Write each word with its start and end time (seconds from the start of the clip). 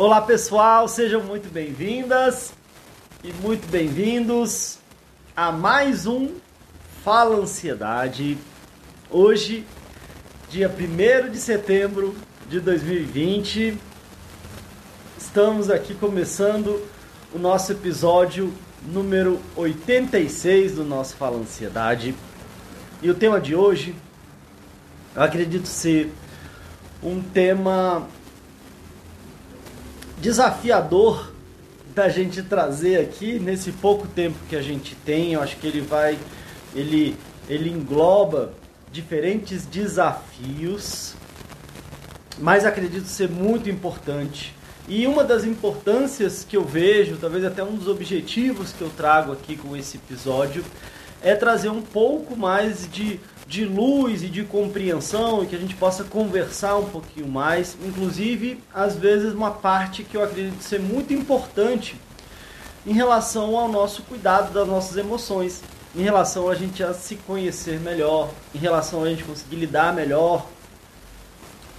Olá 0.00 0.22
pessoal, 0.22 0.88
sejam 0.88 1.22
muito 1.22 1.52
bem-vindas 1.52 2.54
e 3.22 3.34
muito 3.34 3.68
bem-vindos 3.68 4.78
a 5.36 5.52
mais 5.52 6.06
um 6.06 6.36
Fala 7.04 7.36
Ansiedade. 7.36 8.38
Hoje, 9.10 9.62
dia 10.48 10.70
1 10.70 11.30
de 11.30 11.36
setembro 11.36 12.16
de 12.48 12.60
2020, 12.60 13.76
estamos 15.18 15.68
aqui 15.68 15.94
começando 15.94 16.82
o 17.34 17.38
nosso 17.38 17.72
episódio 17.72 18.54
número 18.82 19.38
86 19.54 20.76
do 20.76 20.84
nosso 20.86 21.14
Fala 21.14 21.36
Ansiedade. 21.36 22.14
E 23.02 23.10
o 23.10 23.14
tema 23.14 23.38
de 23.38 23.54
hoje, 23.54 23.94
eu 25.14 25.22
acredito 25.22 25.66
ser 25.66 26.10
um 27.02 27.20
tema 27.20 28.08
desafiador 30.20 31.32
da 31.94 32.08
gente 32.08 32.42
trazer 32.42 33.00
aqui 33.00 33.38
nesse 33.38 33.72
pouco 33.72 34.06
tempo 34.06 34.36
que 34.48 34.54
a 34.54 34.62
gente 34.62 34.94
tem. 34.94 35.32
Eu 35.32 35.42
acho 35.42 35.56
que 35.56 35.66
ele 35.66 35.80
vai, 35.80 36.18
ele, 36.74 37.16
ele 37.48 37.70
engloba 37.70 38.52
diferentes 38.92 39.66
desafios, 39.66 41.14
mas 42.38 42.64
acredito 42.64 43.06
ser 43.06 43.28
muito 43.28 43.68
importante. 43.68 44.54
E 44.88 45.06
uma 45.06 45.22
das 45.22 45.44
importâncias 45.44 46.44
que 46.48 46.56
eu 46.56 46.64
vejo, 46.64 47.16
talvez 47.16 47.44
até 47.44 47.62
um 47.62 47.76
dos 47.76 47.86
objetivos 47.86 48.72
que 48.72 48.82
eu 48.82 48.90
trago 48.90 49.32
aqui 49.32 49.56
com 49.56 49.76
esse 49.76 49.96
episódio, 49.96 50.64
é 51.22 51.34
trazer 51.34 51.68
um 51.68 51.82
pouco 51.82 52.36
mais 52.36 52.90
de 52.90 53.20
de 53.50 53.64
luz 53.64 54.22
e 54.22 54.28
de 54.28 54.44
compreensão 54.44 55.42
e 55.42 55.46
que 55.46 55.56
a 55.56 55.58
gente 55.58 55.74
possa 55.74 56.04
conversar 56.04 56.76
um 56.76 56.84
pouquinho 56.84 57.26
mais, 57.26 57.76
inclusive 57.84 58.62
às 58.72 58.94
vezes 58.94 59.34
uma 59.34 59.50
parte 59.50 60.04
que 60.04 60.16
eu 60.16 60.22
acredito 60.22 60.62
ser 60.62 60.78
muito 60.78 61.12
importante 61.12 61.96
em 62.86 62.92
relação 62.92 63.56
ao 63.56 63.68
nosso 63.68 64.04
cuidado 64.04 64.54
das 64.54 64.68
nossas 64.68 64.96
emoções, 64.96 65.62
em 65.96 66.02
relação 66.02 66.48
a 66.48 66.54
gente 66.54 66.80
a 66.84 66.94
se 66.94 67.16
conhecer 67.16 67.80
melhor, 67.80 68.30
em 68.54 68.58
relação 68.58 69.02
a 69.02 69.08
gente 69.08 69.24
conseguir 69.24 69.56
lidar 69.56 69.92
melhor 69.92 70.46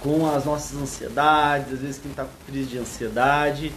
com 0.02 0.26
as 0.26 0.44
nossas 0.44 0.78
ansiedades, 0.78 1.72
às 1.72 1.80
vezes 1.80 1.98
quem 1.98 2.10
está 2.10 2.24
com 2.24 2.52
crise 2.52 2.68
de 2.68 2.78
ansiedade, 2.78 3.72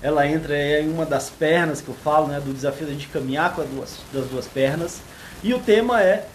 ela 0.00 0.24
entra 0.24 0.56
em 0.80 0.88
uma 0.88 1.04
das 1.04 1.28
pernas 1.28 1.80
que 1.80 1.88
eu 1.88 1.96
falo, 1.96 2.28
né, 2.28 2.38
do 2.38 2.54
desafio 2.54 2.86
de 2.94 3.08
caminhar 3.08 3.56
com 3.56 3.62
as 3.62 3.68
duas, 3.68 3.96
das 4.12 4.26
duas 4.26 4.46
pernas, 4.46 5.00
e 5.42 5.52
o 5.52 5.58
tema 5.58 6.00
é 6.00 6.28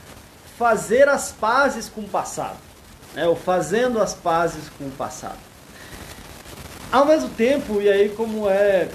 fazer 0.58 1.10
as 1.10 1.32
pazes 1.32 1.90
com 1.90 2.02
o 2.02 2.08
passado, 2.08 2.58
né? 3.14 3.28
ou 3.28 3.36
fazendo 3.36 4.02
as 4.02 4.14
pazes 4.14 4.70
com 4.78 4.86
o 4.86 4.92
passado. 4.92 5.38
Ao 6.92 7.06
mesmo 7.06 7.30
tempo, 7.30 7.82
e 7.82 7.90
aí 7.90 8.10
como 8.10 8.50
é 8.50 8.90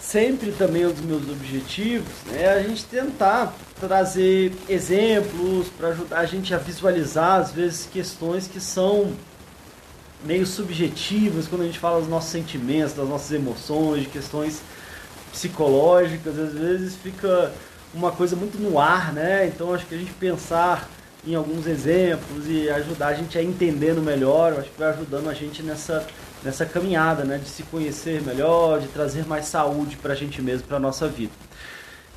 sempre 0.00 0.52
também 0.52 0.86
um 0.86 0.92
dos 0.92 1.02
meus 1.02 1.28
objetivos, 1.28 2.08
é 2.32 2.48
a 2.48 2.62
gente 2.62 2.84
tentar 2.84 3.54
trazer 3.78 4.52
exemplos 4.68 5.68
para 5.68 5.88
ajudar 5.88 6.20
a 6.20 6.26
gente 6.26 6.54
a 6.54 6.58
visualizar 6.58 7.40
às 7.40 7.52
vezes 7.52 7.88
questões 7.90 8.46
que 8.46 8.60
são 8.60 9.12
meio 10.24 10.46
subjetivas 10.46 11.48
quando 11.48 11.62
a 11.62 11.66
gente 11.66 11.78
fala 11.78 12.00
dos 12.00 12.08
nossos 12.08 12.30
sentimentos, 12.30 12.92
das 12.92 13.08
nossas 13.08 13.32
emoções, 13.32 14.02
de 14.02 14.08
questões 14.08 14.60
psicológicas, 15.32 16.38
às 16.38 16.52
vezes 16.52 16.94
fica 16.96 17.52
uma 17.94 18.12
coisa 18.12 18.36
muito 18.36 18.58
no 18.58 18.78
ar, 18.78 19.12
né? 19.12 19.46
Então 19.46 19.72
acho 19.74 19.86
que 19.86 19.94
a 19.94 19.98
gente 19.98 20.12
pensar 20.12 20.88
em 21.26 21.34
alguns 21.34 21.66
exemplos 21.66 22.48
e 22.48 22.70
ajudar 22.70 23.08
a 23.08 23.14
gente 23.14 23.36
a 23.36 23.42
entendendo 23.42 24.00
melhor, 24.00 24.54
acho 24.54 24.70
que 24.70 24.78
vai 24.78 24.90
ajudando 24.90 25.28
a 25.28 25.34
gente 25.34 25.62
nessa, 25.62 26.06
nessa 26.42 26.64
caminhada, 26.64 27.24
né, 27.24 27.38
de 27.38 27.48
se 27.48 27.62
conhecer 27.64 28.22
melhor, 28.22 28.80
de 28.80 28.88
trazer 28.88 29.26
mais 29.26 29.46
saúde 29.46 29.96
para 29.96 30.12
a 30.14 30.16
gente 30.16 30.40
mesmo, 30.40 30.66
para 30.66 30.78
a 30.78 30.80
nossa 30.80 31.06
vida. 31.06 31.32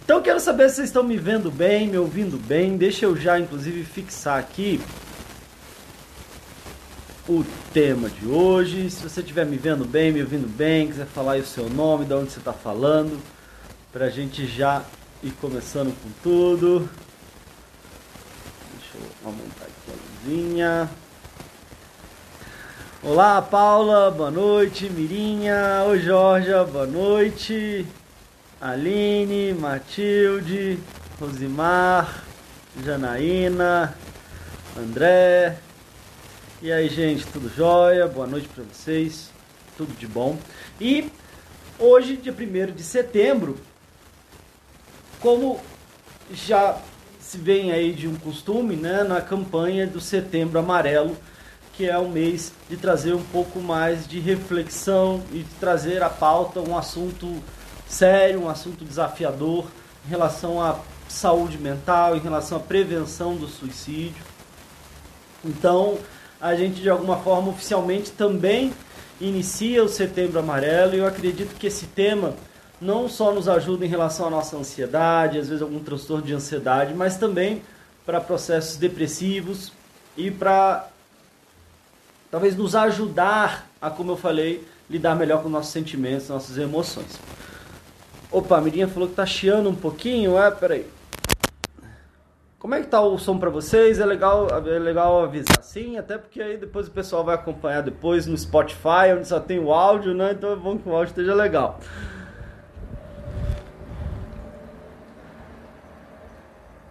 Então 0.04 0.22
quero 0.22 0.40
saber 0.40 0.70
se 0.70 0.76
vocês 0.76 0.90
estão 0.90 1.04
me 1.04 1.18
vendo 1.18 1.50
bem, 1.50 1.88
me 1.88 1.97
ouvindo 1.97 2.38
bem. 2.38 2.75
Deixa 2.75 3.06
eu 3.06 3.16
já 3.16 3.40
inclusive 3.40 3.84
fixar 3.84 4.38
aqui 4.38 4.81
o 7.28 7.44
tema 7.74 8.09
de 8.09 8.25
hoje. 8.25 8.90
Se 8.90 9.02
você 9.02 9.22
estiver 9.22 9.46
me 9.46 9.56
vendo 9.56 9.86
bem, 9.86 10.12
me 10.12 10.22
ouvindo 10.22 10.47
bem, 10.47 10.88
quiser 10.88 11.06
falar 11.06 11.34
aí 11.34 11.42
o 11.42 11.46
seu 11.46 11.69
nome, 11.69 12.06
de 12.06 12.13
onde 12.13 12.31
você 12.31 12.40
está 12.40 12.52
falando, 12.52 13.18
para 13.94 14.06
a 14.06 14.09
gente 14.09 14.46
já 14.46 14.84
ir 15.22 15.31
começando 15.40 15.94
com 16.03 16.09
tudo. 16.22 16.90
Aumentar 19.25 19.63
aqui 19.63 19.89
a 19.89 20.28
luzinha. 20.28 20.89
Olá, 23.01 23.41
Paula, 23.41 24.11
boa 24.11 24.29
noite. 24.29 24.89
Mirinha, 24.89 25.85
oi, 25.88 26.00
Jorge, 26.01 26.50
boa 26.69 26.85
noite. 26.85 27.88
Aline, 28.59 29.53
Matilde, 29.53 30.78
Rosimar, 31.17 32.25
Janaína, 32.83 33.95
André. 34.78 35.57
E 36.62 36.69
aí, 36.69 36.89
gente, 36.89 37.25
tudo 37.28 37.50
jóia? 37.56 38.06
Boa 38.09 38.28
noite 38.28 38.50
para 38.50 38.66
vocês. 38.66 39.29
Tudo 39.78 39.97
de 39.97 40.06
bom. 40.06 40.38
E 40.81 41.09
hoje, 41.79 42.17
dia 42.17 42.33
1 42.33 42.73
de 42.73 42.83
setembro, 42.83 43.57
como 45.22 45.62
já 46.29 46.78
se 47.23 47.38
vem 47.38 47.72
aí 47.72 47.94
de 47.94 48.06
um 48.06 48.16
costume, 48.16 48.75
né, 48.75 49.03
na 49.03 49.22
campanha 49.22 49.88
do 49.88 50.01
Setembro 50.01 50.59
Amarelo, 50.59 51.16
que 51.72 51.88
é 51.88 51.97
um 51.97 52.09
mês 52.09 52.51
de 52.69 52.75
trazer 52.75 53.13
um 53.13 53.23
pouco 53.23 53.59
mais 53.59 54.06
de 54.06 54.19
reflexão 54.19 55.23
e 55.31 55.39
de 55.39 55.53
trazer 55.56 56.03
à 56.03 56.09
pauta 56.09 56.59
um 56.59 56.78
assunto 56.78 57.41
sério, 57.88 58.41
um 58.41 58.50
assunto 58.50 58.83
desafiador 58.83 59.66
em 60.06 60.09
relação 60.09 60.62
à 60.62 60.78
saúde 61.07 61.57
mental, 61.57 62.17
em 62.17 62.19
relação 62.19 62.57
à 62.57 62.62
prevenção 62.62 63.35
do 63.35 63.47
suicídio. 63.47 64.23
Então, 65.45 65.97
a 66.41 66.56
gente 66.56 66.81
de 66.81 66.89
alguma 66.89 67.17
forma 67.17 67.50
oficialmente 67.50 68.12
também 68.12 68.73
inicia 69.19 69.81
o 69.81 69.88
Setembro 69.88 70.39
Amarelo 70.39 70.94
e 70.94 70.97
eu 70.97 71.07
acredito 71.07 71.56
que 71.56 71.67
esse 71.67 71.85
tema 71.85 72.35
não 72.83 73.07
só 73.07 73.31
nos 73.31 73.47
ajuda 73.47 73.85
em 73.85 73.88
relação 73.88 74.27
à 74.27 74.29
nossa 74.29 74.57
ansiedade, 74.57 75.39
às 75.39 75.47
vezes 75.47 75.61
algum 75.61 75.79
transtorno 75.79 76.23
de 76.23 76.33
ansiedade, 76.33 76.94
mas 76.94 77.17
também 77.17 77.61
para 78.05 78.19
processos 78.19 78.75
depressivos 78.75 79.71
e 80.17 80.29
para 80.29 80.88
talvez 82.29 82.55
nos 82.55 82.75
ajudar 82.75 83.67
a, 83.81 83.89
como 83.89 84.11
eu 84.11 84.17
falei, 84.17 84.67
lidar 84.89 85.16
melhor 85.16 85.41
com 85.41 85.49
nossos 85.49 85.71
sentimentos, 85.71 86.27
nossas 86.27 86.57
emoções. 86.57 87.19
Opa, 88.29 88.57
a 88.57 88.61
Mirinha 88.61 88.88
falou 88.88 89.07
que 89.07 89.15
tá 89.15 89.25
chiando 89.25 89.69
um 89.69 89.75
pouquinho, 89.75 90.38
é, 90.38 90.51
peraí. 90.51 90.85
Como 92.59 92.75
é 92.75 92.81
que 92.81 92.88
tá 92.88 93.01
o 93.01 93.17
som 93.17 93.38
para 93.38 93.50
vocês? 93.50 94.00
É 94.00 94.05
legal, 94.05 94.47
é 94.50 94.79
legal 94.79 95.23
avisar 95.23 95.61
sim, 95.61 95.97
até 95.97 96.17
porque 96.17 96.41
aí 96.41 96.57
depois 96.57 96.88
o 96.88 96.91
pessoal 96.91 97.23
vai 97.23 97.35
acompanhar 97.35 97.81
depois 97.81 98.25
no 98.25 98.38
Spotify, 98.38 99.13
onde 99.15 99.27
só 99.27 99.39
tem 99.39 99.59
o 99.59 99.71
áudio, 99.73 100.13
né? 100.13 100.31
Então 100.31 100.51
é 100.51 100.55
bom 100.55 100.77
que 100.77 100.88
o 100.88 100.94
áudio 100.94 101.11
esteja 101.11 101.33
legal. 101.33 101.79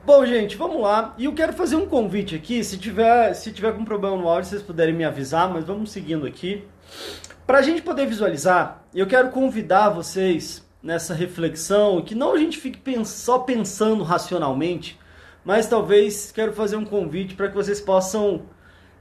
Bom, 0.05 0.27
gente, 0.27 0.57
vamos 0.57 0.83
lá. 0.83 1.15
E 1.17 1.27
eu 1.27 1.33
quero 1.33 1.53
fazer 1.53 1.77
um 1.77 1.87
convite 1.87 2.35
aqui. 2.35 2.65
Se 2.65 2.77
tiver, 2.77 3.35
se 3.35 3.53
tiver 3.53 3.73
com 3.73 3.85
problema 3.85 4.17
no 4.17 4.29
áudio, 4.29 4.51
vocês 4.51 4.61
puderem 4.61 4.93
me 4.93 5.05
avisar, 5.05 5.49
mas 5.49 5.65
vamos 5.65 5.93
seguindo 5.93 6.27
aqui. 6.27 6.65
Para 7.47 7.59
a 7.59 7.63
gente 7.63 7.83
poder 7.83 8.07
visualizar, 8.07 8.83
eu 8.93 9.07
quero 9.07 9.31
convidar 9.31 9.91
vocês 9.91 10.67
nessa 10.83 11.15
reflexão, 11.15 12.03
que 12.03 12.17
não 12.17 12.33
a 12.33 12.39
gente 12.39 12.59
fique 12.59 12.81
só 13.05 13.39
pensando 13.39 14.03
racionalmente, 14.03 14.99
mas 15.45 15.69
talvez 15.69 16.33
quero 16.33 16.53
fazer 16.53 16.75
um 16.75 16.85
convite 16.85 17.37
para 17.37 17.49
que 17.49 17.55
vocês 17.55 17.81
possam 17.81 18.43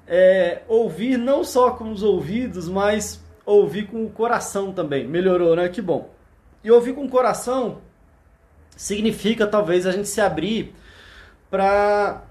é, 0.06 0.62
ouvir 0.68 1.18
não 1.18 1.44
só 1.44 1.72
com 1.72 1.92
os 1.92 2.04
ouvidos, 2.04 2.70
mas 2.70 3.24
ouvir 3.44 3.88
com 3.88 4.06
o 4.06 4.10
coração 4.12 4.72
também. 4.72 5.08
Melhorou, 5.08 5.56
né? 5.56 5.68
Que 5.68 5.82
bom. 5.82 6.12
E 6.64 6.70
ouvir 6.70 6.94
com 6.94 7.06
o 7.06 7.10
coração 7.10 7.80
significa 8.78 9.48
talvez 9.48 9.88
a 9.88 9.92
gente 9.92 10.08
se 10.08 10.22
abrir 10.22 10.76
para 11.52 12.24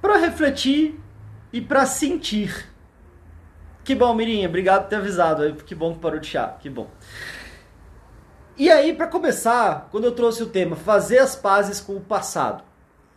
para 0.00 0.16
refletir 0.16 0.98
e 1.52 1.60
para 1.60 1.84
sentir. 1.84 2.72
Que 3.82 3.94
bom, 3.94 4.14
Mirinha, 4.14 4.48
obrigado 4.48 4.84
por 4.84 4.90
ter 4.90 4.96
avisado. 4.96 5.54
Que 5.64 5.74
bom 5.74 5.94
que 5.94 5.98
parou 5.98 6.20
de 6.20 6.28
chá, 6.28 6.56
que 6.60 6.70
bom. 6.70 6.88
E 8.56 8.70
aí, 8.70 8.92
para 8.94 9.06
começar, 9.06 9.88
quando 9.90 10.04
eu 10.04 10.12
trouxe 10.12 10.42
o 10.42 10.46
tema 10.46 10.76
fazer 10.76 11.18
as 11.18 11.34
pazes 11.34 11.80
com 11.80 11.96
o 11.96 12.00
passado. 12.00 12.62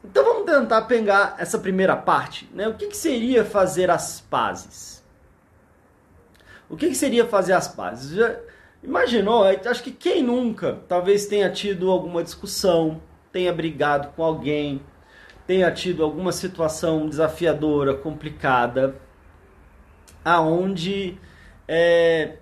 Então 0.04 0.24
vamos 0.24 0.46
tentar 0.46 0.84
pegar 0.84 1.36
essa 1.38 1.60
primeira 1.60 1.96
parte, 1.96 2.50
né? 2.54 2.68
O 2.68 2.74
que, 2.74 2.88
que 2.88 2.98
seria 2.98 3.46
fazer 3.46 3.92
as 3.92 4.22
pazes? 4.22 5.04
O 6.68 6.76
que, 6.76 6.88
que 6.88 6.96
seria 6.96 7.28
fazer 7.28 7.54
as 7.54 7.68
pazes? 7.68 8.12
Já 8.12 8.40
imaginou? 8.82 9.44
Acho 9.44 9.84
que 9.84 9.92
quem 9.92 10.24
nunca 10.24 10.80
talvez 10.88 11.28
tenha 11.28 11.52
tido 11.52 11.92
alguma 11.92 12.24
discussão, 12.24 13.02
tenha 13.31 13.54
brigado 13.54 14.10
com 14.10 14.24
alguém, 14.24 14.81
tenha 15.48 15.72
tido 15.72 16.04
alguma 16.04 16.31
situação 16.31 17.07
desafiadora, 17.07 17.94
complicada, 17.94 18.95
aonde 20.24 21.18
é, 21.68 22.38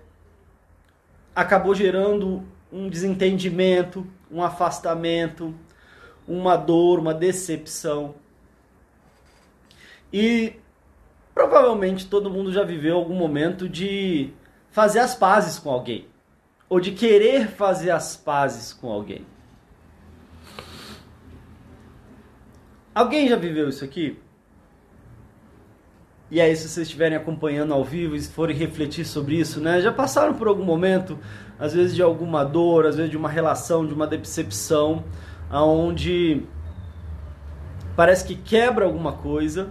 acabou 1.34 1.74
gerando 1.74 2.44
um 2.72 2.88
desentendimento, 2.88 4.06
um 4.30 4.42
afastamento, 4.42 5.54
uma 6.26 6.56
dor, 6.56 6.98
uma 6.98 7.14
decepção. 7.14 8.14
E 10.12 10.54
provavelmente 11.34 12.06
todo 12.06 12.30
mundo 12.30 12.52
já 12.52 12.62
viveu 12.62 12.96
algum 12.96 13.14
momento 13.14 13.68
de 13.68 14.32
fazer 14.70 15.00
as 15.00 15.14
pazes 15.14 15.58
com 15.58 15.70
alguém, 15.70 16.06
ou 16.68 16.78
de 16.80 16.92
querer 16.92 17.48
fazer 17.48 17.90
as 17.90 18.16
pazes 18.16 18.72
com 18.72 18.90
alguém. 18.90 19.26
Alguém 22.94 23.28
já 23.28 23.36
viveu 23.36 23.68
isso 23.68 23.84
aqui? 23.84 24.18
E 26.30 26.40
aí, 26.40 26.54
se 26.54 26.68
vocês 26.68 26.86
estiverem 26.86 27.16
acompanhando 27.16 27.74
ao 27.74 27.84
vivo 27.84 28.14
e 28.14 28.22
forem 28.22 28.56
refletir 28.56 29.04
sobre 29.04 29.36
isso, 29.36 29.60
né? 29.60 29.80
Já 29.80 29.92
passaram 29.92 30.34
por 30.34 30.48
algum 30.48 30.64
momento, 30.64 31.18
às 31.58 31.72
vezes 31.72 31.94
de 31.94 32.02
alguma 32.02 32.44
dor, 32.44 32.86
às 32.86 32.96
vezes 32.96 33.10
de 33.10 33.16
uma 33.16 33.28
relação, 33.28 33.86
de 33.86 33.92
uma 33.92 34.06
decepção, 34.06 35.04
aonde 35.48 36.42
parece 37.96 38.24
que 38.24 38.36
quebra 38.36 38.84
alguma 38.84 39.12
coisa 39.12 39.70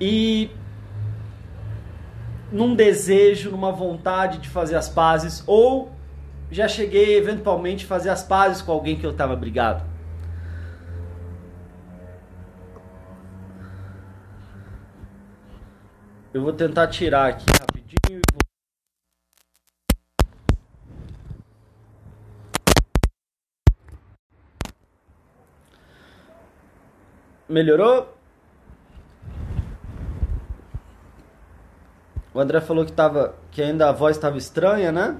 e 0.00 0.50
num 2.52 2.74
desejo, 2.74 3.50
numa 3.50 3.72
vontade 3.72 4.38
de 4.38 4.48
fazer 4.48 4.76
as 4.76 4.88
pazes, 4.88 5.42
ou 5.46 5.90
já 6.50 6.68
cheguei 6.68 7.16
eventualmente 7.16 7.84
a 7.84 7.88
fazer 7.88 8.10
as 8.10 8.22
pazes 8.22 8.62
com 8.62 8.72
alguém 8.72 8.96
que 8.96 9.04
eu 9.04 9.10
estava 9.10 9.34
brigado. 9.34 9.93
Eu 16.34 16.42
vou 16.42 16.52
tentar 16.52 16.88
tirar 16.88 17.28
aqui 17.28 17.46
rapidinho 17.60 18.20
e 18.20 18.32
vou... 18.32 18.40
Melhorou? 27.48 28.12
O 32.34 32.40
André 32.40 32.60
falou 32.60 32.84
que, 32.84 32.90
tava, 32.90 33.36
que 33.52 33.62
ainda 33.62 33.88
a 33.88 33.92
voz 33.92 34.16
estava 34.16 34.36
estranha, 34.36 34.90
né? 34.90 35.16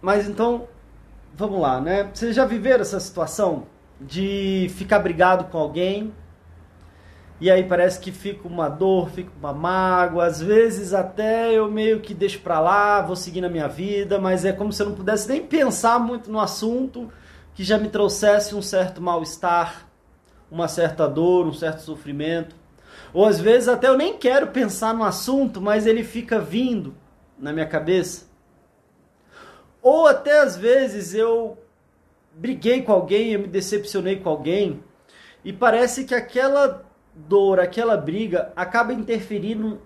Mas 0.00 0.28
então, 0.28 0.68
vamos 1.34 1.60
lá, 1.60 1.80
né? 1.80 2.04
Vocês 2.14 2.36
já 2.36 2.44
viveram 2.44 2.82
essa 2.82 3.00
situação? 3.00 3.66
De 4.00 4.70
ficar 4.76 4.98
brigado 4.98 5.44
com 5.44 5.58
alguém 5.58 6.12
e 7.38 7.50
aí 7.50 7.64
parece 7.64 8.00
que 8.00 8.10
fica 8.10 8.48
uma 8.48 8.68
dor, 8.68 9.10
fica 9.10 9.30
uma 9.38 9.52
mágoa, 9.52 10.24
às 10.24 10.40
vezes 10.40 10.94
até 10.94 11.52
eu 11.52 11.70
meio 11.70 12.00
que 12.00 12.14
deixo 12.14 12.40
pra 12.40 12.58
lá, 12.60 13.02
vou 13.02 13.14
seguir 13.14 13.42
na 13.42 13.48
minha 13.48 13.68
vida, 13.68 14.18
mas 14.18 14.46
é 14.46 14.52
como 14.52 14.72
se 14.72 14.82
eu 14.82 14.88
não 14.88 14.96
pudesse 14.96 15.28
nem 15.28 15.46
pensar 15.46 15.98
muito 15.98 16.30
no 16.30 16.40
assunto 16.40 17.12
que 17.54 17.62
já 17.62 17.76
me 17.76 17.88
trouxesse 17.88 18.54
um 18.54 18.62
certo 18.62 19.02
mal-estar, 19.02 19.86
uma 20.50 20.66
certa 20.66 21.06
dor, 21.06 21.46
um 21.46 21.52
certo 21.52 21.80
sofrimento. 21.80 22.56
Ou 23.12 23.26
às 23.26 23.38
vezes 23.38 23.68
até 23.68 23.88
eu 23.88 23.98
nem 23.98 24.16
quero 24.16 24.46
pensar 24.46 24.94
no 24.94 25.04
assunto, 25.04 25.60
mas 25.60 25.86
ele 25.86 26.04
fica 26.04 26.38
vindo 26.38 26.94
na 27.38 27.52
minha 27.52 27.66
cabeça. 27.66 28.26
Ou 29.82 30.06
até 30.06 30.40
às 30.40 30.56
vezes 30.56 31.14
eu 31.14 31.58
briguei 32.36 32.82
com 32.82 32.92
alguém, 32.92 33.32
eu 33.32 33.40
me 33.40 33.46
decepcionei 33.46 34.16
com 34.16 34.28
alguém, 34.28 34.84
e 35.42 35.52
parece 35.52 36.04
que 36.04 36.14
aquela 36.14 36.84
dor, 37.14 37.58
aquela 37.58 37.96
briga 37.96 38.52
acaba 38.54 38.92
interferindo 38.92 39.80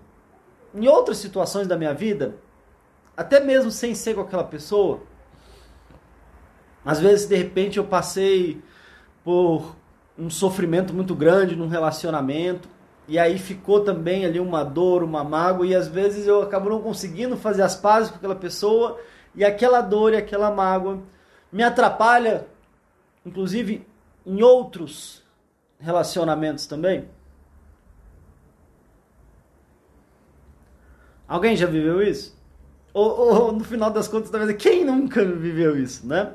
em 0.75 0.87
outras 0.87 1.17
situações 1.17 1.65
da 1.65 1.77
minha 1.77 1.93
vida, 1.93 2.35
até 3.15 3.39
mesmo 3.39 3.71
sem 3.71 3.95
ser 3.95 4.15
com 4.15 4.21
aquela 4.21 4.43
pessoa. 4.43 5.01
Às 6.83 6.99
vezes, 6.99 7.27
de 7.27 7.35
repente, 7.35 7.77
eu 7.77 7.85
passei 7.85 8.61
por 9.23 9.75
um 10.17 10.29
sofrimento 10.29 10.93
muito 10.93 11.15
grande 11.15 11.55
num 11.55 11.67
relacionamento, 11.67 12.67
e 13.07 13.17
aí 13.17 13.37
ficou 13.39 13.81
também 13.81 14.25
ali 14.25 14.39
uma 14.39 14.63
dor, 14.63 15.03
uma 15.03 15.23
mágoa, 15.23 15.65
e 15.65 15.73
às 15.73 15.87
vezes 15.87 16.27
eu 16.27 16.41
acabo 16.41 16.69
não 16.69 16.81
conseguindo 16.81 17.37
fazer 17.37 17.61
as 17.61 17.75
pazes 17.75 18.09
com 18.09 18.17
aquela 18.17 18.35
pessoa, 18.35 18.99
e 19.33 19.45
aquela 19.45 19.79
dor 19.79 20.13
e 20.13 20.17
aquela 20.17 20.51
mágoa 20.51 21.01
me 21.51 21.63
atrapalha, 21.63 22.47
inclusive 23.25 23.85
em 24.25 24.41
outros 24.41 25.23
relacionamentos 25.79 26.65
também? 26.65 27.09
Alguém 31.27 31.55
já 31.55 31.65
viveu 31.65 32.01
isso? 32.01 32.37
Ou, 32.93 33.09
ou, 33.09 33.51
no 33.53 33.63
final 33.63 33.89
das 33.89 34.07
contas, 34.07 34.29
talvez 34.29 34.55
quem 34.57 34.83
nunca 34.83 35.23
viveu 35.23 35.77
isso, 35.77 36.05
né? 36.05 36.33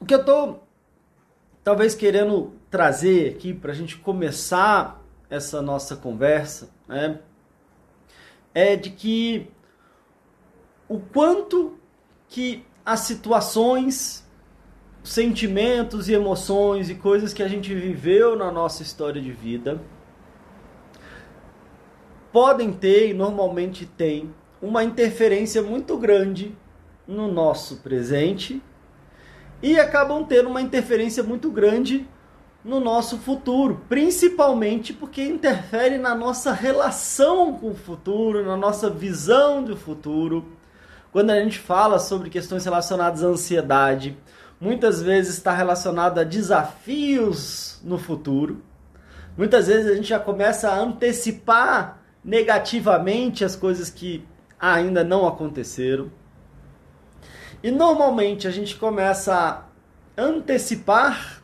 O 0.00 0.04
que 0.04 0.14
eu 0.14 0.24
tô 0.24 0.56
talvez 1.62 1.94
querendo 1.94 2.52
trazer 2.70 3.34
aqui 3.34 3.54
para 3.54 3.70
a 3.72 3.74
gente 3.74 3.98
começar 3.98 5.00
essa 5.30 5.62
nossa 5.62 5.94
conversa, 5.94 6.70
né? 6.88 7.20
É 8.54 8.76
de 8.76 8.90
que 8.90 9.48
o 10.88 10.98
quanto 10.98 11.78
que 12.28 12.64
as 12.84 13.00
situações, 13.00 14.26
sentimentos 15.02 16.08
e 16.08 16.14
emoções 16.14 16.90
e 16.90 16.94
coisas 16.94 17.32
que 17.32 17.42
a 17.42 17.48
gente 17.48 17.74
viveu 17.74 18.36
na 18.36 18.50
nossa 18.50 18.82
história 18.82 19.20
de 19.20 19.32
vida 19.32 19.80
podem 22.32 22.72
ter 22.72 23.10
e 23.10 23.14
normalmente 23.14 23.84
têm 23.84 24.34
uma 24.60 24.82
interferência 24.84 25.62
muito 25.62 25.96
grande 25.98 26.56
no 27.06 27.30
nosso 27.30 27.78
presente 27.78 28.62
e 29.62 29.78
acabam 29.78 30.24
tendo 30.24 30.48
uma 30.48 30.62
interferência 30.62 31.22
muito 31.22 31.50
grande 31.50 32.08
no 32.64 32.78
nosso 32.78 33.18
futuro, 33.18 33.82
principalmente 33.88 34.92
porque 34.92 35.22
interfere 35.24 35.98
na 35.98 36.14
nossa 36.14 36.52
relação 36.52 37.54
com 37.54 37.70
o 37.70 37.74
futuro, 37.74 38.44
na 38.44 38.56
nossa 38.56 38.88
visão 38.88 39.64
do 39.64 39.76
futuro. 39.76 40.46
Quando 41.10 41.30
a 41.30 41.40
gente 41.40 41.58
fala 41.58 41.98
sobre 41.98 42.30
questões 42.30 42.64
relacionadas 42.64 43.24
à 43.24 43.26
ansiedade, 43.26 44.16
muitas 44.60 45.02
vezes 45.02 45.34
está 45.34 45.52
relacionado 45.52 46.18
a 46.18 46.24
desafios 46.24 47.80
no 47.82 47.98
futuro. 47.98 48.62
Muitas 49.36 49.66
vezes 49.66 49.90
a 49.90 49.94
gente 49.94 50.08
já 50.08 50.20
começa 50.20 50.70
a 50.70 50.78
antecipar 50.78 51.98
negativamente 52.24 53.44
as 53.44 53.56
coisas 53.56 53.90
que 53.90 54.24
ainda 54.58 55.02
não 55.02 55.26
aconteceram. 55.26 56.10
E 57.60 57.70
normalmente 57.70 58.46
a 58.46 58.50
gente 58.50 58.76
começa 58.76 59.34
a 60.16 60.22
antecipar 60.22 61.41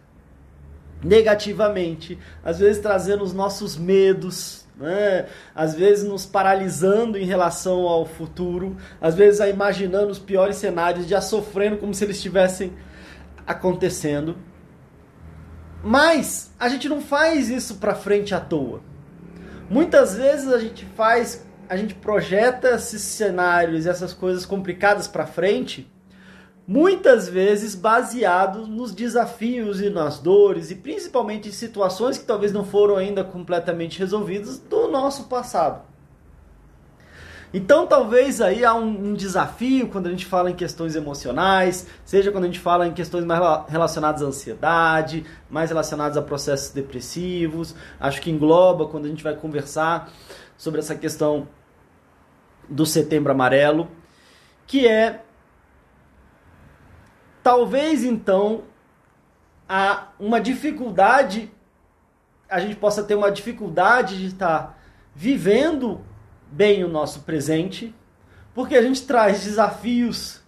negativamente, 1.02 2.19
às 2.45 2.59
vezes 2.59 2.83
trazendo 2.83 3.23
os 3.23 3.33
nossos 3.33 3.76
medos, 3.76 4.67
né? 4.76 5.26
às 5.55 5.75
vezes 5.75 6.05
nos 6.05 6.26
paralisando 6.26 7.17
em 7.17 7.25
relação 7.25 7.83
ao 7.83 8.05
futuro, 8.05 8.76
às 9.00 9.14
vezes 9.14 9.40
a 9.40 9.49
imaginando 9.49 10.11
os 10.11 10.19
piores 10.19 10.57
cenários, 10.57 11.07
já 11.07 11.21
sofrendo 11.21 11.76
como 11.76 11.95
se 11.95 12.05
eles 12.05 12.17
estivessem 12.17 12.73
acontecendo. 13.47 14.37
Mas 15.83 16.52
a 16.59 16.69
gente 16.69 16.88
não 16.88 17.00
faz 17.00 17.49
isso 17.49 17.76
para 17.76 17.95
frente 17.95 18.35
à 18.35 18.40
toa. 18.40 18.81
Muitas 19.71 20.17
vezes 20.17 20.52
a 20.52 20.59
gente 20.59 20.85
faz, 20.97 21.47
a 21.69 21.76
gente 21.76 21.95
projeta 21.95 22.71
esses 22.71 23.02
cenários, 23.02 23.87
essas 23.87 24.12
coisas 24.12 24.45
complicadas 24.45 25.07
para 25.07 25.26
frente 25.26 25.88
muitas 26.68 27.30
vezes 27.30 27.75
baseado 27.75 28.66
nos 28.66 28.92
desafios 28.92 29.80
e 29.80 29.88
nas 29.88 30.18
dores 30.18 30.70
e 30.70 30.75
principalmente 30.75 31.48
em 31.48 31.52
situações 31.52 32.18
que 32.18 32.26
talvez 32.26 32.52
não 32.52 32.62
foram 32.62 32.96
ainda 32.96 33.25
completamente 33.25 33.98
resolvidas 33.98 34.58
do 34.58 34.87
nosso 34.87 35.25
passado. 35.25 35.80
Então 37.54 37.87
talvez 37.87 38.42
aí 38.42 38.66
há 38.66 38.75
um, 38.75 39.12
um, 39.12 39.14
desafio 39.14 39.88
quando 39.88 40.08
a 40.08 40.10
gente 40.10 40.26
fala 40.26 40.50
em 40.50 40.54
questões 40.54 40.94
emocionais, 40.94 41.87
seja 42.04 42.30
quando 42.30 42.44
a 42.44 42.48
gente 42.48 42.60
fala 42.60 42.87
em 42.87 42.92
questões 42.92 43.25
mais 43.25 43.40
relacionadas 43.66 44.20
à 44.22 44.26
ansiedade, 44.26 45.25
mais 45.48 45.70
relacionadas 45.70 46.18
a 46.18 46.22
processos 46.22 46.75
depressivos. 46.75 47.75
Acho 47.98 48.20
que 48.20 48.30
engloba 48.30 48.87
quando 48.87 49.06
a 49.06 49.08
gente 49.08 49.25
vai 49.25 49.34
conversar 49.34 50.12
sobre 50.58 50.80
essa 50.80 50.94
questão 50.94 51.48
do 52.68 52.84
setembro 52.84 53.32
amarelo, 53.32 53.88
que 54.66 54.87
é 54.87 55.25
talvez 57.49 58.05
então 58.05 58.64
há 59.67 60.09
uma 60.21 60.38
dificuldade, 60.38 61.50
a 62.47 62.61
gente 62.61 62.76
possa 62.76 63.02
ter 63.02 63.14
uma 63.14 63.33
dificuldade 63.33 64.19
de 64.19 64.26
estar 64.26 64.78
vivendo 65.14 66.02
bem 66.52 66.85
o 66.85 66.88
nosso 66.88 67.21
presente, 67.21 67.95
porque 68.52 68.76
a 68.76 68.83
gente 68.83 69.07
traz 69.07 69.45
desafios 69.45 70.43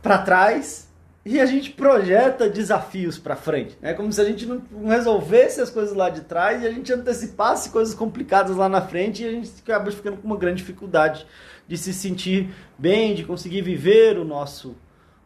para 0.00 0.16
trás 0.16 0.90
e 1.22 1.38
a 1.38 1.44
gente 1.44 1.68
projeta 1.72 2.48
desafios 2.48 3.18
para 3.18 3.36
frente. 3.36 3.76
É 3.82 3.92
como 3.92 4.10
se 4.10 4.18
a 4.18 4.24
gente 4.24 4.46
não 4.46 4.62
resolvesse 4.86 5.60
as 5.60 5.68
coisas 5.68 5.94
lá 5.94 6.08
de 6.08 6.22
trás 6.22 6.62
e 6.62 6.66
a 6.66 6.70
gente 6.70 6.90
antecipasse 6.94 7.68
coisas 7.68 7.94
complicadas 7.94 8.56
lá 8.56 8.70
na 8.70 8.80
frente 8.80 9.22
e 9.22 9.28
a 9.28 9.32
gente 9.32 9.50
acaba 9.62 9.90
ficando 9.90 10.16
com 10.16 10.26
uma 10.26 10.38
grande 10.38 10.62
dificuldade 10.62 11.26
de 11.68 11.76
se 11.76 11.92
sentir 11.92 12.48
bem, 12.78 13.14
de 13.14 13.22
conseguir 13.22 13.60
viver 13.60 14.16
o 14.16 14.24
nosso, 14.24 14.74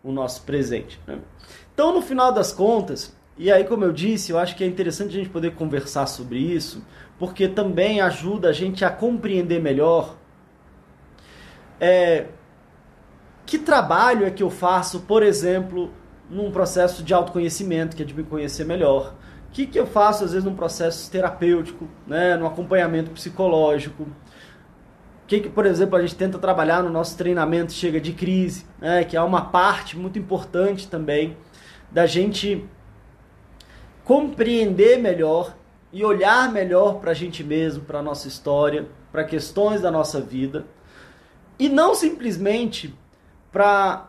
o 0.02 0.12
nosso 0.12 0.42
presente. 0.42 1.00
Né? 1.06 1.18
Então, 1.72 1.94
no 1.94 2.02
final 2.02 2.32
das 2.32 2.52
contas, 2.52 3.16
e 3.36 3.50
aí, 3.50 3.64
como 3.64 3.84
eu 3.84 3.92
disse, 3.92 4.32
eu 4.32 4.38
acho 4.38 4.56
que 4.56 4.64
é 4.64 4.66
interessante 4.66 5.10
a 5.10 5.18
gente 5.18 5.30
poder 5.30 5.54
conversar 5.54 6.06
sobre 6.06 6.38
isso, 6.38 6.84
porque 7.18 7.48
também 7.48 8.00
ajuda 8.00 8.48
a 8.48 8.52
gente 8.52 8.84
a 8.84 8.90
compreender 8.90 9.60
melhor 9.60 10.16
é, 11.80 12.26
que 13.46 13.58
trabalho 13.58 14.26
é 14.26 14.30
que 14.30 14.42
eu 14.42 14.50
faço, 14.50 15.00
por 15.00 15.22
exemplo, 15.22 15.90
num 16.28 16.52
processo 16.52 17.02
de 17.02 17.14
autoconhecimento, 17.14 17.96
que 17.96 18.02
é 18.02 18.06
de 18.06 18.14
me 18.14 18.22
conhecer 18.22 18.64
melhor. 18.64 19.14
O 19.48 19.52
que, 19.52 19.66
que 19.66 19.80
eu 19.80 19.86
faço, 19.86 20.24
às 20.24 20.32
vezes, 20.32 20.44
num 20.44 20.54
processo 20.54 21.10
terapêutico, 21.10 21.88
né, 22.06 22.36
no 22.36 22.46
acompanhamento 22.46 23.10
psicológico. 23.10 24.06
Que, 25.30 25.42
que, 25.42 25.48
por 25.48 25.64
exemplo, 25.64 25.96
a 25.96 26.00
gente 26.00 26.16
tenta 26.16 26.40
trabalhar 26.40 26.82
no 26.82 26.90
nosso 26.90 27.16
treinamento 27.16 27.72
Chega 27.72 28.00
de 28.00 28.12
Crise, 28.12 28.66
né, 28.80 29.04
que 29.04 29.16
é 29.16 29.22
uma 29.22 29.42
parte 29.42 29.96
muito 29.96 30.18
importante 30.18 30.88
também 30.88 31.36
da 31.88 32.04
gente 32.04 32.68
compreender 34.02 34.98
melhor 34.98 35.54
e 35.92 36.04
olhar 36.04 36.50
melhor 36.50 36.94
para 36.94 37.12
a 37.12 37.14
gente 37.14 37.44
mesmo, 37.44 37.84
para 37.84 38.00
a 38.00 38.02
nossa 38.02 38.26
história, 38.26 38.88
para 39.12 39.22
questões 39.22 39.80
da 39.80 39.88
nossa 39.88 40.20
vida. 40.20 40.66
E 41.60 41.68
não 41.68 41.94
simplesmente 41.94 42.92
para 43.52 44.08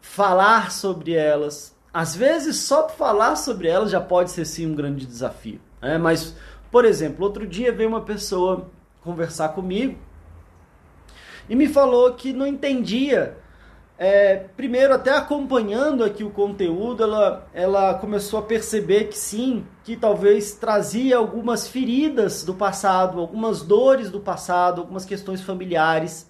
falar 0.00 0.70
sobre 0.70 1.14
elas. 1.14 1.76
Às 1.92 2.14
vezes, 2.14 2.58
só 2.58 2.88
falar 2.88 3.34
sobre 3.34 3.66
elas 3.66 3.90
já 3.90 4.00
pode 4.00 4.30
ser 4.30 4.44
sim 4.44 4.70
um 4.70 4.74
grande 4.76 5.04
desafio. 5.04 5.60
Né? 5.82 5.98
Mas, 5.98 6.36
por 6.70 6.84
exemplo, 6.84 7.24
outro 7.24 7.44
dia 7.44 7.72
veio 7.72 7.88
uma 7.88 8.02
pessoa 8.02 8.70
conversar 9.02 9.48
comigo 9.48 9.98
e 11.48 11.54
me 11.54 11.68
falou 11.68 12.12
que 12.14 12.32
não 12.32 12.46
entendia. 12.46 13.36
É, 13.96 14.36
primeiro, 14.56 14.92
até 14.92 15.16
acompanhando 15.16 16.02
aqui 16.02 16.24
o 16.24 16.30
conteúdo, 16.30 17.04
ela, 17.04 17.46
ela 17.54 17.94
começou 17.94 18.40
a 18.40 18.42
perceber 18.42 19.04
que 19.04 19.16
sim, 19.16 19.64
que 19.84 19.96
talvez 19.96 20.54
trazia 20.54 21.16
algumas 21.16 21.68
feridas 21.68 22.44
do 22.44 22.54
passado, 22.54 23.20
algumas 23.20 23.62
dores 23.62 24.10
do 24.10 24.18
passado, 24.18 24.80
algumas 24.80 25.04
questões 25.04 25.40
familiares, 25.40 26.28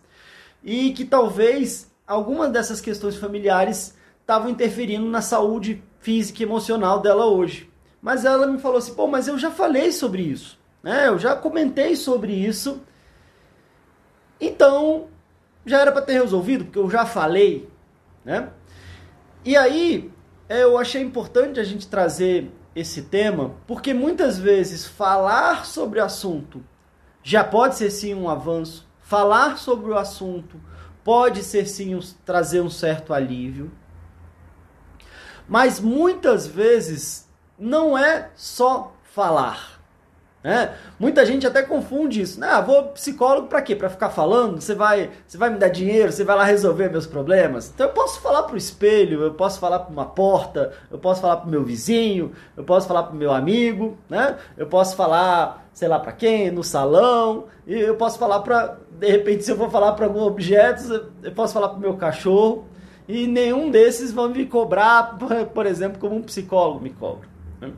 e 0.62 0.92
que 0.92 1.04
talvez 1.04 1.90
algumas 2.06 2.50
dessas 2.50 2.80
questões 2.80 3.16
familiares 3.16 3.97
estavam 4.21 4.50
interferindo 4.50 5.06
na 5.06 5.23
saúde 5.23 5.83
física 6.00 6.42
e 6.42 6.47
emocional 6.47 7.00
dela 7.00 7.26
hoje. 7.26 7.71
Mas 8.00 8.26
ela 8.26 8.47
me 8.47 8.59
falou 8.59 8.78
assim: 8.78 8.94
pô, 8.94 9.06
mas 9.06 9.26
eu 9.26 9.38
já 9.38 9.50
falei 9.50 9.90
sobre 9.90 10.23
isso, 10.23 10.59
né? 10.83 11.09
Eu 11.09 11.18
já 11.18 11.35
comentei 11.35 11.97
sobre 11.97 12.33
isso. 12.33 12.83
Então, 14.44 15.06
já 15.64 15.80
era 15.80 15.90
para 15.90 16.02
ter 16.02 16.20
resolvido, 16.20 16.64
porque 16.66 16.78
eu 16.78 16.90
já 16.90 17.06
falei, 17.06 17.66
né? 18.22 18.50
E 19.42 19.56
aí, 19.56 20.12
eu 20.48 20.76
achei 20.76 21.00
importante 21.00 21.58
a 21.58 21.64
gente 21.64 21.88
trazer 21.88 22.50
esse 22.76 23.02
tema, 23.02 23.54
porque 23.66 23.94
muitas 23.94 24.38
vezes 24.38 24.86
falar 24.86 25.64
sobre 25.64 25.98
o 25.98 26.04
assunto 26.04 26.62
já 27.22 27.42
pode 27.42 27.76
ser 27.76 27.90
sim 27.90 28.14
um 28.14 28.28
avanço. 28.28 28.86
Falar 29.00 29.56
sobre 29.56 29.90
o 29.90 29.96
assunto 29.96 30.60
pode 31.02 31.42
ser 31.42 31.66
sim 31.66 31.94
um, 31.94 32.00
trazer 32.24 32.60
um 32.60 32.68
certo 32.68 33.14
alívio. 33.14 33.72
Mas 35.48 35.80
muitas 35.80 36.46
vezes 36.46 37.26
não 37.58 37.96
é 37.96 38.30
só 38.34 38.94
falar. 39.04 39.74
Né? 40.44 40.74
Muita 40.98 41.24
gente 41.24 41.46
até 41.46 41.62
confunde 41.62 42.20
isso. 42.20 42.38
Né? 42.38 42.46
Ah, 42.46 42.60
vou 42.60 42.88
psicólogo 42.88 43.48
para 43.48 43.62
quê? 43.62 43.74
Para 43.74 43.88
ficar 43.88 44.10
falando? 44.10 44.60
Você 44.60 44.74
vai, 44.74 45.10
você 45.26 45.38
vai 45.38 45.48
me 45.48 45.58
dar 45.58 45.68
dinheiro? 45.68 46.12
Você 46.12 46.22
vai 46.22 46.36
lá 46.36 46.44
resolver 46.44 46.90
meus 46.90 47.06
problemas? 47.06 47.72
Então 47.74 47.86
eu 47.86 47.92
posso 47.94 48.20
falar 48.20 48.42
para 48.42 48.54
o 48.54 48.58
espelho, 48.58 49.22
eu 49.22 49.32
posso 49.32 49.58
falar 49.58 49.78
para 49.78 49.90
uma 49.90 50.04
porta, 50.04 50.72
eu 50.90 50.98
posso 50.98 51.22
falar 51.22 51.38
para 51.38 51.48
o 51.48 51.50
meu 51.50 51.64
vizinho, 51.64 52.32
eu 52.54 52.62
posso 52.62 52.86
falar 52.86 53.04
para 53.04 53.14
o 53.14 53.16
meu 53.16 53.32
amigo, 53.32 53.96
né? 54.08 54.36
Eu 54.54 54.66
posso 54.66 54.94
falar, 54.94 55.66
sei 55.72 55.88
lá 55.88 55.98
para 55.98 56.12
quem, 56.12 56.50
no 56.50 56.62
salão, 56.62 57.46
e 57.66 57.74
eu 57.74 57.94
posso 57.96 58.18
falar 58.18 58.40
para 58.40 58.76
de 58.98 59.10
repente, 59.10 59.44
se 59.44 59.50
eu 59.50 59.56
for 59.56 59.70
falar 59.70 59.92
para 59.92 60.06
algum 60.06 60.20
objeto, 60.20 61.10
eu 61.22 61.32
posso 61.32 61.52
falar 61.52 61.70
para 61.70 61.78
o 61.78 61.80
meu 61.80 61.96
cachorro, 61.96 62.66
e 63.08 63.26
nenhum 63.26 63.70
desses 63.70 64.12
vão 64.12 64.28
me 64.28 64.46
cobrar, 64.46 65.18
por 65.52 65.66
exemplo, 65.66 65.98
como 65.98 66.16
um 66.16 66.22
psicólogo 66.22 66.80
me 66.80 66.90
cobra. 66.90 67.28
Né? 67.60 67.72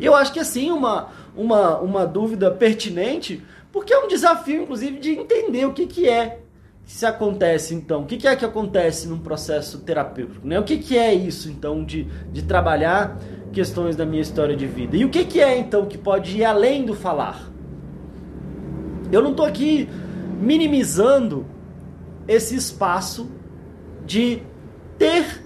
E 0.00 0.06
eu 0.06 0.14
acho 0.14 0.32
que 0.32 0.40
assim, 0.40 0.70
uma, 0.70 1.08
uma, 1.36 1.78
uma 1.78 2.06
dúvida 2.06 2.50
pertinente, 2.50 3.42
porque 3.70 3.92
é 3.92 3.98
um 3.98 4.08
desafio, 4.08 4.62
inclusive, 4.62 4.98
de 4.98 5.12
entender 5.12 5.64
o 5.66 5.72
que, 5.72 5.86
que 5.86 6.08
é 6.08 6.40
que 6.84 6.92
se 6.92 7.06
acontece 7.06 7.74
então, 7.74 8.02
o 8.02 8.06
que, 8.06 8.16
que 8.16 8.26
é 8.26 8.34
que 8.34 8.44
acontece 8.44 9.06
num 9.06 9.18
processo 9.18 9.78
terapêutico, 9.80 10.46
né? 10.46 10.58
O 10.58 10.64
que, 10.64 10.78
que 10.78 10.98
é 10.98 11.14
isso 11.14 11.48
então 11.48 11.84
de, 11.84 12.04
de 12.32 12.42
trabalhar 12.42 13.18
questões 13.52 13.94
da 13.94 14.04
minha 14.04 14.20
história 14.20 14.56
de 14.56 14.66
vida? 14.66 14.96
E 14.96 15.04
o 15.04 15.08
que, 15.08 15.24
que 15.24 15.40
é 15.40 15.58
então 15.58 15.86
que 15.86 15.96
pode 15.96 16.38
ir 16.38 16.44
além 16.44 16.84
do 16.84 16.94
falar? 16.94 17.50
Eu 19.12 19.22
não 19.22 19.30
estou 19.30 19.46
aqui 19.46 19.88
minimizando 20.40 21.46
esse 22.26 22.56
espaço 22.56 23.30
de 24.04 24.42
ter 24.98 25.42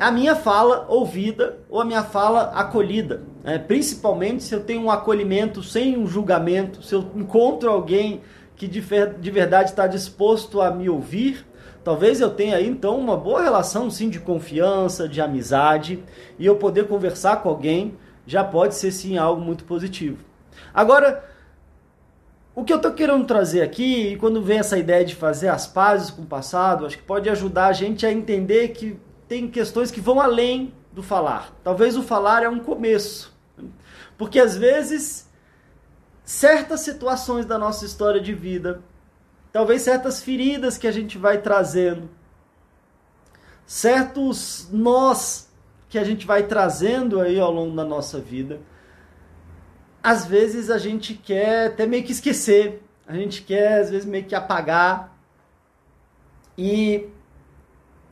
a 0.00 0.10
minha 0.10 0.34
fala 0.34 0.86
ouvida 0.88 1.60
ou 1.68 1.80
a 1.80 1.84
minha 1.84 2.02
fala 2.02 2.50
acolhida. 2.54 3.22
Né? 3.42 3.58
Principalmente 3.58 4.42
se 4.42 4.54
eu 4.54 4.62
tenho 4.62 4.82
um 4.82 4.90
acolhimento 4.90 5.62
sem 5.62 5.96
um 5.96 6.06
julgamento, 6.06 6.82
se 6.82 6.94
eu 6.94 7.10
encontro 7.16 7.70
alguém 7.70 8.20
que 8.56 8.68
de, 8.68 8.80
de 8.80 9.30
verdade 9.30 9.70
está 9.70 9.86
disposto 9.86 10.60
a 10.60 10.70
me 10.70 10.88
ouvir, 10.88 11.44
talvez 11.82 12.20
eu 12.20 12.30
tenha 12.30 12.56
aí 12.56 12.68
então 12.68 12.98
uma 12.98 13.16
boa 13.16 13.42
relação 13.42 13.90
sim 13.90 14.08
de 14.08 14.20
confiança, 14.20 15.08
de 15.08 15.20
amizade, 15.20 16.02
e 16.38 16.46
eu 16.46 16.56
poder 16.56 16.86
conversar 16.86 17.42
com 17.42 17.48
alguém 17.48 17.94
já 18.26 18.44
pode 18.44 18.74
ser 18.76 18.92
sim 18.92 19.18
algo 19.18 19.40
muito 19.40 19.64
positivo. 19.64 20.18
Agora, 20.72 21.24
o 22.54 22.62
que 22.62 22.72
eu 22.72 22.76
estou 22.76 22.92
querendo 22.92 23.24
trazer 23.24 23.62
aqui, 23.62 24.16
quando 24.16 24.42
vem 24.42 24.58
essa 24.58 24.78
ideia 24.78 25.04
de 25.04 25.14
fazer 25.14 25.48
as 25.48 25.66
pazes 25.66 26.10
com 26.10 26.22
o 26.22 26.26
passado, 26.26 26.86
acho 26.86 26.98
que 26.98 27.02
pode 27.02 27.28
ajudar 27.28 27.66
a 27.66 27.72
gente 27.72 28.06
a 28.06 28.12
entender 28.12 28.68
que 28.68 28.98
tem 29.26 29.48
questões 29.48 29.90
que 29.90 30.00
vão 30.00 30.20
além 30.20 30.72
do 30.92 31.02
falar. 31.02 31.52
Talvez 31.64 31.96
o 31.96 32.02
falar 32.02 32.42
é 32.42 32.48
um 32.48 32.58
começo. 32.58 33.31
Porque 34.22 34.38
às 34.38 34.56
vezes, 34.56 35.28
certas 36.22 36.82
situações 36.82 37.44
da 37.44 37.58
nossa 37.58 37.84
história 37.84 38.20
de 38.20 38.32
vida, 38.32 38.80
talvez 39.52 39.82
certas 39.82 40.22
feridas 40.22 40.78
que 40.78 40.86
a 40.86 40.92
gente 40.92 41.18
vai 41.18 41.42
trazendo, 41.42 42.08
certos 43.66 44.68
nós 44.70 45.50
que 45.88 45.98
a 45.98 46.04
gente 46.04 46.24
vai 46.24 46.44
trazendo 46.44 47.20
aí 47.20 47.36
ao 47.40 47.50
longo 47.50 47.74
da 47.74 47.84
nossa 47.84 48.20
vida, 48.20 48.60
às 50.00 50.24
vezes 50.24 50.70
a 50.70 50.78
gente 50.78 51.14
quer 51.14 51.66
até 51.66 51.84
meio 51.84 52.04
que 52.04 52.12
esquecer, 52.12 52.80
a 53.04 53.14
gente 53.14 53.42
quer 53.42 53.80
às 53.80 53.90
vezes 53.90 54.06
meio 54.06 54.24
que 54.24 54.36
apagar 54.36 55.18
e 56.56 57.08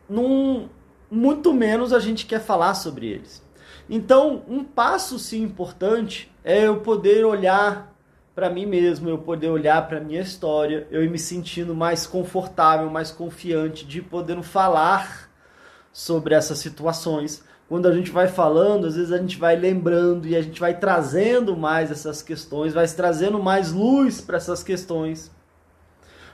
num, 0.08 0.68
muito 1.08 1.54
menos 1.54 1.92
a 1.92 2.00
gente 2.00 2.26
quer 2.26 2.40
falar 2.40 2.74
sobre 2.74 3.06
eles. 3.06 3.48
Então, 3.92 4.44
um 4.46 4.62
passo 4.62 5.18
sim 5.18 5.42
importante 5.42 6.30
é 6.44 6.68
eu 6.68 6.76
poder 6.76 7.24
olhar 7.24 7.92
para 8.36 8.48
mim 8.48 8.64
mesmo, 8.64 9.08
eu 9.08 9.18
poder 9.18 9.48
olhar 9.48 9.88
para 9.88 9.98
minha 9.98 10.20
história, 10.20 10.86
eu 10.92 11.02
ir 11.02 11.10
me 11.10 11.18
sentindo 11.18 11.74
mais 11.74 12.06
confortável, 12.06 12.88
mais 12.88 13.10
confiante 13.10 13.84
de 13.84 14.00
poder 14.00 14.40
falar 14.44 15.28
sobre 15.92 16.36
essas 16.36 16.58
situações, 16.58 17.42
quando 17.68 17.88
a 17.88 17.92
gente 17.92 18.12
vai 18.12 18.28
falando, 18.28 18.86
às 18.86 18.94
vezes 18.94 19.10
a 19.10 19.18
gente 19.18 19.36
vai 19.36 19.56
lembrando 19.56 20.26
e 20.28 20.36
a 20.36 20.42
gente 20.42 20.60
vai 20.60 20.78
trazendo 20.78 21.56
mais 21.56 21.90
essas 21.90 22.22
questões, 22.22 22.72
vai 22.72 22.86
trazendo 22.86 23.42
mais 23.42 23.72
luz 23.72 24.20
para 24.20 24.36
essas 24.36 24.62
questões. 24.62 25.32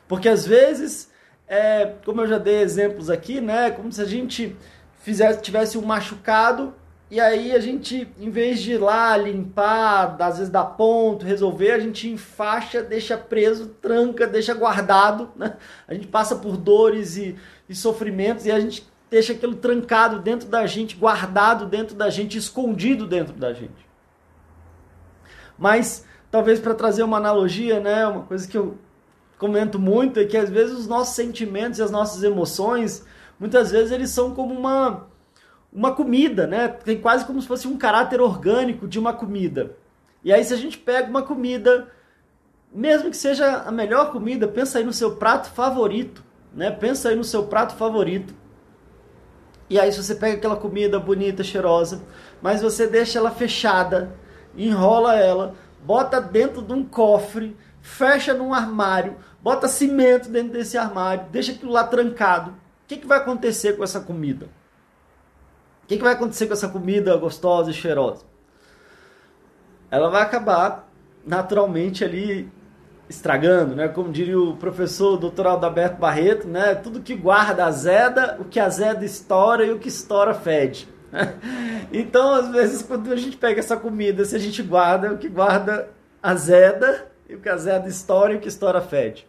Porque 0.06 0.28
às 0.28 0.46
vezes, 0.46 1.10
é, 1.48 1.94
como 2.04 2.20
eu 2.20 2.26
já 2.26 2.36
dei 2.36 2.60
exemplos 2.60 3.08
aqui, 3.08 3.40
né, 3.40 3.70
como 3.70 3.90
se 3.90 4.02
a 4.02 4.04
gente 4.04 4.54
fizesse, 5.00 5.40
tivesse 5.40 5.78
um 5.78 5.84
machucado 5.86 6.75
e 7.08 7.20
aí 7.20 7.52
a 7.52 7.60
gente, 7.60 8.08
em 8.18 8.30
vez 8.30 8.60
de 8.60 8.72
ir 8.72 8.78
lá 8.78 9.16
limpar, 9.16 10.16
às 10.20 10.38
vezes 10.38 10.50
dar 10.50 10.64
ponto, 10.64 11.25
resolver, 11.25 11.70
a 11.70 11.78
gente 11.78 12.08
enfaixa, 12.08 12.82
deixa 12.82 13.16
preso, 13.16 13.68
tranca, 13.68 14.26
deixa 14.26 14.52
guardado, 14.52 15.30
né? 15.36 15.56
A 15.86 15.94
gente 15.94 16.08
passa 16.08 16.34
por 16.34 16.56
dores 16.56 17.16
e, 17.16 17.36
e 17.68 17.75
sofrimentos 17.76 18.44
e 18.44 18.50
a 18.50 18.58
gente 18.58 18.84
deixa 19.08 19.32
aquilo 19.32 19.54
trancado 19.54 20.18
dentro 20.18 20.48
da 20.48 20.66
gente, 20.66 20.96
guardado 20.96 21.66
dentro 21.66 21.94
da 21.94 22.10
gente, 22.10 22.36
escondido 22.36 23.06
dentro 23.06 23.34
da 23.34 23.52
gente. 23.52 23.86
Mas 25.56 26.04
talvez 26.28 26.58
para 26.58 26.75
trazer 26.75 27.04
uma 27.04 27.18
analogia, 27.18 27.78
né, 27.78 28.04
uma 28.08 28.25
coisa 28.25 28.48
que 28.48 28.58
eu 28.58 28.76
comento 29.38 29.78
muito 29.78 30.18
é 30.18 30.25
que 30.25 30.36
às 30.36 30.50
vezes 30.50 30.76
os 30.76 30.88
nossos 30.88 31.14
sentimentos 31.14 31.78
e 31.78 31.82
as 31.82 31.90
nossas 31.90 32.25
emoções 32.25 33.04
muitas 33.38 33.70
vezes 33.70 33.92
eles 33.92 34.10
são 34.10 34.34
como 34.34 34.52
uma 34.52 35.06
uma 35.76 35.92
comida, 35.92 36.47
né? 36.47 36.68
Tem 36.68 36.99
quase 36.99 37.26
como 37.26 37.40
se 37.40 37.47
fosse 37.47 37.68
um 37.68 37.76
caráter 37.76 38.18
orgânico 38.18 38.88
de 38.88 38.99
uma 38.99 39.12
comida. 39.12 39.76
E 40.25 40.33
aí 40.33 40.42
se 40.42 40.54
a 40.54 40.56
gente 40.56 40.78
pega 40.78 41.06
uma 41.06 41.23
comida, 41.23 41.88
mesmo 42.73 43.11
que 43.11 43.16
seja 43.16 43.59
a 43.59 43.71
melhor 43.71 44.11
comida, 44.11 44.49
pensa 44.49 44.78
aí 44.78 44.85
no 44.85 44.92
seu 44.92 45.16
prato 45.16 45.50
favorito, 45.50 46.25
né? 46.54 46.71
Pensa 46.71 47.11
aí 47.11 47.14
no 47.14 47.23
seu 47.23 47.45
prato 47.45 47.75
favorito. 47.75 48.35
E 49.68 49.78
aí 49.78 49.92
se 49.92 50.02
você 50.02 50.14
pega 50.14 50.38
aquela 50.38 50.56
comida 50.56 50.99
bonita, 50.99 51.45
cheirosa, 51.45 52.02
mas 52.40 52.62
você 52.62 52.87
deixa 52.87 53.18
ela 53.18 53.30
fechada, 53.30 54.16
enrola 54.56 55.14
ela, 55.16 55.54
bota 55.85 56.23
dentro 56.23 56.62
de 56.62 56.73
um 56.73 56.83
cofre, 56.83 57.54
fecha 57.83 58.33
num 58.33 58.54
armário, 58.54 59.16
bota 59.42 59.68
cimento 59.68 60.30
dentro 60.30 60.54
desse 60.54 60.78
armário, 60.78 61.26
deixa 61.30 61.52
aquilo 61.52 61.73
lá 61.73 61.85
trancado. 61.85 62.52
O 62.52 62.54
que, 62.88 62.97
que 62.97 63.06
vai 63.06 63.18
acontecer 63.18 63.76
com 63.76 63.85
essa 63.85 64.00
comida? 64.00 64.49
O 65.87 65.88
que, 65.88 65.99
que 65.99 66.02
vai 66.02 66.14
acontecer 66.14 66.49
com 66.49 66.52
essa 66.52 66.69
comida 66.69 67.16
gostosa 67.16 67.71
e 67.71 67.73
cheirosa? 67.73 68.25
Ela 69.88 70.11
vai 70.11 70.21
acabar 70.21 70.90
naturalmente 71.25 72.05
ali 72.05 72.50
estragando, 73.09 73.76
né? 73.76 73.87
Como 73.87 74.11
diria 74.11 74.37
o 74.37 74.57
professor 74.57 75.16
doutor 75.16 75.47
Alberto 75.47 76.00
Barreto, 76.00 76.49
né? 76.49 76.75
Tudo 76.75 77.00
que 77.00 77.14
guarda 77.14 77.66
azeda, 77.66 78.37
o 78.40 78.45
que 78.45 78.59
azeda 78.59 79.05
estoura 79.05 79.64
e 79.64 79.71
o 79.71 79.78
que 79.78 79.88
estoura 79.88 80.35
fede. 80.35 80.88
Então, 81.93 82.35
às 82.35 82.49
vezes, 82.49 82.83
quando 82.83 83.12
a 83.12 83.16
gente 83.16 83.37
pega 83.37 83.61
essa 83.61 83.76
comida, 83.76 84.25
se 84.25 84.35
a 84.35 84.40
gente 84.40 84.61
guarda, 84.61 85.12
o 85.12 85.19
que 85.19 85.28
guarda 85.28 85.88
azeda, 86.21 87.07
e 87.28 87.37
o 87.37 87.40
que 87.40 87.49
azeda 87.49 87.88
estoura 87.88 88.33
e 88.33 88.37
o 88.37 88.40
que 88.40 88.49
estoura 88.49 88.81
fede. 88.81 89.25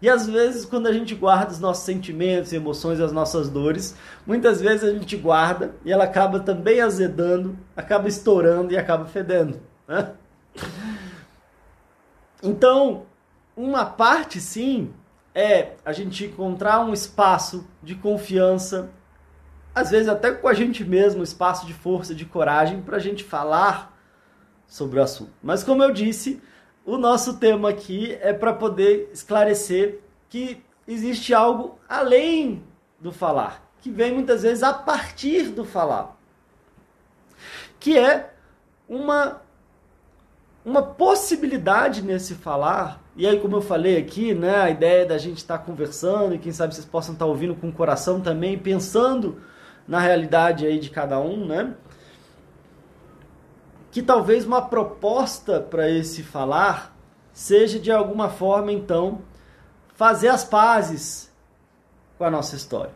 E 0.00 0.08
às 0.08 0.28
vezes, 0.28 0.64
quando 0.64 0.86
a 0.86 0.92
gente 0.92 1.14
guarda 1.14 1.50
os 1.50 1.58
nossos 1.58 1.84
sentimentos, 1.84 2.52
emoções, 2.52 3.00
as 3.00 3.10
nossas 3.10 3.48
dores, 3.48 3.96
muitas 4.24 4.60
vezes 4.60 4.84
a 4.84 4.92
gente 4.92 5.16
guarda 5.16 5.74
e 5.84 5.92
ela 5.92 6.04
acaba 6.04 6.38
também 6.38 6.80
azedando, 6.80 7.58
acaba 7.76 8.06
estourando 8.06 8.72
e 8.72 8.76
acaba 8.76 9.06
fedendo. 9.06 9.60
Né? 9.88 10.12
Então, 12.42 13.06
uma 13.56 13.84
parte 13.84 14.40
sim 14.40 14.94
é 15.34 15.72
a 15.84 15.92
gente 15.92 16.26
encontrar 16.26 16.80
um 16.80 16.92
espaço 16.92 17.66
de 17.82 17.96
confiança, 17.96 18.90
às 19.74 19.90
vezes 19.90 20.08
até 20.08 20.30
com 20.32 20.46
a 20.46 20.54
gente 20.54 20.84
mesmo, 20.84 21.20
um 21.20 21.24
espaço 21.24 21.66
de 21.66 21.72
força, 21.72 22.14
de 22.14 22.24
coragem 22.24 22.80
para 22.80 22.96
a 22.96 23.00
gente 23.00 23.24
falar 23.24 23.96
sobre 24.66 25.00
o 25.00 25.02
assunto. 25.02 25.32
Mas 25.42 25.64
como 25.64 25.82
eu 25.82 25.92
disse, 25.92 26.40
o 26.88 26.96
nosso 26.96 27.34
tema 27.34 27.68
aqui 27.68 28.16
é 28.22 28.32
para 28.32 28.50
poder 28.50 29.10
esclarecer 29.12 30.00
que 30.30 30.64
existe 30.86 31.34
algo 31.34 31.78
além 31.86 32.62
do 32.98 33.12
falar, 33.12 33.62
que 33.82 33.90
vem 33.90 34.14
muitas 34.14 34.42
vezes 34.42 34.62
a 34.62 34.72
partir 34.72 35.48
do 35.50 35.66
falar, 35.66 36.16
que 37.78 37.98
é 37.98 38.32
uma 38.88 39.42
uma 40.64 40.82
possibilidade 40.82 42.02
nesse 42.02 42.34
falar. 42.34 43.02
E 43.16 43.26
aí, 43.26 43.38
como 43.38 43.56
eu 43.56 43.62
falei 43.62 43.96
aqui, 43.96 44.34
né, 44.34 44.56
a 44.56 44.70
ideia 44.70 45.06
da 45.06 45.16
gente 45.16 45.38
estar 45.38 45.58
tá 45.58 45.64
conversando 45.64 46.34
e 46.34 46.38
quem 46.38 46.52
sabe 46.52 46.74
vocês 46.74 46.86
possam 46.86 47.14
estar 47.14 47.24
tá 47.24 47.30
ouvindo 47.30 47.54
com 47.54 47.68
o 47.68 47.72
coração 47.72 48.20
também, 48.20 48.58
pensando 48.58 49.40
na 49.86 50.00
realidade 50.00 50.66
aí 50.66 50.78
de 50.78 50.90
cada 50.90 51.18
um, 51.20 51.46
né? 51.46 51.74
Que 53.90 54.02
talvez 54.02 54.44
uma 54.44 54.62
proposta 54.62 55.60
para 55.60 55.90
esse 55.90 56.22
falar 56.22 56.96
seja 57.32 57.78
de 57.78 57.90
alguma 57.90 58.28
forma 58.28 58.72
então 58.72 59.20
fazer 59.94 60.28
as 60.28 60.44
pazes 60.44 61.32
com 62.16 62.24
a 62.24 62.30
nossa 62.30 62.56
história. 62.56 62.92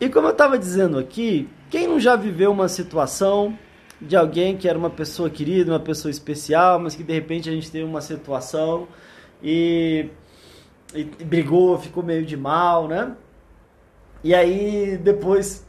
E 0.00 0.08
como 0.08 0.26
eu 0.26 0.32
estava 0.32 0.58
dizendo 0.58 0.98
aqui, 0.98 1.48
quem 1.70 1.86
não 1.86 1.98
já 1.98 2.16
viveu 2.16 2.50
uma 2.50 2.68
situação 2.68 3.56
de 4.00 4.16
alguém 4.16 4.56
que 4.56 4.68
era 4.68 4.78
uma 4.78 4.90
pessoa 4.90 5.30
querida, 5.30 5.72
uma 5.72 5.80
pessoa 5.80 6.10
especial, 6.10 6.78
mas 6.78 6.94
que 6.94 7.02
de 7.02 7.12
repente 7.12 7.48
a 7.48 7.52
gente 7.52 7.70
teve 7.70 7.84
uma 7.84 8.00
situação 8.00 8.88
e, 9.42 10.10
e 10.94 11.04
brigou, 11.04 11.78
ficou 11.78 12.02
meio 12.02 12.26
de 12.26 12.36
mal, 12.36 12.88
né? 12.88 13.16
E 14.22 14.34
aí 14.34 14.96
depois 14.96 15.66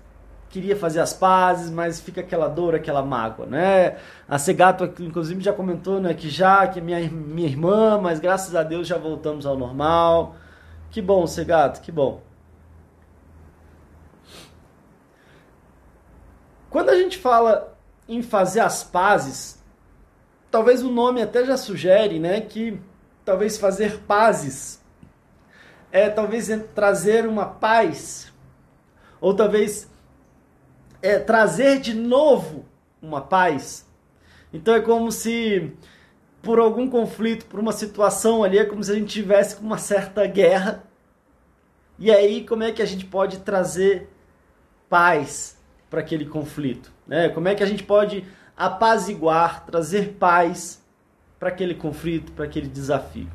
queria 0.55 0.77
fazer 0.77 1.01
as 1.01 1.11
pazes, 1.11 1.69
mas 1.69 1.99
fica 1.99 2.21
aquela 2.21 2.47
dor, 2.47 2.75
aquela 2.75 3.03
mágoa, 3.03 3.45
né? 3.45 3.97
A 4.25 4.39
Segato, 4.39 4.85
inclusive, 5.03 5.43
já 5.43 5.51
comentou, 5.51 5.99
né, 5.99 6.13
que 6.13 6.29
já, 6.29 6.65
que 6.65 6.79
é 6.79 6.81
minha, 6.81 7.09
minha 7.09 7.49
irmã, 7.49 7.99
mas 8.01 8.21
graças 8.21 8.55
a 8.55 8.63
Deus 8.63 8.87
já 8.87 8.97
voltamos 8.97 9.45
ao 9.45 9.57
normal. 9.57 10.37
Que 10.91 11.01
bom, 11.01 11.27
Segato, 11.27 11.81
que 11.81 11.91
bom. 11.91 12.21
Quando 16.69 16.89
a 16.89 16.95
gente 16.95 17.17
fala 17.17 17.75
em 18.07 18.21
fazer 18.21 18.61
as 18.61 18.81
pazes, 18.81 19.61
talvez 20.49 20.81
o 20.81 20.89
nome 20.89 21.21
até 21.21 21.43
já 21.43 21.57
sugere, 21.57 22.17
né, 22.17 22.39
que 22.39 22.79
talvez 23.25 23.57
fazer 23.57 23.99
pazes 24.07 24.81
é 25.91 26.09
talvez 26.09 26.49
trazer 26.73 27.27
uma 27.27 27.45
paz, 27.45 28.31
ou 29.19 29.35
talvez 29.35 29.93
é, 31.05 31.19
trazer 31.19 31.79
de 31.79 31.93
novo 31.93 32.65
uma 32.99 33.21
paz. 33.21 33.87
Então 34.51 34.73
é 34.73 34.81
como 34.81 35.11
se 35.11 35.71
por 36.41 36.59
algum 36.59 36.87
conflito, 36.87 37.45
por 37.45 37.59
uma 37.59 37.71
situação 37.71 38.43
ali, 38.43 38.57
é 38.57 38.65
como 38.65 38.83
se 38.83 38.91
a 38.91 38.95
gente 38.95 39.11
tivesse 39.11 39.59
uma 39.59 39.77
certa 39.77 40.25
guerra. 40.27 40.83
E 41.97 42.11
aí, 42.11 42.45
como 42.45 42.63
é 42.63 42.71
que 42.71 42.81
a 42.81 42.85
gente 42.85 43.05
pode 43.05 43.39
trazer 43.39 44.07
paz 44.87 45.57
para 45.89 46.01
aquele 46.01 46.25
conflito? 46.25 46.91
Né? 47.07 47.29
Como 47.29 47.47
é 47.47 47.55
que 47.55 47.63
a 47.63 47.65
gente 47.65 47.83
pode 47.83 48.23
apaziguar, 48.55 49.65
trazer 49.65 50.17
paz 50.19 50.83
para 51.39 51.49
aquele 51.49 51.73
conflito, 51.73 52.31
para 52.31 52.45
aquele 52.45 52.67
desafio? 52.67 53.29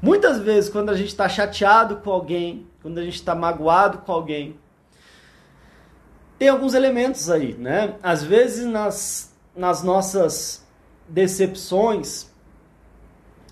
Muitas 0.00 0.40
vezes, 0.40 0.68
quando 0.68 0.90
a 0.90 0.96
gente 0.96 1.08
está 1.10 1.28
chateado 1.28 1.96
com 1.98 2.10
alguém, 2.10 2.66
quando 2.80 2.98
a 2.98 3.04
gente 3.04 3.14
está 3.14 3.36
magoado 3.36 3.98
com 3.98 4.10
alguém, 4.10 4.58
tem 6.42 6.48
alguns 6.48 6.74
elementos 6.74 7.30
aí, 7.30 7.54
né? 7.54 7.94
Às 8.02 8.24
vezes 8.24 8.66
nas, 8.66 9.32
nas 9.54 9.80
nossas 9.84 10.66
decepções, 11.08 12.32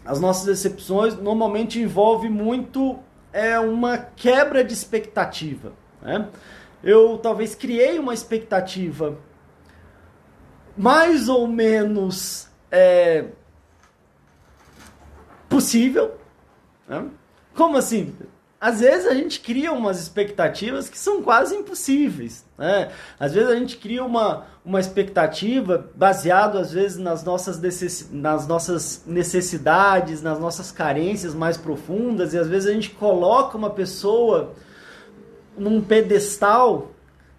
as 0.05 0.18
nossas 0.18 0.44
decepções 0.44 1.16
normalmente 1.16 1.79
envolve 1.79 2.29
muito 2.29 2.98
é 3.33 3.61
uma 3.61 3.96
quebra 3.96 4.64
de 4.64 4.72
expectativa, 4.72 5.72
né? 6.03 6.29
Eu 6.83 7.16
talvez 7.18 7.55
criei 7.55 7.96
uma 7.96 8.12
expectativa 8.12 9.16
mais 10.76 11.29
ou 11.29 11.46
menos 11.46 12.50
é, 12.72 13.26
possível. 15.48 16.18
Né? 16.88 17.09
Como 17.55 17.76
assim? 17.76 18.16
Às 18.61 18.81
vezes 18.81 19.07
a 19.07 19.14
gente 19.14 19.40
cria 19.40 19.73
umas 19.73 19.99
expectativas 19.99 20.88
que 20.90 20.99
são 20.99 21.23
quase 21.23 21.57
impossíveis. 21.57 22.44
Né? 22.59 22.90
Às 23.18 23.33
vezes 23.33 23.49
a 23.49 23.57
gente 23.57 23.79
cria 23.79 24.05
uma, 24.05 24.44
uma 24.62 24.79
expectativa 24.79 25.90
baseado 25.94 26.59
às 26.59 26.70
vezes 26.70 26.99
nas 26.99 27.25
nossas, 27.25 27.59
necess, 27.59 28.11
nas 28.12 28.46
nossas 28.46 29.03
necessidades, 29.07 30.20
nas 30.20 30.38
nossas 30.38 30.70
carências 30.70 31.35
mais 31.35 31.57
profundas, 31.57 32.35
e 32.35 32.38
às 32.38 32.49
vezes 32.49 32.68
a 32.68 32.73
gente 32.75 32.90
coloca 32.90 33.57
uma 33.57 33.70
pessoa 33.70 34.53
num 35.57 35.81
pedestal, 35.81 36.90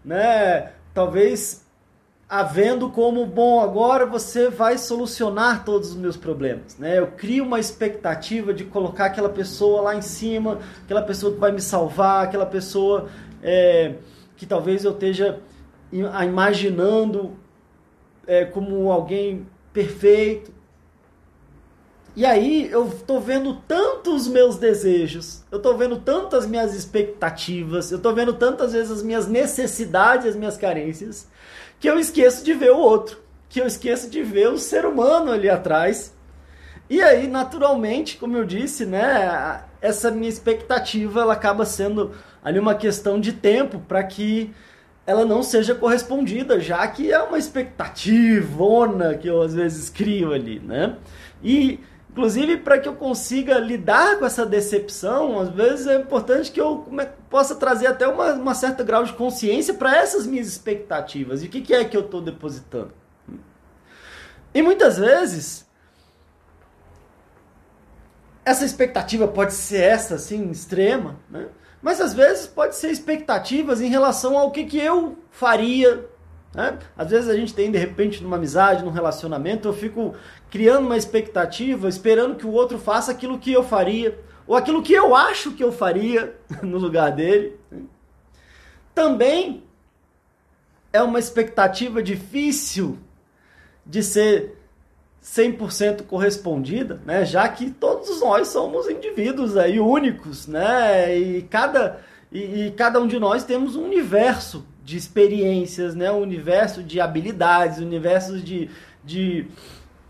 né? 0.03 0.71
Talvez 0.91 1.60
havendo 2.31 2.89
como, 2.89 3.25
bom, 3.25 3.59
agora 3.59 4.05
você 4.05 4.49
vai 4.49 4.77
solucionar 4.77 5.65
todos 5.65 5.89
os 5.89 5.97
meus 5.97 6.15
problemas, 6.15 6.77
né? 6.77 6.97
Eu 6.97 7.07
crio 7.07 7.43
uma 7.43 7.59
expectativa 7.59 8.53
de 8.53 8.63
colocar 8.63 9.07
aquela 9.07 9.27
pessoa 9.27 9.81
lá 9.81 9.95
em 9.97 10.01
cima, 10.01 10.59
aquela 10.85 11.01
pessoa 11.01 11.33
que 11.33 11.39
vai 11.39 11.51
me 11.51 11.59
salvar, 11.59 12.23
aquela 12.23 12.45
pessoa 12.45 13.09
é, 13.43 13.95
que 14.37 14.45
talvez 14.45 14.85
eu 14.85 14.91
esteja 14.91 15.41
imaginando 15.91 17.33
é, 18.25 18.45
como 18.45 18.89
alguém 18.89 19.45
perfeito. 19.73 20.53
E 22.15 22.25
aí 22.25 22.69
eu 22.71 22.87
estou 22.87 23.19
vendo 23.19 23.55
tantos 23.67 24.25
meus 24.29 24.55
desejos, 24.55 25.43
eu 25.51 25.57
estou 25.57 25.75
vendo 25.77 25.97
tantas 25.97 26.47
minhas 26.47 26.73
expectativas, 26.73 27.91
eu 27.91 27.97
estou 27.97 28.15
vendo 28.15 28.31
tantas 28.31 28.71
vezes 28.71 28.89
as 28.89 29.03
minhas 29.03 29.27
necessidades, 29.27 30.27
as 30.27 30.35
minhas 30.37 30.55
carências, 30.55 31.27
que 31.81 31.89
eu 31.89 31.99
esqueço 31.99 32.45
de 32.45 32.53
ver 32.53 32.71
o 32.71 32.77
outro, 32.77 33.17
que 33.49 33.59
eu 33.59 33.65
esqueço 33.65 34.07
de 34.07 34.21
ver 34.21 34.49
o 34.49 34.57
ser 34.57 34.85
humano 34.85 35.31
ali 35.31 35.49
atrás. 35.49 36.15
E 36.87 37.01
aí, 37.01 37.27
naturalmente, 37.27 38.17
como 38.17 38.37
eu 38.37 38.45
disse, 38.45 38.85
né, 38.85 39.63
essa 39.81 40.11
minha 40.11 40.29
expectativa 40.29 41.21
ela 41.21 41.33
acaba 41.33 41.65
sendo 41.65 42.11
ali 42.43 42.59
uma 42.59 42.75
questão 42.75 43.19
de 43.19 43.33
tempo 43.33 43.79
para 43.79 44.03
que 44.03 44.53
ela 45.07 45.25
não 45.25 45.41
seja 45.41 45.73
correspondida, 45.73 46.59
já 46.59 46.87
que 46.87 47.11
é 47.11 47.19
uma 47.19 47.39
expectativona 47.39 49.15
que 49.15 49.27
eu 49.27 49.41
às 49.41 49.55
vezes 49.55 49.89
crio 49.89 50.33
ali, 50.33 50.59
né? 50.59 50.97
E 51.43 51.79
Inclusive, 52.11 52.57
para 52.57 52.77
que 52.77 52.89
eu 52.89 52.95
consiga 52.95 53.57
lidar 53.57 54.19
com 54.19 54.25
essa 54.25 54.45
decepção, 54.45 55.39
às 55.39 55.47
vezes 55.47 55.87
é 55.87 55.95
importante 55.95 56.51
que 56.51 56.59
eu 56.59 56.85
possa 57.29 57.55
trazer 57.55 57.87
até 57.87 58.05
uma, 58.05 58.33
uma 58.33 58.53
certa 58.53 58.83
grau 58.83 59.05
de 59.05 59.13
consciência 59.13 59.73
para 59.73 59.95
essas 59.95 60.27
minhas 60.27 60.47
expectativas. 60.47 61.41
E 61.41 61.45
o 61.45 61.49
que, 61.49 61.61
que 61.61 61.73
é 61.73 61.85
que 61.85 61.95
eu 61.95 62.01
estou 62.01 62.21
depositando? 62.21 62.91
E 64.53 64.61
muitas 64.61 64.97
vezes, 64.97 65.65
essa 68.43 68.65
expectativa 68.65 69.25
pode 69.25 69.53
ser 69.53 69.81
essa, 69.81 70.15
assim, 70.15 70.51
extrema, 70.51 71.17
né? 71.29 71.47
mas 71.81 72.01
às 72.01 72.13
vezes 72.13 72.45
pode 72.45 72.75
ser 72.75 72.91
expectativas 72.91 73.79
em 73.79 73.87
relação 73.87 74.37
ao 74.37 74.51
que, 74.51 74.65
que 74.65 74.77
eu 74.77 75.17
faria 75.31 76.10
né? 76.53 76.77
Às 76.97 77.09
vezes 77.09 77.29
a 77.29 77.35
gente 77.35 77.53
tem, 77.53 77.71
de 77.71 77.77
repente, 77.77 78.21
numa 78.21 78.35
amizade, 78.35 78.83
num 78.83 78.91
relacionamento, 78.91 79.67
eu 79.67 79.73
fico 79.73 80.13
criando 80.49 80.85
uma 80.85 80.97
expectativa, 80.97 81.87
esperando 81.87 82.35
que 82.35 82.45
o 82.45 82.51
outro 82.51 82.77
faça 82.77 83.11
aquilo 83.11 83.39
que 83.39 83.51
eu 83.51 83.63
faria, 83.63 84.19
ou 84.45 84.55
aquilo 84.55 84.83
que 84.83 84.93
eu 84.93 85.15
acho 85.15 85.51
que 85.51 85.63
eu 85.63 85.71
faria 85.71 86.35
no 86.61 86.77
lugar 86.77 87.11
dele. 87.11 87.57
Também 88.93 89.63
é 90.91 91.01
uma 91.01 91.19
expectativa 91.19 92.03
difícil 92.03 92.99
de 93.85 94.03
ser 94.03 94.57
100% 95.23 96.03
correspondida, 96.03 97.01
né? 97.05 97.23
já 97.23 97.47
que 97.47 97.71
todos 97.71 98.19
nós 98.19 98.49
somos 98.49 98.89
indivíduos 98.89 99.55
aí 99.55 99.79
únicos, 99.79 100.47
né? 100.47 101.17
e, 101.17 101.43
cada, 101.43 102.01
e, 102.31 102.65
e 102.65 102.71
cada 102.71 102.99
um 102.99 103.07
de 103.07 103.19
nós 103.19 103.45
temos 103.45 103.75
um 103.75 103.85
universo 103.85 104.65
de 104.83 104.97
experiências, 104.97 105.95
né? 105.95 106.11
um 106.11 106.21
universo 106.21 106.81
de 106.83 106.99
habilidades, 106.99 107.79
um 107.79 107.85
universo 107.85 108.39
de, 108.39 108.69
de 109.03 109.47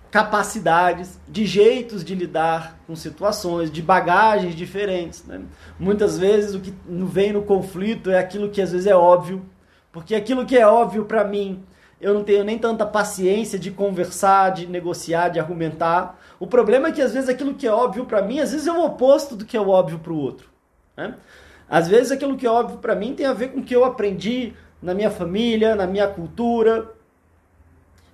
capacidades, 0.09 1.19
de 1.27 1.45
jeitos 1.45 2.03
de 2.03 2.13
lidar 2.13 2.77
com 2.85 2.95
situações, 2.95 3.71
de 3.71 3.81
bagagens 3.81 4.55
diferentes. 4.55 5.25
Né? 5.25 5.41
Muitas 5.79 6.17
vezes 6.19 6.53
o 6.53 6.59
que 6.59 6.73
vem 6.85 7.31
no 7.31 7.43
conflito 7.43 8.11
é 8.11 8.19
aquilo 8.19 8.49
que 8.49 8.61
às 8.61 8.71
vezes 8.71 8.87
é 8.87 8.95
óbvio, 8.95 9.45
porque 9.91 10.13
aquilo 10.13 10.45
que 10.45 10.57
é 10.57 10.67
óbvio 10.67 11.05
para 11.05 11.23
mim, 11.23 11.63
eu 11.99 12.13
não 12.13 12.23
tenho 12.23 12.43
nem 12.43 12.57
tanta 12.57 12.85
paciência 12.85 13.59
de 13.59 13.71
conversar, 13.71 14.49
de 14.49 14.67
negociar, 14.67 15.29
de 15.29 15.39
argumentar. 15.39 16.19
O 16.39 16.47
problema 16.47 16.89
é 16.89 16.91
que 16.91 17.01
às 17.01 17.13
vezes 17.13 17.29
aquilo 17.29 17.53
que 17.53 17.67
é 17.67 17.71
óbvio 17.71 18.05
para 18.05 18.21
mim, 18.21 18.39
às 18.39 18.51
vezes 18.51 18.67
é 18.67 18.71
o 18.71 18.83
oposto 18.83 19.35
do 19.35 19.45
que 19.45 19.55
é 19.55 19.61
óbvio 19.61 19.99
para 19.99 20.11
o 20.11 20.17
outro. 20.17 20.49
Né? 20.97 21.15
Às 21.71 21.87
vezes 21.87 22.11
aquilo 22.11 22.35
que 22.35 22.45
é 22.45 22.51
óbvio 22.51 22.79
para 22.79 22.93
mim 22.93 23.15
tem 23.15 23.25
a 23.25 23.31
ver 23.31 23.53
com 23.53 23.61
o 23.61 23.63
que 23.63 23.73
eu 23.73 23.85
aprendi 23.85 24.53
na 24.81 24.93
minha 24.93 25.09
família, 25.09 25.73
na 25.73 25.87
minha 25.87 26.05
cultura. 26.05 26.93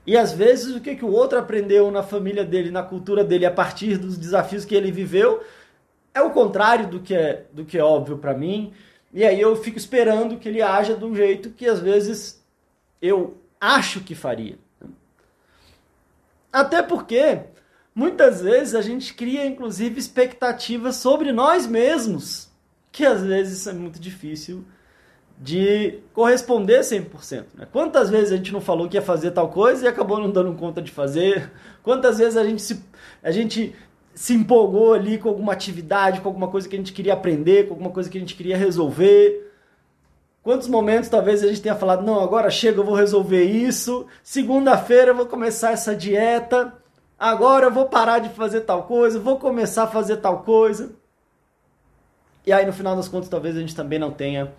E 0.06 0.16
às 0.16 0.32
vezes 0.32 0.76
o 0.76 0.80
que, 0.80 0.96
que 0.96 1.04
o 1.04 1.12
outro 1.12 1.40
aprendeu 1.40 1.90
na 1.90 2.04
família 2.04 2.46
dele, 2.46 2.70
na 2.70 2.84
cultura 2.84 3.24
dele, 3.24 3.48
a 3.48 3.52
partir 3.52 3.98
dos 3.98 4.16
desafios 4.16 4.64
que 4.64 4.76
ele 4.76 4.92
viveu, 4.92 5.42
é 6.14 6.22
o 6.22 6.30
contrário 6.30 6.86
do 6.88 7.00
que 7.00 7.16
é, 7.16 7.46
do 7.52 7.66
que 7.66 7.80
é 7.80 7.84
óbvio 7.84 8.20
para 8.20 8.36
mim. 8.36 8.74
E 9.12 9.26
aí 9.26 9.42
eu 9.42 9.56
fico 9.56 9.80
esperando 9.80 10.38
que 10.38 10.48
ele 10.48 10.62
haja 10.62 10.96
de 10.96 11.04
um 11.04 11.16
jeito 11.16 11.50
que 11.50 11.66
às 11.66 11.80
vezes 11.80 12.46
eu 13.02 13.38
acho 13.60 14.02
que 14.02 14.14
faria. 14.14 14.60
Até 16.54 16.84
porque 16.84 17.40
muitas 17.96 18.40
vezes 18.40 18.76
a 18.76 18.84
gente 18.84 19.16
cria 19.16 19.48
inclusive 19.48 20.00
expectativas 20.00 20.98
sobre 20.98 21.32
nós 21.32 21.66
mesmos 21.66 22.47
que 22.98 23.06
às 23.06 23.22
vezes 23.22 23.68
é 23.68 23.74
muito 23.74 24.00
difícil 24.00 24.66
de 25.38 26.00
corresponder 26.14 26.80
100%. 26.80 27.46
Né? 27.54 27.68
Quantas 27.72 28.10
vezes 28.10 28.32
a 28.32 28.38
gente 28.38 28.52
não 28.52 28.60
falou 28.60 28.90
que 28.90 28.98
ia 28.98 29.04
fazer 29.04 29.30
tal 29.30 29.50
coisa 29.50 29.86
e 29.86 29.88
acabou 29.88 30.18
não 30.20 30.32
dando 30.32 30.52
conta 30.56 30.82
de 30.82 30.90
fazer? 30.90 31.52
Quantas 31.84 32.18
vezes 32.18 32.36
a 32.36 32.44
gente 32.44 32.60
se, 32.60 32.84
a 33.22 33.30
gente 33.30 33.76
se 34.16 34.34
empolgou 34.34 34.96
ali 34.96 35.20
com 35.20 35.30
alguma 35.30 35.54
atividade, 35.54 36.22
com 36.22 36.28
alguma 36.28 36.48
coisa 36.48 36.68
que 36.68 36.76
a 36.76 36.80
gente 36.80 36.92
queria 36.92 37.14
aprender, 37.14 37.68
com 37.68 37.76
alguma 37.76 37.92
coisa 37.92 38.10
que 38.10 38.18
a 38.18 38.20
gente 38.20 38.34
queria 38.34 38.58
resolver? 38.58 39.48
Quantos 40.42 40.68
momentos 40.68 41.08
talvez 41.08 41.44
a 41.44 41.48
gente 41.48 41.62
tenha 41.62 41.76
falado, 41.76 42.04
não, 42.04 42.20
agora 42.20 42.50
chega, 42.50 42.80
eu 42.80 42.84
vou 42.84 42.96
resolver 42.96 43.44
isso, 43.44 44.08
segunda-feira 44.24 45.12
eu 45.12 45.16
vou 45.16 45.28
começar 45.28 45.72
essa 45.72 45.96
dieta, 45.96 46.74
agora 47.20 47.68
eu 47.68 47.72
vou 47.72 47.86
parar 47.86 48.18
de 48.18 48.30
fazer 48.30 48.62
tal 48.62 48.86
coisa, 48.86 49.20
vou 49.20 49.38
começar 49.38 49.84
a 49.84 49.88
fazer 49.88 50.18
tal 50.18 50.42
coisa. 50.42 50.96
E 52.48 52.54
aí, 52.54 52.66
no 52.66 52.72
final 52.72 52.96
das 52.96 53.10
contas, 53.10 53.28
talvez 53.28 53.58
a 53.58 53.60
gente 53.60 53.76
também 53.76 54.00
não 54.00 54.10
tenha 54.10 54.54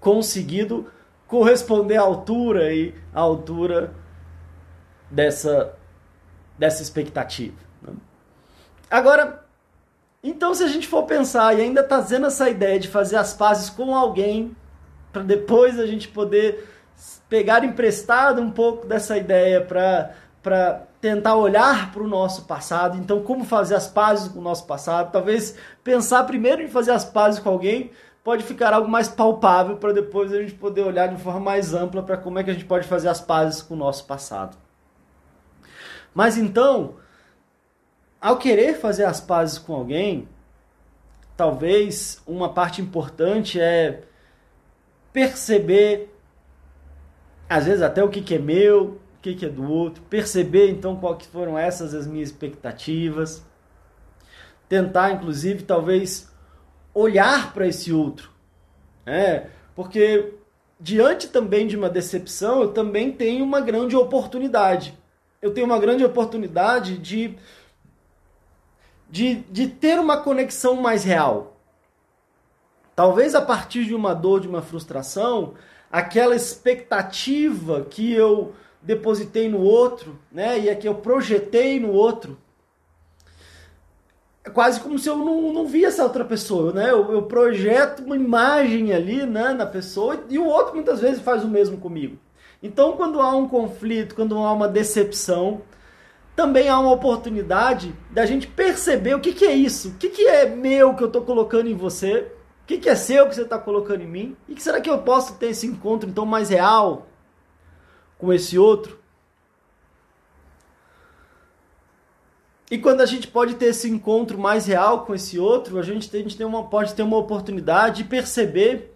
conseguido 0.00 0.90
corresponder 1.28 1.96
à 1.96 2.00
altura 2.00 2.74
e 2.74 2.92
à 3.14 3.20
altura 3.20 3.94
dessa, 5.08 5.76
dessa 6.58 6.82
expectativa. 6.82 7.56
Né? 7.80 7.92
Agora, 8.90 9.44
então, 10.24 10.52
se 10.52 10.64
a 10.64 10.66
gente 10.66 10.88
for 10.88 11.04
pensar 11.04 11.56
e 11.56 11.60
ainda 11.60 11.84
tá 11.84 11.98
trazendo 11.98 12.26
essa 12.26 12.50
ideia 12.50 12.80
de 12.80 12.88
fazer 12.88 13.14
as 13.14 13.32
pazes 13.32 13.70
com 13.70 13.94
alguém, 13.94 14.56
para 15.12 15.22
depois 15.22 15.78
a 15.78 15.86
gente 15.86 16.08
poder 16.08 16.68
pegar 17.28 17.64
emprestado 17.64 18.42
um 18.42 18.50
pouco 18.50 18.88
dessa 18.88 19.16
ideia 19.16 19.60
para 19.60 20.87
tentar 21.00 21.36
olhar 21.36 21.92
para 21.92 22.02
o 22.02 22.08
nosso 22.08 22.44
passado. 22.44 22.96
Então, 22.96 23.22
como 23.22 23.44
fazer 23.44 23.74
as 23.74 23.86
pazes 23.86 24.28
com 24.28 24.40
o 24.40 24.42
nosso 24.42 24.66
passado? 24.66 25.12
Talvez 25.12 25.56
pensar 25.84 26.24
primeiro 26.24 26.62
em 26.62 26.68
fazer 26.68 26.90
as 26.90 27.04
pazes 27.04 27.40
com 27.40 27.48
alguém 27.48 27.90
pode 28.24 28.42
ficar 28.44 28.74
algo 28.74 28.88
mais 28.88 29.08
palpável 29.08 29.76
para 29.76 29.92
depois 29.92 30.32
a 30.32 30.40
gente 30.40 30.54
poder 30.54 30.82
olhar 30.82 31.08
de 31.08 31.22
forma 31.22 31.40
mais 31.40 31.72
ampla 31.72 32.02
para 32.02 32.16
como 32.16 32.38
é 32.38 32.44
que 32.44 32.50
a 32.50 32.52
gente 32.52 32.66
pode 32.66 32.86
fazer 32.86 33.08
as 33.08 33.20
pazes 33.20 33.62
com 33.62 33.74
o 33.74 33.76
nosso 33.76 34.04
passado. 34.06 34.56
Mas 36.14 36.36
então, 36.36 36.96
ao 38.20 38.36
querer 38.36 38.74
fazer 38.74 39.04
as 39.04 39.20
pazes 39.20 39.58
com 39.58 39.74
alguém, 39.74 40.28
talvez 41.36 42.20
uma 42.26 42.52
parte 42.52 42.82
importante 42.82 43.60
é 43.60 44.02
perceber, 45.12 46.12
às 47.48 47.64
vezes 47.64 47.80
até 47.80 48.02
o 48.02 48.08
que, 48.08 48.34
é 48.34 48.38
meu, 48.38 49.00
o 49.18 49.20
que, 49.20 49.34
que 49.34 49.46
é 49.46 49.48
do 49.48 49.68
outro, 49.68 50.02
perceber 50.04 50.70
então 50.70 50.96
quais 50.96 51.26
foram 51.26 51.58
essas 51.58 51.92
as 51.92 52.06
minhas 52.06 52.30
expectativas, 52.30 53.44
tentar 54.68 55.10
inclusive 55.10 55.64
talvez 55.64 56.32
olhar 56.94 57.52
para 57.52 57.66
esse 57.66 57.92
outro, 57.92 58.30
é, 59.04 59.48
porque 59.74 60.34
diante 60.80 61.28
também 61.28 61.66
de 61.66 61.76
uma 61.76 61.90
decepção 61.90 62.62
eu 62.62 62.72
também 62.72 63.10
tenho 63.10 63.44
uma 63.44 63.60
grande 63.60 63.96
oportunidade, 63.96 64.96
eu 65.42 65.52
tenho 65.52 65.66
uma 65.66 65.78
grande 65.78 66.04
oportunidade 66.04 66.96
de 66.98 67.36
de, 69.10 69.36
de 69.50 69.66
ter 69.68 69.98
uma 69.98 70.18
conexão 70.18 70.76
mais 70.76 71.02
real. 71.02 71.56
Talvez 72.94 73.34
a 73.34 73.40
partir 73.40 73.86
de 73.86 73.94
uma 73.94 74.14
dor, 74.14 74.40
de 74.40 74.48
uma 74.48 74.60
frustração, 74.60 75.54
aquela 75.90 76.36
expectativa 76.36 77.86
que 77.88 78.12
eu 78.12 78.54
depositei 78.82 79.48
no 79.48 79.60
outro, 79.60 80.18
né? 80.30 80.58
E 80.58 80.68
é 80.68 80.74
que 80.74 80.88
eu 80.88 80.94
projetei 80.94 81.80
no 81.80 81.92
outro. 81.92 82.38
É 84.44 84.50
quase 84.50 84.80
como 84.80 84.98
se 84.98 85.08
eu 85.08 85.16
não, 85.16 85.52
não 85.52 85.66
via 85.66 85.88
essa 85.88 86.04
outra 86.04 86.24
pessoa, 86.24 86.72
né? 86.72 86.90
Eu, 86.90 87.12
eu 87.12 87.22
projeto 87.22 88.00
uma 88.00 88.16
imagem 88.16 88.92
ali, 88.92 89.26
né, 89.26 89.52
na 89.52 89.66
pessoa 89.66 90.24
e 90.28 90.38
o 90.38 90.46
outro 90.46 90.74
muitas 90.74 91.00
vezes 91.00 91.20
faz 91.20 91.44
o 91.44 91.48
mesmo 91.48 91.76
comigo. 91.78 92.18
Então, 92.62 92.92
quando 92.92 93.20
há 93.20 93.36
um 93.36 93.46
conflito, 93.46 94.14
quando 94.14 94.36
há 94.38 94.52
uma 94.52 94.66
decepção, 94.66 95.62
também 96.38 96.68
há 96.68 96.78
uma 96.78 96.92
oportunidade 96.92 97.92
da 98.12 98.24
gente 98.24 98.46
perceber 98.46 99.14
o 99.14 99.20
que, 99.20 99.32
que 99.32 99.44
é 99.44 99.54
isso, 99.54 99.88
o 99.88 99.94
que, 99.94 100.08
que 100.08 100.26
é 100.26 100.46
meu 100.46 100.94
que 100.94 101.02
eu 101.02 101.08
estou 101.08 101.22
colocando 101.22 101.68
em 101.68 101.74
você, 101.74 102.28
o 102.62 102.66
que, 102.66 102.78
que 102.78 102.88
é 102.88 102.94
seu 102.94 103.26
que 103.26 103.34
você 103.34 103.42
está 103.42 103.58
colocando 103.58 104.02
em 104.02 104.06
mim, 104.06 104.36
e 104.48 104.54
que 104.54 104.62
será 104.62 104.80
que 104.80 104.88
eu 104.88 104.98
posso 104.98 105.34
ter 105.34 105.48
esse 105.48 105.66
encontro 105.66 106.08
então 106.08 106.24
mais 106.24 106.50
real, 106.50 107.07
com 108.18 108.32
esse 108.32 108.58
outro. 108.58 108.98
E 112.70 112.76
quando 112.76 113.00
a 113.00 113.06
gente 113.06 113.26
pode 113.26 113.54
ter 113.54 113.66
esse 113.66 113.88
encontro 113.88 114.36
mais 114.36 114.66
real 114.66 115.06
com 115.06 115.14
esse 115.14 115.38
outro, 115.38 115.78
a 115.78 115.82
gente, 115.82 116.14
a 116.14 116.18
gente 116.18 116.36
tem 116.36 116.44
uma, 116.46 116.68
pode 116.68 116.94
ter 116.94 117.02
uma 117.02 117.16
oportunidade 117.16 118.02
de 118.02 118.08
perceber 118.08 118.94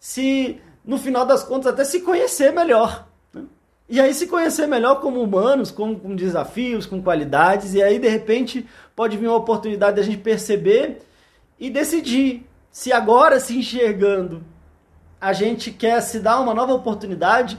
se, 0.00 0.60
no 0.84 0.98
final 0.98 1.24
das 1.24 1.44
contas, 1.44 1.72
até 1.72 1.84
se 1.84 2.00
conhecer 2.00 2.52
melhor. 2.52 3.06
Né? 3.32 3.44
E 3.88 4.00
aí 4.00 4.12
se 4.12 4.26
conhecer 4.26 4.66
melhor 4.66 5.00
como 5.00 5.22
humanos, 5.22 5.70
com, 5.70 6.16
desafios, 6.16 6.84
com 6.84 7.00
qualidades, 7.00 7.74
e 7.74 7.82
aí 7.82 8.00
de 8.00 8.08
repente 8.08 8.66
pode 8.96 9.16
vir 9.16 9.28
uma 9.28 9.36
oportunidade 9.36 9.96
da 9.96 10.02
gente 10.02 10.18
perceber 10.18 11.02
e 11.60 11.70
decidir 11.70 12.44
se 12.72 12.92
agora 12.92 13.38
se 13.38 13.56
enxergando 13.56 14.42
a 15.20 15.32
gente 15.32 15.70
quer 15.70 16.00
se 16.02 16.20
dar 16.20 16.40
uma 16.40 16.54
nova 16.54 16.74
oportunidade 16.74 17.58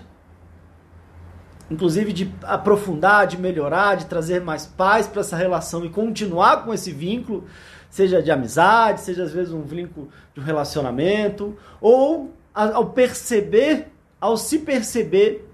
inclusive 1.69 2.13
de 2.13 2.33
aprofundar, 2.43 3.27
de 3.27 3.37
melhorar, 3.37 3.95
de 3.95 4.05
trazer 4.05 4.41
mais 4.41 4.65
paz 4.65 5.07
para 5.07 5.21
essa 5.21 5.35
relação 5.35 5.85
e 5.85 5.89
continuar 5.89 6.63
com 6.63 6.73
esse 6.73 6.91
vínculo, 6.91 7.45
seja 7.89 8.21
de 8.21 8.31
amizade, 8.31 9.01
seja 9.01 9.23
às 9.23 9.31
vezes 9.31 9.53
um 9.53 9.61
vínculo 9.61 10.09
de 10.33 10.39
um 10.39 10.43
relacionamento, 10.43 11.57
ou 11.81 12.33
ao 12.53 12.89
perceber, 12.89 13.87
ao 14.19 14.35
se 14.35 14.59
perceber, 14.59 15.47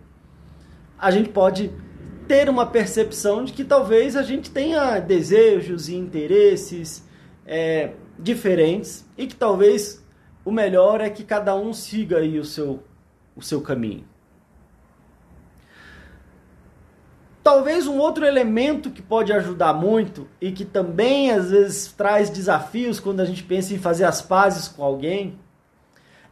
a 0.98 1.12
gente 1.12 1.30
pode 1.30 1.72
ter 2.28 2.48
uma 2.48 2.66
percepção 2.66 3.44
de 3.44 3.52
que 3.52 3.66
talvez 3.66 4.16
a 4.16 4.24
gente 4.24 4.50
tenha 4.50 5.00
desejos 5.00 5.90
e 5.90 5.96
interesses 5.96 7.04
é, 7.46 7.92
diferentes 8.18 9.06
e 9.18 9.28
que 9.28 9.36
talvez 9.36 10.02
o 10.46 10.52
melhor 10.52 11.02
é 11.02 11.10
que 11.10 11.24
cada 11.24 11.56
um 11.56 11.74
siga 11.74 12.20
aí 12.20 12.40
o 12.40 12.46
seu, 12.46 12.82
o 13.36 13.42
seu 13.42 13.60
caminho. 13.60 14.06
Talvez 17.44 17.88
um 17.88 17.98
outro 17.98 18.26
elemento 18.26 18.90
que 18.90 19.02
pode 19.02 19.34
ajudar 19.34 19.74
muito 19.74 20.28
e 20.40 20.52
que 20.52 20.64
também 20.64 21.30
às 21.30 21.52
vezes 21.52 21.92
traz 21.92 22.30
desafios 22.30 23.02
quando 23.02 23.20
a 23.20 23.26
gente 23.26 23.44
pensa 23.44 23.74
em 23.74 23.78
fazer 23.78 24.06
as 24.06 24.22
pazes 24.22 24.70
com 24.70 24.82
alguém 24.82 25.38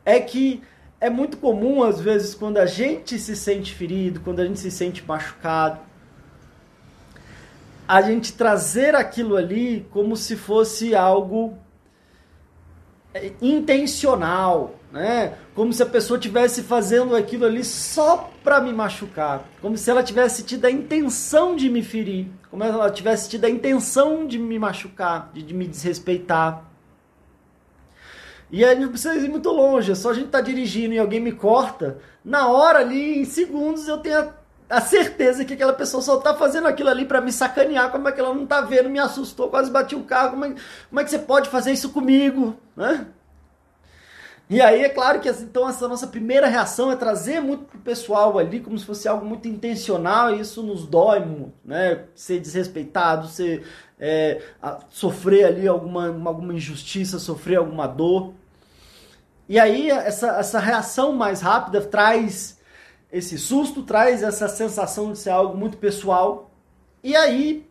é 0.06 0.20
que 0.22 0.64
é 1.02 1.10
muito 1.10 1.38
comum 1.38 1.84
às 1.84 2.00
vezes 2.00 2.34
quando 2.34 2.58
a 2.58 2.66
gente 2.66 3.20
se 3.20 3.36
sente 3.36 3.74
ferido, 3.74 4.22
quando 4.22 4.40
a 4.40 4.46
gente 4.46 4.60
se 4.60 4.72
sente 4.72 5.04
machucado, 5.06 5.80
a 7.88 8.02
gente 8.02 8.32
trazer 8.34 8.96
aquilo 8.96 9.36
ali 9.36 9.86
como 9.92 10.16
se 10.16 10.38
fosse 10.38 10.96
algo 10.96 11.58
é, 13.14 13.34
intencional, 13.42 14.76
né? 14.92 15.36
Como 15.56 15.72
se 15.72 15.82
a 15.82 15.86
pessoa 15.86 16.20
tivesse 16.20 16.64
fazendo 16.64 17.16
aquilo 17.16 17.46
ali 17.46 17.64
só 17.64 18.30
para 18.44 18.60
me 18.60 18.74
machucar, 18.74 19.46
como 19.62 19.78
se 19.78 19.90
ela 19.90 20.04
tivesse 20.04 20.44
tido 20.44 20.66
a 20.66 20.72
intenção 20.72 21.56
de 21.56 21.70
me 21.70 21.82
ferir, 21.82 22.28
como 22.50 22.64
se 22.64 22.70
ela 22.70 22.92
tivesse 22.92 23.30
tido 23.30 23.46
a 23.46 23.50
intenção 23.50 24.28
de 24.28 24.38
me 24.38 24.60
machucar, 24.60 25.32
de, 25.34 25.42
de 25.42 25.54
me 25.54 25.66
desrespeitar. 25.68 26.66
E 28.52 28.66
aí 28.66 28.78
não 28.78 28.90
precisa 28.90 29.16
ir 29.16 29.30
muito 29.30 29.50
longe, 29.50 29.94
é 29.94 29.96
só 29.96 30.10
a 30.10 30.14
gente 30.14 30.28
tá 30.28 30.42
dirigindo 30.42 30.94
e 30.94 31.00
alguém 31.00 31.22
me 31.22 31.32
corta, 31.32 32.00
na 32.24 32.50
hora 32.50 32.80
ali, 32.80 33.20
em 33.20 33.24
segundos, 33.24 33.88
eu 33.88 33.98
tenho 34.00 34.20
a, 34.20 34.34
a 34.70 34.82
certeza 34.82 35.46
que 35.46 35.54
aquela 35.54 35.72
pessoa 35.72 36.04
só 36.04 36.18
está 36.18 36.34
fazendo 36.34 36.68
aquilo 36.68 36.90
ali 36.90 37.06
para 37.06 37.22
me 37.22 37.32
sacanear, 37.32 37.92
como 37.92 38.10
é 38.10 38.12
que 38.12 38.20
ela 38.20 38.34
não 38.34 38.44
está 38.44 38.60
vendo, 38.60 38.90
me 38.90 39.00
assustou, 39.00 39.50
quase 39.50 39.72
bati 39.72 39.96
o 39.96 40.04
carro, 40.04 40.32
como 40.32 40.44
é, 40.44 40.56
como 40.90 41.00
é 41.00 41.04
que 41.06 41.10
você 41.10 41.20
pode 41.20 41.50
fazer 41.50 41.72
isso 41.72 41.92
comigo, 41.92 42.58
né? 42.76 43.08
E 44.52 44.60
aí 44.60 44.84
é 44.84 44.90
claro 44.90 45.22
que 45.22 45.30
assim, 45.30 45.46
então 45.46 45.70
essa 45.70 45.88
nossa 45.88 46.06
primeira 46.06 46.46
reação 46.46 46.92
é 46.92 46.96
trazer 46.98 47.40
muito 47.40 47.64
pro 47.64 47.80
pessoal 47.80 48.38
ali 48.38 48.60
como 48.60 48.78
se 48.78 48.86
fosse 48.86 49.08
algo 49.08 49.26
muito 49.26 49.48
intencional 49.48 50.36
e 50.36 50.42
isso 50.42 50.62
nos 50.62 50.86
dói 50.86 51.22
muito, 51.22 51.54
né? 51.64 52.04
Ser 52.14 52.38
desrespeitado, 52.42 53.30
ser 53.30 53.66
é, 53.98 54.42
sofrer 54.90 55.46
ali 55.46 55.70
alguma, 55.70 56.08
alguma 56.08 56.54
injustiça, 56.54 57.18
sofrer 57.18 57.60
alguma 57.60 57.88
dor. 57.88 58.34
E 59.48 59.58
aí 59.58 59.90
essa, 59.90 60.38
essa 60.40 60.60
reação 60.60 61.14
mais 61.14 61.40
rápida 61.40 61.80
traz 61.80 62.60
esse 63.10 63.38
susto, 63.38 63.84
traz 63.84 64.22
essa 64.22 64.50
sensação 64.50 65.14
de 65.14 65.20
ser 65.20 65.30
algo 65.30 65.58
muito 65.58 65.78
pessoal. 65.78 66.52
E 67.02 67.16
aí 67.16 67.66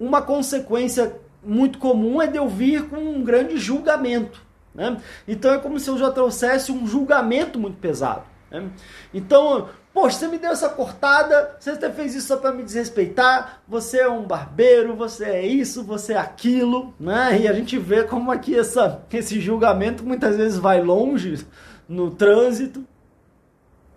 uma 0.00 0.20
consequência 0.22 1.20
muito 1.40 1.78
comum 1.78 2.20
é 2.20 2.26
de 2.26 2.36
eu 2.36 2.48
vir 2.48 2.88
com 2.88 2.96
um 2.96 3.22
grande 3.22 3.58
julgamento. 3.58 4.47
Né? 4.78 4.96
Então 5.26 5.52
é 5.52 5.58
como 5.58 5.80
se 5.80 5.90
eu 5.90 5.98
já 5.98 6.08
trouxesse 6.08 6.70
um 6.70 6.86
julgamento 6.86 7.58
muito 7.58 7.78
pesado. 7.78 8.22
Né? 8.48 8.70
Então, 9.12 9.68
poxa, 9.92 10.20
você 10.20 10.28
me 10.28 10.38
deu 10.38 10.52
essa 10.52 10.68
cortada, 10.68 11.56
você 11.58 11.90
fez 11.90 12.14
isso 12.14 12.28
só 12.28 12.36
para 12.36 12.52
me 12.52 12.62
desrespeitar, 12.62 13.60
você 13.66 13.98
é 13.98 14.08
um 14.08 14.22
barbeiro, 14.22 14.94
você 14.94 15.24
é 15.24 15.44
isso, 15.44 15.82
você 15.82 16.12
é 16.12 16.18
aquilo, 16.18 16.94
né? 16.98 17.40
E 17.40 17.48
a 17.48 17.52
gente 17.52 17.76
vê 17.76 18.04
como 18.04 18.30
aqui 18.30 18.56
essa, 18.56 19.04
esse 19.12 19.40
julgamento 19.40 20.04
muitas 20.04 20.36
vezes 20.36 20.58
vai 20.58 20.80
longe 20.80 21.44
no 21.88 22.12
trânsito, 22.12 22.84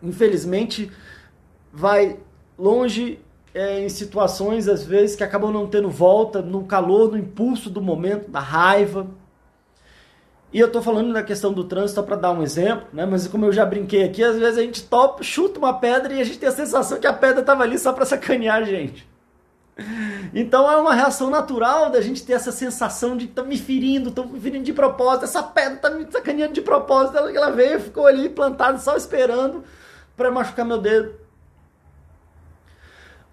infelizmente 0.01 0.91
vai 1.71 2.17
longe 2.57 3.19
é, 3.53 3.81
em 3.81 3.89
situações 3.89 4.67
às 4.67 4.83
vezes 4.83 5.15
que 5.15 5.23
acabam 5.23 5.51
não 5.51 5.67
tendo 5.67 5.91
volta, 5.91 6.41
no 6.41 6.63
calor, 6.63 7.11
no 7.11 7.19
impulso 7.19 7.69
do 7.69 7.83
momento, 7.83 8.31
da 8.31 8.39
raiva, 8.39 9.07
e 10.53 10.59
eu 10.59 10.67
estou 10.67 10.81
falando 10.81 11.13
da 11.13 11.23
questão 11.23 11.53
do 11.53 11.63
trânsito 11.63 12.03
para 12.03 12.17
dar 12.17 12.31
um 12.31 12.43
exemplo, 12.43 12.87
né? 12.91 13.05
Mas 13.05 13.25
como 13.27 13.45
eu 13.45 13.53
já 13.53 13.65
brinquei 13.65 14.03
aqui, 14.03 14.21
às 14.21 14.37
vezes 14.37 14.57
a 14.57 14.61
gente 14.61 14.83
topa, 14.83 15.23
chuta 15.23 15.57
uma 15.57 15.73
pedra 15.73 16.13
e 16.13 16.19
a 16.19 16.23
gente 16.25 16.39
tem 16.39 16.49
a 16.49 16.51
sensação 16.51 16.99
que 16.99 17.07
a 17.07 17.13
pedra 17.13 17.39
estava 17.39 17.63
ali 17.63 17.79
só 17.79 17.93
para 17.93 18.05
sacanear 18.05 18.57
a 18.57 18.63
gente. 18.63 19.09
Então 20.33 20.69
é 20.69 20.75
uma 20.75 20.93
reação 20.93 21.29
natural 21.29 21.89
da 21.89 22.01
gente 22.01 22.23
ter 22.25 22.33
essa 22.33 22.51
sensação 22.51 23.15
de 23.15 23.27
tá 23.27 23.43
me 23.43 23.57
ferindo, 23.57 24.09
estão 24.09 24.25
me 24.25 24.39
ferindo 24.39 24.65
de 24.65 24.73
propósito, 24.73 25.23
essa 25.23 25.41
pedra 25.41 25.75
está 25.75 25.89
me 25.89 26.05
sacaneando 26.11 26.53
de 26.53 26.61
propósito. 26.61 27.17
Ela, 27.17 27.31
ela 27.31 27.51
veio, 27.51 27.79
ficou 27.79 28.05
ali 28.05 28.27
plantada 28.27 28.77
só 28.77 28.97
esperando 28.97 29.63
para 30.17 30.29
machucar 30.29 30.65
meu 30.65 30.77
dedo. 30.77 31.15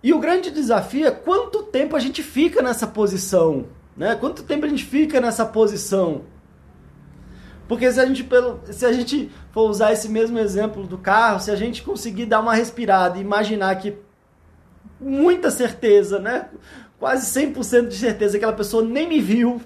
E 0.02 0.12
o 0.12 0.20
grande 0.20 0.52
desafio 0.52 1.07
é 1.07 1.11
quanto 1.11 1.64
tempo 1.64 1.96
a 1.96 1.98
gente 1.98 2.22
fica 2.22 2.62
nessa 2.62 2.87
posição, 2.87 3.66
né? 3.96 4.14
Quanto 4.14 4.44
tempo 4.44 4.64
a 4.64 4.68
gente 4.68 4.85
fica 4.85 5.20
nessa 5.20 5.44
posição? 5.44 6.22
Porque 7.68 7.92
se 7.92 8.00
a 8.00 8.07
gente, 8.07 8.26
se 8.72 8.87
a 8.87 8.92
gente 8.92 9.31
for 9.52 9.68
usar 9.68 9.92
esse 9.92 10.09
mesmo 10.09 10.38
exemplo 10.38 10.85
do 10.87 10.96
carro, 10.96 11.38
se 11.38 11.50
a 11.50 11.57
gente 11.57 11.83
conseguir 11.83 12.24
dar 12.24 12.40
uma 12.40 12.54
respirada 12.54 13.18
e 13.18 13.20
imaginar 13.20 13.76
que 13.76 13.94
muita 14.98 15.50
certeza, 15.50 16.18
né? 16.18 16.48
Quase 16.98 17.26
100% 17.38 17.88
de 17.88 17.96
certeza 17.96 18.33
que 18.33 18.44
aquela 18.44 18.57
pessoa 18.57 18.83
nem 18.83 19.07
me 19.07 19.20
viu. 19.20 19.61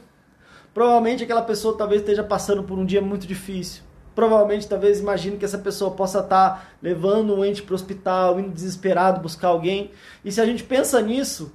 Provavelmente 0.74 1.22
aquela 1.22 1.42
pessoa 1.42 1.76
talvez 1.76 2.00
esteja 2.00 2.24
passando 2.24 2.62
por 2.64 2.78
um 2.78 2.84
dia 2.84 3.00
muito 3.00 3.26
difícil. 3.26 3.82
Provavelmente, 4.14 4.68
talvez, 4.68 5.00
imagine 5.00 5.38
que 5.38 5.44
essa 5.44 5.56
pessoa 5.56 5.92
possa 5.92 6.18
estar 6.18 6.74
levando 6.82 7.34
um 7.34 7.44
ente 7.44 7.62
para 7.62 7.72
o 7.72 7.74
hospital, 7.74 8.38
indo 8.38 8.50
desesperado 8.50 9.20
buscar 9.20 9.48
alguém. 9.48 9.90
E 10.22 10.30
se 10.30 10.40
a 10.40 10.44
gente 10.44 10.62
pensa 10.62 11.00
nisso, 11.00 11.52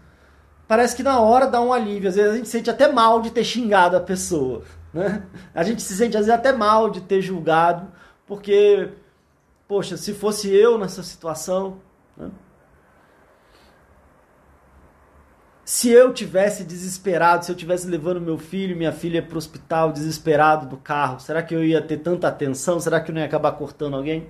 parece 0.68 0.96
que 0.96 1.04
na 1.04 1.20
hora 1.20 1.46
dá 1.46 1.62
um 1.62 1.72
alívio. 1.72 2.10
Às 2.10 2.16
vezes 2.16 2.32
a 2.32 2.36
gente 2.36 2.50
sente 2.50 2.70
até 2.70 2.92
mal 2.92 3.22
de 3.22 3.30
ter 3.30 3.44
xingado 3.44 3.96
a 3.96 4.00
pessoa. 4.00 4.64
Né? 4.98 5.24
A 5.54 5.62
gente 5.62 5.84
se 5.84 5.96
sente 5.96 6.18
às 6.18 6.26
vezes 6.26 6.40
até 6.40 6.52
mal 6.52 6.90
de 6.90 7.02
ter 7.02 7.22
julgado, 7.22 7.88
porque, 8.26 8.90
poxa, 9.68 9.96
se 9.96 10.12
fosse 10.12 10.50
eu 10.50 10.76
nessa 10.78 11.04
situação, 11.04 11.80
né? 12.18 12.32
se 15.64 15.90
eu 15.90 16.12
tivesse 16.14 16.64
desesperado, 16.64 17.46
se 17.46 17.52
eu 17.52 17.56
tivesse 17.56 17.88
levando 17.88 18.20
meu 18.20 18.40
filho 18.40 18.72
e 18.72 18.76
minha 18.76 18.92
filha 18.92 19.22
para 19.22 19.36
o 19.36 19.38
hospital 19.38 19.92
desesperado 19.92 20.66
do 20.66 20.78
carro, 20.78 21.20
será 21.20 21.44
que 21.44 21.54
eu 21.54 21.64
ia 21.64 21.82
ter 21.82 21.98
tanta 21.98 22.28
atenção? 22.28 22.80
Será 22.80 23.00
que 23.00 23.12
eu 23.12 23.14
não 23.14 23.22
ia 23.22 23.28
acabar 23.28 23.52
cortando 23.52 23.96
alguém? 23.96 24.28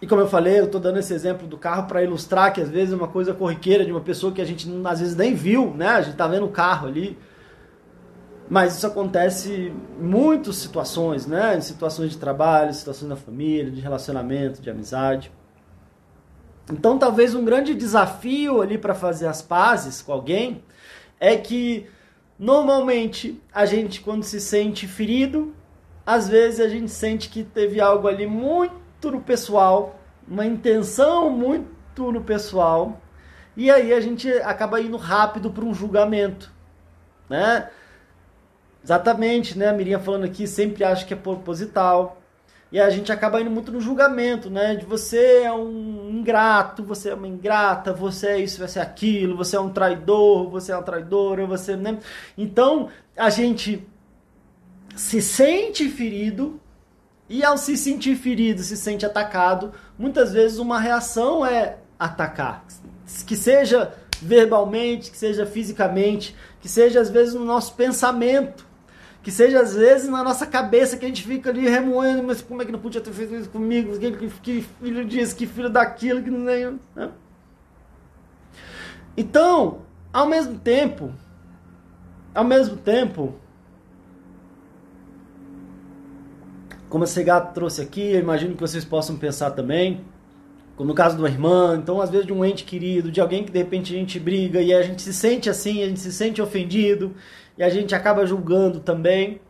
E 0.00 0.06
como 0.06 0.20
eu 0.20 0.28
falei, 0.28 0.60
eu 0.60 0.66
estou 0.66 0.80
dando 0.80 0.98
esse 0.98 1.14
exemplo 1.14 1.46
do 1.46 1.56
carro 1.56 1.86
para 1.86 2.02
ilustrar 2.02 2.52
que 2.52 2.60
às 2.60 2.68
vezes 2.68 2.92
é 2.92 2.96
uma 2.96 3.08
coisa 3.08 3.32
corriqueira 3.32 3.84
de 3.84 3.90
uma 3.90 4.00
pessoa 4.00 4.32
que 4.32 4.40
a 4.40 4.44
gente 4.44 4.68
às 4.84 5.00
vezes 5.00 5.16
nem 5.16 5.34
viu, 5.34 5.72
né? 5.74 5.88
A 5.88 6.02
gente 6.02 6.12
está 6.12 6.26
vendo 6.26 6.44
o 6.44 6.50
carro 6.50 6.88
ali, 6.88 7.16
mas 8.52 8.76
isso 8.76 8.86
acontece 8.86 9.72
em 9.98 10.04
muitas 10.04 10.56
situações, 10.56 11.26
né? 11.26 11.56
Em 11.56 11.62
situações 11.62 12.10
de 12.10 12.18
trabalho, 12.18 12.74
situações 12.74 13.08
da 13.08 13.16
família, 13.16 13.70
de 13.70 13.80
relacionamento, 13.80 14.60
de 14.60 14.68
amizade. 14.68 15.32
Então, 16.70 16.98
talvez 16.98 17.34
um 17.34 17.46
grande 17.46 17.72
desafio 17.72 18.60
ali 18.60 18.76
para 18.76 18.94
fazer 18.94 19.26
as 19.26 19.40
pazes 19.40 20.02
com 20.02 20.12
alguém 20.12 20.62
é 21.18 21.34
que 21.34 21.86
normalmente 22.38 23.40
a 23.54 23.64
gente 23.64 24.02
quando 24.02 24.22
se 24.22 24.38
sente 24.38 24.86
ferido, 24.86 25.54
às 26.04 26.28
vezes 26.28 26.60
a 26.60 26.68
gente 26.68 26.90
sente 26.90 27.30
que 27.30 27.42
teve 27.44 27.80
algo 27.80 28.06
ali 28.06 28.26
muito 28.26 29.10
no 29.10 29.22
pessoal, 29.22 29.98
uma 30.28 30.44
intenção 30.44 31.30
muito 31.30 32.12
no 32.12 32.20
pessoal, 32.20 33.00
e 33.56 33.70
aí 33.70 33.94
a 33.94 34.00
gente 34.02 34.30
acaba 34.30 34.78
indo 34.78 34.98
rápido 34.98 35.50
para 35.50 35.64
um 35.64 35.72
julgamento, 35.72 36.52
né? 37.30 37.70
Exatamente, 38.84 39.56
né? 39.56 39.68
A 39.68 39.72
Mirinha 39.72 39.98
falando 39.98 40.24
aqui, 40.24 40.46
sempre 40.46 40.82
acha 40.82 41.04
que 41.04 41.14
é 41.14 41.16
proposital. 41.16 42.20
E 42.72 42.80
a 42.80 42.88
gente 42.88 43.12
acaba 43.12 43.40
indo 43.40 43.50
muito 43.50 43.70
no 43.70 43.80
julgamento, 43.80 44.48
né? 44.48 44.74
De 44.74 44.86
você 44.86 45.42
é 45.42 45.52
um 45.52 46.08
ingrato, 46.10 46.82
você 46.82 47.10
é 47.10 47.14
uma 47.14 47.28
ingrata, 47.28 47.92
você 47.92 48.28
é 48.28 48.38
isso, 48.38 48.66
você 48.66 48.78
é 48.78 48.82
aquilo, 48.82 49.36
você 49.36 49.56
é 49.56 49.60
um 49.60 49.68
traidor, 49.68 50.48
você 50.48 50.72
é 50.72 50.76
uma 50.76 50.82
traidora, 50.82 51.46
você. 51.46 51.76
Né? 51.76 51.98
Então, 52.36 52.88
a 53.14 53.28
gente 53.28 53.86
se 54.96 55.20
sente 55.20 55.88
ferido 55.88 56.58
e 57.28 57.44
ao 57.44 57.58
se 57.58 57.76
sentir 57.76 58.16
ferido, 58.16 58.62
se 58.62 58.76
sente 58.76 59.04
atacado, 59.04 59.72
muitas 59.98 60.32
vezes 60.32 60.58
uma 60.58 60.80
reação 60.80 61.44
é 61.44 61.76
atacar. 61.98 62.64
Que 63.26 63.36
seja 63.36 63.92
verbalmente, 64.20 65.10
que 65.10 65.18
seja 65.18 65.44
fisicamente, 65.44 66.34
que 66.60 66.68
seja 66.70 67.00
às 67.00 67.10
vezes 67.10 67.34
no 67.34 67.44
nosso 67.44 67.74
pensamento 67.74 68.71
que 69.22 69.30
seja 69.30 69.60
às 69.60 69.74
vezes 69.74 70.08
na 70.08 70.24
nossa 70.24 70.46
cabeça 70.46 70.96
que 70.96 71.04
a 71.04 71.08
gente 71.08 71.22
fica 71.22 71.50
ali 71.50 71.68
remoendo, 71.68 72.24
mas 72.24 72.42
como 72.42 72.60
é 72.60 72.64
que 72.64 72.72
não 72.72 72.80
podia 72.80 73.00
ter 73.00 73.12
feito 73.12 73.34
isso 73.34 73.48
comigo? 73.48 73.96
Que, 73.98 74.30
que 74.42 74.62
filho 74.82 75.04
disso, 75.04 75.36
que 75.36 75.46
filho 75.46 75.70
daquilo, 75.70 76.22
que 76.22 76.30
não 76.30 76.48
é. 76.48 76.72
Né? 76.96 77.10
Então, 79.16 79.82
ao 80.12 80.26
mesmo 80.26 80.58
tempo, 80.58 81.12
ao 82.34 82.44
mesmo 82.44 82.76
tempo, 82.76 83.34
como 86.88 87.04
a 87.04 87.06
Segato 87.06 87.54
trouxe 87.54 87.80
aqui, 87.80 88.12
eu 88.12 88.20
imagino 88.20 88.54
que 88.54 88.60
vocês 88.60 88.84
possam 88.84 89.16
pensar 89.16 89.52
também, 89.52 90.00
como 90.74 90.88
no 90.88 90.94
caso 90.96 91.14
de 91.14 91.22
uma 91.22 91.28
irmã, 91.28 91.78
então 91.80 92.00
às 92.00 92.10
vezes 92.10 92.26
de 92.26 92.32
um 92.32 92.44
ente 92.44 92.64
querido, 92.64 93.12
de 93.12 93.20
alguém 93.20 93.44
que 93.44 93.52
de 93.52 93.58
repente 93.58 93.94
a 93.94 93.98
gente 93.98 94.18
briga 94.18 94.60
e 94.60 94.74
a 94.74 94.82
gente 94.82 95.00
se 95.00 95.14
sente 95.14 95.48
assim, 95.48 95.80
a 95.82 95.86
gente 95.86 96.00
se 96.00 96.12
sente 96.12 96.42
ofendido 96.42 97.14
e 97.62 97.64
a 97.64 97.68
gente 97.68 97.94
acaba 97.94 98.26
julgando 98.26 98.80
também. 98.80 99.40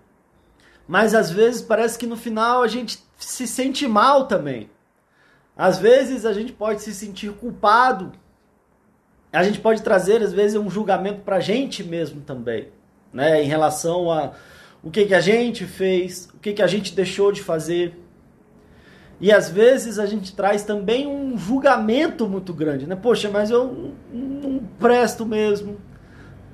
Mas 0.87 1.14
às 1.14 1.31
vezes 1.31 1.62
parece 1.62 1.98
que 1.98 2.07
no 2.07 2.14
final 2.14 2.62
a 2.62 2.68
gente 2.68 3.03
se 3.16 3.46
sente 3.46 3.88
mal 3.88 4.27
também. 4.27 4.68
Às 5.57 5.79
vezes 5.79 6.27
a 6.27 6.33
gente 6.35 6.53
pode 6.53 6.83
se 6.83 6.92
sentir 6.92 7.33
culpado. 7.33 8.12
A 9.33 9.42
gente 9.42 9.61
pode 9.61 9.81
trazer 9.81 10.22
às 10.22 10.31
vezes 10.31 10.59
um 10.59 10.68
julgamento 10.68 11.22
para 11.22 11.37
a 11.37 11.40
gente 11.40 11.83
mesmo 11.83 12.20
também, 12.20 12.68
né, 13.11 13.42
em 13.42 13.46
relação 13.46 14.12
a 14.12 14.33
o 14.83 14.90
que 14.90 15.07
que 15.07 15.14
a 15.14 15.20
gente 15.20 15.64
fez, 15.64 16.29
o 16.35 16.38
que 16.38 16.53
que 16.53 16.61
a 16.62 16.66
gente 16.66 16.94
deixou 16.94 17.33
de 17.33 17.42
fazer. 17.42 17.98
E 19.18 19.33
às 19.33 19.48
vezes 19.48 19.98
a 19.98 20.05
gente 20.05 20.37
traz 20.37 20.64
também 20.64 21.07
um 21.07 21.38
julgamento 21.38 22.29
muito 22.29 22.53
grande, 22.53 22.87
né? 22.87 22.94
Poxa, 22.94 23.31
mas 23.31 23.51
eu 23.51 23.94
não 24.12 24.59
presto 24.79 25.25
mesmo. 25.25 25.79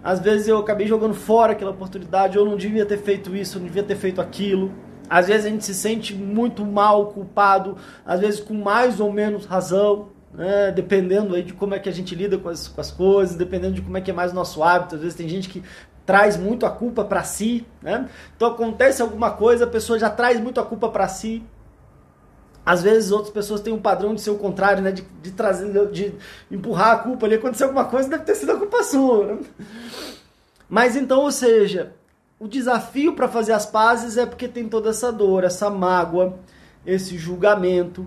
Às 0.03 0.21
vezes 0.21 0.49
eu 0.49 0.59
acabei 0.59 0.87
jogando 0.87 1.15
fora 1.15 1.53
aquela 1.53 1.71
oportunidade, 1.71 2.37
eu 2.37 2.45
não 2.45 2.57
devia 2.57 2.87
ter 2.87 2.99
feito 2.99 3.35
isso, 3.35 3.57
eu 3.57 3.61
não 3.61 3.67
devia 3.67 3.83
ter 3.83 3.97
feito 3.97 4.21
aquilo. 4.21 4.73
Às 5.09 5.27
vezes 5.27 5.47
a 5.47 5.49
gente 5.49 5.65
se 5.65 5.75
sente 5.75 6.15
muito 6.15 6.65
mal, 6.65 7.07
culpado, 7.07 7.77
às 8.05 8.21
vezes 8.21 8.41
com 8.41 8.55
mais 8.55 9.01
ou 9.01 9.13
menos 9.13 9.47
razão, 9.47 10.09
né? 10.33 10.71
dependendo 10.71 11.35
aí 11.35 11.43
de 11.43 11.53
como 11.55 11.75
é 11.75 11.79
que 11.79 11.89
a 11.89 11.93
gente 11.93 12.15
lida 12.15 12.37
com 12.37 12.49
as, 12.49 12.69
com 12.69 12.81
as 12.81 12.91
coisas, 12.91 13.35
dependendo 13.35 13.75
de 13.75 13.83
como 13.83 13.97
é 13.97 14.01
que 14.01 14.11
é 14.11 14.15
mais 14.15 14.33
o 14.33 14.35
nosso 14.35 14.63
hábito. 14.63 14.97
Às 14.97 15.01
vezes 15.01 15.17
tem 15.17 15.29
gente 15.29 15.49
que 15.49 15.63
traz 16.05 16.37
muito 16.37 16.65
a 16.65 16.71
culpa 16.71 17.05
para 17.05 17.23
si, 17.23 17.67
né? 17.83 18.09
Então 18.35 18.49
acontece 18.49 19.03
alguma 19.03 19.31
coisa, 19.31 19.65
a 19.65 19.69
pessoa 19.69 19.99
já 19.99 20.09
traz 20.09 20.41
muito 20.41 20.59
a 20.59 20.65
culpa 20.65 20.89
para 20.89 21.07
si, 21.09 21.43
às 22.69 22.83
vezes 22.83 23.11
outras 23.11 23.33
pessoas 23.33 23.63
têm 23.63 23.73
um 23.73 23.81
padrão 23.81 24.15
de 24.15 24.21
ser 24.21 24.29
o 24.29 24.37
contrário, 24.37 24.83
né? 24.83 24.93
De, 24.93 25.01
de 25.23 25.31
trazer, 25.31 25.91
de 25.91 26.15
empurrar 26.51 26.91
a 26.91 26.99
culpa 26.99 27.25
ali. 27.25 27.37
Aconteceu 27.37 27.69
alguma 27.69 27.87
coisa, 27.87 28.11
deve 28.11 28.25
ter 28.25 28.35
sido 28.35 28.53
a 28.53 28.59
culpa 28.59 28.83
sua. 28.83 29.25
Né? 29.25 29.39
Mas 30.69 30.95
então, 30.95 31.23
ou 31.23 31.33
seja, 31.33 31.95
o 32.39 32.47
desafio 32.47 33.15
para 33.15 33.27
fazer 33.27 33.53
as 33.53 33.65
pazes 33.65 34.19
é 34.19 34.27
porque 34.27 34.47
tem 34.47 34.69
toda 34.69 34.91
essa 34.91 35.11
dor, 35.11 35.45
essa 35.45 35.71
mágoa, 35.71 36.39
esse 36.85 37.17
julgamento, 37.17 38.07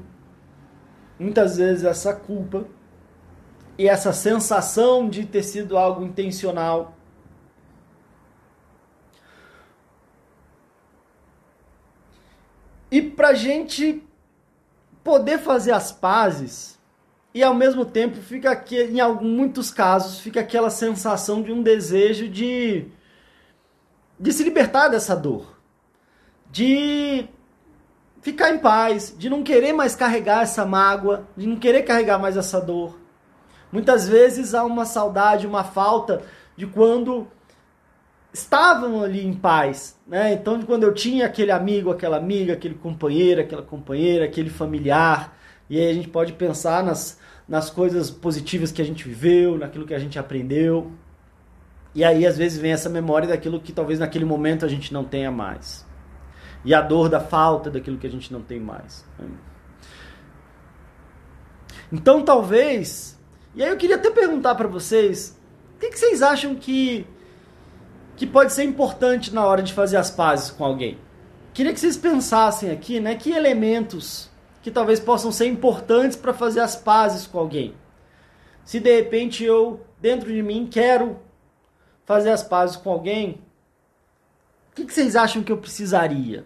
muitas 1.18 1.58
vezes 1.58 1.84
essa 1.84 2.14
culpa 2.14 2.66
e 3.80 3.90
essa 3.90 4.14
sensação 4.14 5.10
de 5.10 5.26
ter 5.26 5.42
sido 5.42 5.76
algo 5.76 6.04
intencional. 6.04 6.96
E 12.92 13.02
pra 13.02 13.34
gente 13.34 14.04
poder 15.04 15.40
fazer 15.40 15.72
as 15.72 15.92
pazes 15.92 16.80
e 17.34 17.42
ao 17.42 17.54
mesmo 17.54 17.86
tempo 17.86 18.18
fica 18.18 18.52
aqui, 18.52 18.82
em 18.82 19.02
muitos 19.22 19.72
casos, 19.72 20.20
fica 20.20 20.42
aquela 20.42 20.70
sensação 20.70 21.42
de 21.42 21.52
um 21.52 21.64
desejo 21.64 22.28
de, 22.28 22.86
de 24.20 24.34
se 24.34 24.44
libertar 24.44 24.90
dessa 24.90 25.16
dor, 25.16 25.58
de 26.52 27.26
ficar 28.22 28.54
em 28.54 28.60
paz, 28.60 29.16
de 29.18 29.30
não 29.30 29.44
querer 29.44 29.72
mais 29.72 29.96
carregar 29.96 30.44
essa 30.44 30.66
mágoa, 30.66 31.26
de 31.38 31.48
não 31.48 31.56
querer 31.56 31.84
carregar 31.84 32.20
mais 32.20 32.36
essa 32.36 32.60
dor. 32.60 33.00
Muitas 33.72 34.10
vezes 34.10 34.54
há 34.54 34.66
uma 34.66 34.84
saudade, 34.84 35.48
uma 35.48 35.64
falta 35.64 36.24
de 36.58 36.68
quando 36.68 37.28
estavam 38.34 39.04
ali 39.04 39.26
em 39.26 39.34
paz, 39.34 40.00
né? 40.08 40.34
Então, 40.34 40.62
quando 40.62 40.84
eu 40.84 40.94
tinha 40.94 41.26
aquele 41.26 41.52
amigo, 41.52 41.92
aquela 41.92 42.18
amiga, 42.18 42.54
aquele 42.54 42.76
companheiro, 42.76 43.42
aquela 43.42 43.62
companheira, 43.62 44.26
aquele 44.26 44.50
familiar, 44.50 45.38
e 45.70 45.80
aí 45.80 45.90
a 45.90 45.94
gente 45.94 46.08
pode 46.08 46.34
pensar 46.34 46.84
nas, 46.84 47.20
nas 47.48 47.70
coisas 47.70 48.10
positivas 48.10 48.72
que 48.72 48.82
a 48.82 48.86
gente 48.86 49.08
viveu, 49.08 49.58
naquilo 49.58 49.86
que 49.86 49.94
a 49.94 50.00
gente 50.00 50.18
aprendeu. 50.18 50.92
E 51.94 52.04
aí, 52.06 52.26
às 52.26 52.38
vezes, 52.38 52.58
vem 52.58 52.72
essa 52.72 52.90
memória 52.90 53.28
daquilo 53.28 53.60
que 53.60 53.74
talvez 53.74 54.00
naquele 54.00 54.24
momento 54.24 54.66
a 54.66 54.70
gente 54.70 54.94
não 54.94 55.04
tenha 55.04 55.30
mais. 55.30 55.86
E 56.64 56.74
a 56.74 56.82
dor 56.82 57.10
da 57.10 57.20
falta 57.20 57.70
daquilo 57.70 57.98
que 57.98 58.08
a 58.08 58.10
gente 58.10 58.32
não 58.32 58.42
tem 58.42 58.60
mais. 58.60 59.06
Né? 59.20 59.28
Então, 61.92 62.22
talvez. 62.24 63.20
E 63.54 63.62
aí, 63.62 63.70
eu 63.70 63.78
queria 63.78 63.98
até 63.98 64.10
perguntar 64.10 64.56
para 64.56 64.70
vocês: 64.70 65.38
o 65.76 65.80
que, 65.80 65.90
que 65.90 66.00
vocês 66.00 66.22
acham 66.22 66.56
que 66.56 67.06
que 68.16 68.28
pode 68.28 68.54
ser 68.54 68.64
importante 68.64 69.34
na 69.34 69.46
hora 69.46 69.64
de 69.64 69.74
fazer 69.74 69.98
as 69.98 70.10
pazes 70.10 70.52
com 70.52 70.64
alguém. 70.64 70.98
Queria 71.54 71.74
que 71.74 71.80
vocês 71.80 71.98
pensassem 71.98 72.72
aqui, 72.72 73.00
né, 73.00 73.16
que 73.16 73.32
elementos 73.32 74.30
que 74.62 74.72
talvez 74.72 75.00
possam 75.00 75.32
ser 75.32 75.48
importantes 75.48 76.16
para 76.16 76.34
fazer 76.34 76.60
as 76.60 76.76
pazes 76.76 77.26
com 77.26 77.40
alguém. 77.40 77.74
Se 78.64 78.80
de 78.80 78.96
repente 78.96 79.44
eu, 79.44 79.82
dentro 80.00 80.32
de 80.32 80.42
mim, 80.42 80.68
quero 80.70 81.20
fazer 82.06 82.30
as 82.30 82.44
pazes 82.44 82.76
com 82.76 82.92
alguém, 82.92 83.42
o 84.72 84.76
que, 84.76 84.86
que 84.86 84.94
vocês 84.94 85.16
acham 85.16 85.44
que 85.44 85.52
eu 85.52 85.58
precisaria? 85.58 86.42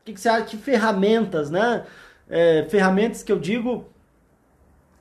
O 0.00 0.04
que, 0.04 0.12
que 0.12 0.20
você 0.20 0.28
acha 0.28 0.44
que 0.44 0.56
ferramentas, 0.56 1.50
né? 1.50 1.86
É, 2.28 2.66
ferramentas 2.68 3.22
que 3.22 3.32
eu 3.32 3.38
digo, 3.38 3.86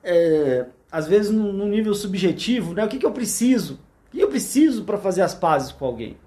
é, 0.04 0.66
às 0.92 1.08
vezes 1.08 1.32
no 1.32 1.68
nível 1.68 1.94
subjetivo, 1.94 2.74
né? 2.74 2.86
O 2.86 2.88
que, 2.88 2.98
que 2.98 3.06
eu 3.06 3.12
preciso 3.12 3.80
que 4.12 4.20
eu 4.20 4.30
preciso 4.30 4.84
para 4.84 4.98
fazer 4.98 5.22
as 5.22 5.34
pazes 5.34 5.72
com 5.72 5.86
alguém? 5.86 6.18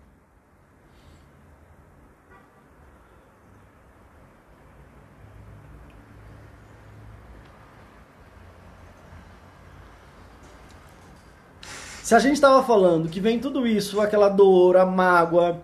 Se 12.02 12.16
a 12.16 12.18
gente 12.18 12.34
estava 12.34 12.62
falando 12.62 13.08
que 13.08 13.20
vem 13.20 13.38
tudo 13.38 13.66
isso, 13.66 13.98
aquela 14.00 14.28
dor, 14.28 14.76
a 14.76 14.84
mágoa, 14.84 15.62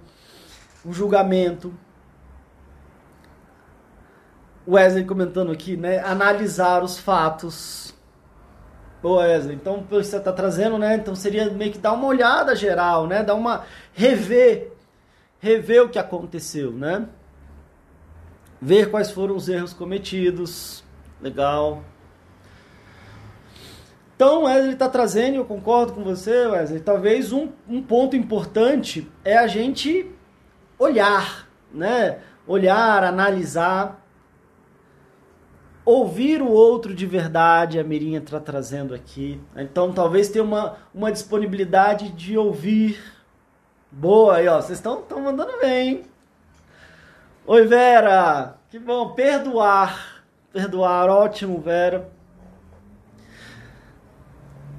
o 0.83 0.93
julgamento, 0.93 1.75
Wesley 4.67 5.05
comentando 5.05 5.51
aqui, 5.51 5.77
né? 5.77 5.99
Analisar 5.99 6.83
os 6.83 6.99
fatos, 6.99 7.88
Boa, 9.01 9.23
Wesley. 9.23 9.55
Então, 9.55 9.85
você 9.89 10.17
está 10.17 10.33
trazendo, 10.33 10.77
né? 10.77 10.97
Então 10.97 11.15
seria 11.15 11.49
meio 11.51 11.71
que 11.71 11.79
dar 11.79 11.93
uma 11.93 12.07
olhada 12.07 12.57
geral, 12.57 13.07
né? 13.07 13.23
Dar 13.23 13.35
uma 13.35 13.65
rever, 13.95 14.73
rever 15.39 15.85
o 15.85 15.89
que 15.89 15.99
aconteceu, 15.99 16.73
né? 16.73 17.07
Ver 18.61 18.91
quais 18.91 19.11
foram 19.11 19.37
os 19.37 19.49
erros 19.49 19.73
cometidos. 19.73 20.83
Legal. 21.21 21.85
Então, 24.17 24.45
Wesley 24.45 24.73
está 24.73 24.89
trazendo, 24.89 25.37
eu 25.37 25.45
concordo 25.45 25.93
com 25.93 26.03
você, 26.03 26.47
Wesley. 26.47 26.81
Talvez 26.81 27.31
um, 27.33 27.51
um 27.69 27.81
ponto 27.81 28.17
importante 28.17 29.09
é 29.25 29.39
a 29.39 29.47
gente 29.47 30.11
olhar, 30.77 31.49
né? 31.73 32.19
Olhar, 32.49 33.05
analisar 33.05 33.98
ouvir 35.89 36.43
o 36.43 36.51
outro 36.51 36.95
de 36.95 37.07
verdade, 37.07 37.81
a 37.81 37.85
Mirinha 37.85 38.19
está 38.19 38.39
trazendo 38.39 38.95
aqui. 38.95 39.41
Então 39.57 39.91
talvez 39.91 40.29
tenha 40.29 40.45
uma, 40.45 40.77
uma 40.93 41.11
disponibilidade 41.11 42.11
de 42.11 42.37
ouvir. 42.37 43.03
Boa 43.91 44.37
aí, 44.37 44.49
ó. 44.49 44.61
Vocês 44.61 44.79
estão 44.79 45.03
mandando 45.19 45.59
bem, 45.59 45.89
hein? 45.89 46.03
Oi, 47.47 47.67
Vera! 47.67 48.59
Que 48.69 48.79
bom, 48.79 49.15
perdoar. 49.15 50.23
Perdoar, 50.53 51.09
ótimo, 51.09 51.59
Vera. 51.59 52.13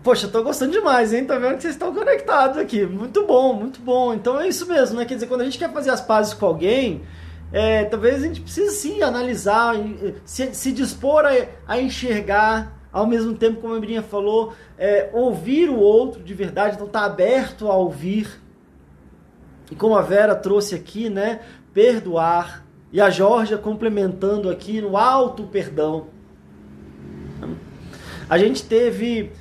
Poxa, 0.03 0.27
tô 0.27 0.43
gostando 0.43 0.73
demais, 0.73 1.11
hein? 1.11 1.25
Tá 1.25 1.39
vendo 1.39 1.55
que 1.55 1.63
vocês 1.63 1.73
estão 1.73 1.91
conectados 1.91 2.59
aqui. 2.59 2.85
Muito 2.85 3.25
bom, 3.25 3.53
muito 3.53 3.81
bom. 3.81 4.13
Então 4.13 4.39
é 4.39 4.47
isso 4.47 4.67
mesmo, 4.67 4.99
né? 4.99 5.05
Quer 5.05 5.15
dizer, 5.15 5.25
quando 5.25 5.41
a 5.41 5.45
gente 5.45 5.57
quer 5.57 5.73
fazer 5.73 5.89
as 5.89 6.01
pazes 6.01 6.35
com 6.35 6.45
alguém, 6.45 7.01
é, 7.51 7.83
talvez 7.85 8.23
a 8.23 8.27
gente 8.27 8.41
precise 8.41 8.75
sim 8.75 9.01
analisar, 9.01 9.75
se, 10.23 10.53
se 10.53 10.71
dispor 10.71 11.25
a, 11.25 11.31
a, 11.67 11.81
enxergar, 11.81 12.79
ao 12.91 13.07
mesmo 13.07 13.33
tempo, 13.33 13.59
como 13.59 13.73
a 13.73 13.79
Mirinha 13.79 14.03
falou, 14.03 14.53
é, 14.77 15.09
ouvir 15.13 15.69
o 15.69 15.77
outro 15.77 16.23
de 16.23 16.33
verdade, 16.33 16.75
então 16.75 16.87
tá 16.87 17.05
aberto 17.05 17.67
a 17.67 17.75
ouvir. 17.75 18.39
E 19.71 19.75
como 19.75 19.95
a 19.95 20.01
Vera 20.01 20.35
trouxe 20.35 20.75
aqui, 20.75 21.09
né, 21.09 21.41
perdoar. 21.73 22.65
E 22.91 22.99
a 22.99 23.09
Georgia 23.09 23.57
complementando 23.57 24.49
aqui 24.49 24.81
no 24.81 24.97
alto 24.97 25.43
perdão. 25.43 26.07
A 28.27 28.37
gente 28.37 28.63
teve 28.63 29.31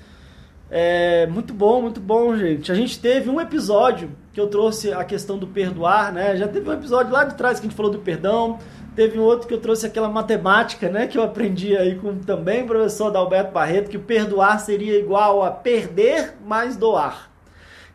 é, 0.70 1.26
muito 1.26 1.54
bom, 1.54 1.80
muito 1.80 2.00
bom, 2.00 2.36
gente. 2.36 2.70
A 2.70 2.74
gente 2.74 3.00
teve 3.00 3.30
um 3.30 3.40
episódio 3.40 4.10
que 4.32 4.40
eu 4.40 4.48
trouxe 4.48 4.92
a 4.92 5.02
questão 5.02 5.38
do 5.38 5.46
perdoar, 5.46 6.12
né? 6.12 6.36
Já 6.36 6.46
teve 6.46 6.68
um 6.68 6.72
episódio 6.72 7.12
lá 7.12 7.24
de 7.24 7.36
trás 7.36 7.58
que 7.58 7.66
a 7.66 7.68
gente 7.68 7.76
falou 7.76 7.90
do 7.90 8.00
perdão. 8.00 8.58
Teve 8.94 9.18
um 9.18 9.22
outro 9.22 9.48
que 9.48 9.54
eu 9.54 9.60
trouxe 9.60 9.86
aquela 9.86 10.08
matemática, 10.08 10.88
né? 10.90 11.06
Que 11.06 11.16
eu 11.16 11.22
aprendi 11.22 11.76
aí 11.76 11.94
com 11.96 12.18
também 12.18 12.64
o 12.64 12.66
professor 12.66 13.10
Dalberto 13.10 13.52
Barreto, 13.52 13.88
que 13.88 13.98
perdoar 13.98 14.58
seria 14.60 14.98
igual 14.98 15.42
a 15.42 15.50
perder 15.50 16.34
mais 16.44 16.76
doar. 16.76 17.30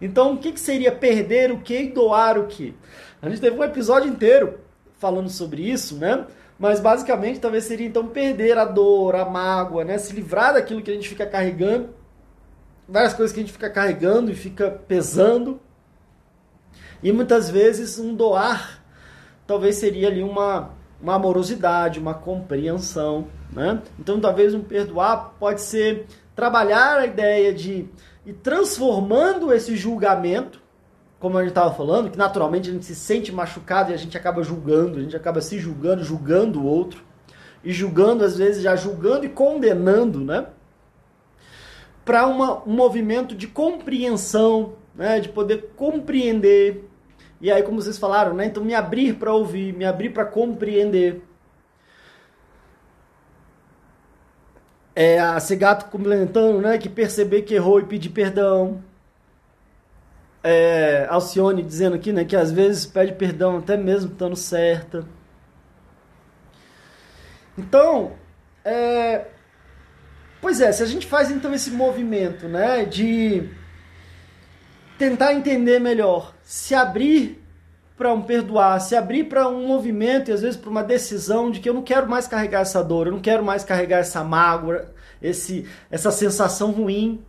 Então, 0.02 0.34
o 0.34 0.38
que, 0.38 0.52
que 0.52 0.60
seria 0.60 0.92
perder 0.92 1.52
o 1.52 1.60
que 1.60 1.78
e 1.78 1.92
doar 1.92 2.38
o 2.40 2.48
que? 2.48 2.76
A 3.22 3.30
gente 3.30 3.40
teve 3.40 3.58
um 3.58 3.64
episódio 3.64 4.10
inteiro 4.10 4.60
falando 4.98 5.30
sobre 5.30 5.62
isso, 5.62 5.96
né? 5.98 6.26
Mas 6.58 6.80
basicamente 6.80 7.40
talvez 7.40 7.66
seria 7.66 7.88
então 7.88 8.08
perder 8.08 8.58
a 8.58 8.66
dor, 8.66 9.16
a 9.16 9.26
mágoa, 9.26 9.84
né? 9.84 9.98
Se 9.98 10.14
livrar 10.14 10.54
daquilo 10.54 10.82
que 10.82 10.90
a 10.90 10.94
gente 10.94 11.08
fica 11.08 11.26
carregando, 11.26 11.90
várias 12.88 13.14
coisas 13.14 13.34
que 13.34 13.40
a 13.40 13.44
gente 13.44 13.54
fica 13.54 13.70
carregando 13.70 14.32
e 14.32 14.36
fica 14.36 14.70
pesando. 14.70 15.60
E 17.02 17.12
muitas 17.12 17.50
vezes 17.50 18.00
um 18.00 18.16
doar 18.16 18.82
talvez 19.46 19.76
seria 19.76 20.08
ali 20.08 20.24
uma, 20.24 20.72
uma 21.02 21.16
amorosidade, 21.16 22.00
uma 22.00 22.14
compreensão, 22.14 23.28
né? 23.52 23.82
Então 24.00 24.20
talvez 24.20 24.54
um 24.54 24.62
perdoar 24.62 25.36
pode 25.40 25.62
ser 25.62 26.06
trabalhar 26.36 27.00
a 27.00 27.06
ideia 27.06 27.54
de 27.54 27.88
ir 28.26 28.34
transformando 28.42 29.54
esse 29.54 29.76
julgamento 29.76 30.64
como 31.24 31.38
a 31.38 31.42
gente 31.42 31.52
estava 31.52 31.74
falando, 31.74 32.12
que 32.12 32.18
naturalmente 32.18 32.70
a 32.70 32.74
gente 32.74 32.84
se 32.84 32.94
sente 32.94 33.32
machucado 33.32 33.92
e 33.92 33.94
a 33.94 33.98
gente 33.98 34.18
acaba 34.18 34.44
julgando, 34.44 34.98
a 34.98 35.02
gente 35.02 35.16
acaba 35.16 35.40
se 35.40 35.58
julgando, 35.58 36.04
julgando 36.04 36.60
o 36.60 36.66
outro, 36.66 37.02
e 37.64 37.72
julgando, 37.72 38.26
às 38.26 38.38
vezes, 38.38 38.62
já 38.62 38.76
julgando 38.76 39.26
e 39.26 39.30
condenando, 39.30 40.20
né? 40.20 40.48
Para 42.06 42.28
um 42.28 42.74
movimento 42.74 43.36
de 43.36 43.48
compreensão, 43.48 44.74
né? 44.96 45.20
de 45.20 45.30
poder 45.30 45.72
compreender. 45.76 46.90
E 47.40 47.52
aí, 47.52 47.64
como 47.64 47.82
vocês 47.82 47.98
falaram, 47.98 48.34
né? 48.34 48.46
Então, 48.46 48.64
me 48.64 48.74
abrir 48.74 49.16
para 49.16 49.34
ouvir, 49.34 49.74
me 49.74 49.86
abrir 49.86 50.10
para 50.10 50.26
compreender. 50.26 51.22
É, 54.96 55.20
a 55.20 55.40
Segato 55.40 55.86
complementando, 55.86 56.62
né? 56.62 56.78
Que 56.78 56.88
perceber 56.88 57.42
que 57.42 57.54
errou 57.56 57.80
e 57.80 57.86
pedir 57.86 58.10
perdão 58.10 58.82
é, 60.44 61.08
Alcione 61.10 61.64
dizendo 61.64 61.96
aqui, 61.96 62.12
né, 62.12 62.26
que 62.26 62.36
às 62.36 62.52
vezes 62.52 62.86
pede 62.86 63.14
perdão 63.14 63.58
até 63.60 63.78
mesmo 63.78 64.12
estando 64.12 64.36
certa. 64.36 65.06
Então, 67.58 68.14
é, 68.66 69.28
pois 70.44 70.60
é, 70.60 70.74
se 70.74 70.84
a 70.84 70.86
gente 70.86 71.08
faz 71.08 71.32
então 71.32 71.54
esse 71.54 71.72
movimento, 71.72 72.50
né, 72.50 72.84
de 72.84 73.50
tentar 74.98 75.34
entender 75.34 75.80
melhor, 75.80 76.36
se 76.44 76.76
abrir 76.76 77.42
para 77.96 78.14
um 78.14 78.22
perdoar, 78.22 78.82
se 78.82 78.94
abrir 78.94 79.24
para 79.24 79.48
um 79.48 79.66
movimento 79.66 80.30
e 80.30 80.34
às 80.34 80.42
vezes 80.42 80.60
para 80.60 80.70
uma 80.70 80.84
decisão 80.84 81.50
de 81.50 81.62
que 81.62 81.70
eu 81.70 81.74
não 81.74 81.82
quero 81.82 82.10
mais 82.10 82.28
carregar 82.28 82.60
essa 82.60 82.84
dor, 82.84 83.08
eu 83.08 83.14
não 83.14 83.22
quero 83.22 83.42
mais 83.42 83.64
carregar 83.64 84.00
essa 84.00 84.22
mágoa, 84.22 84.92
esse, 85.22 85.66
essa 85.90 86.12
sensação 86.12 86.72
ruim, 86.72 87.24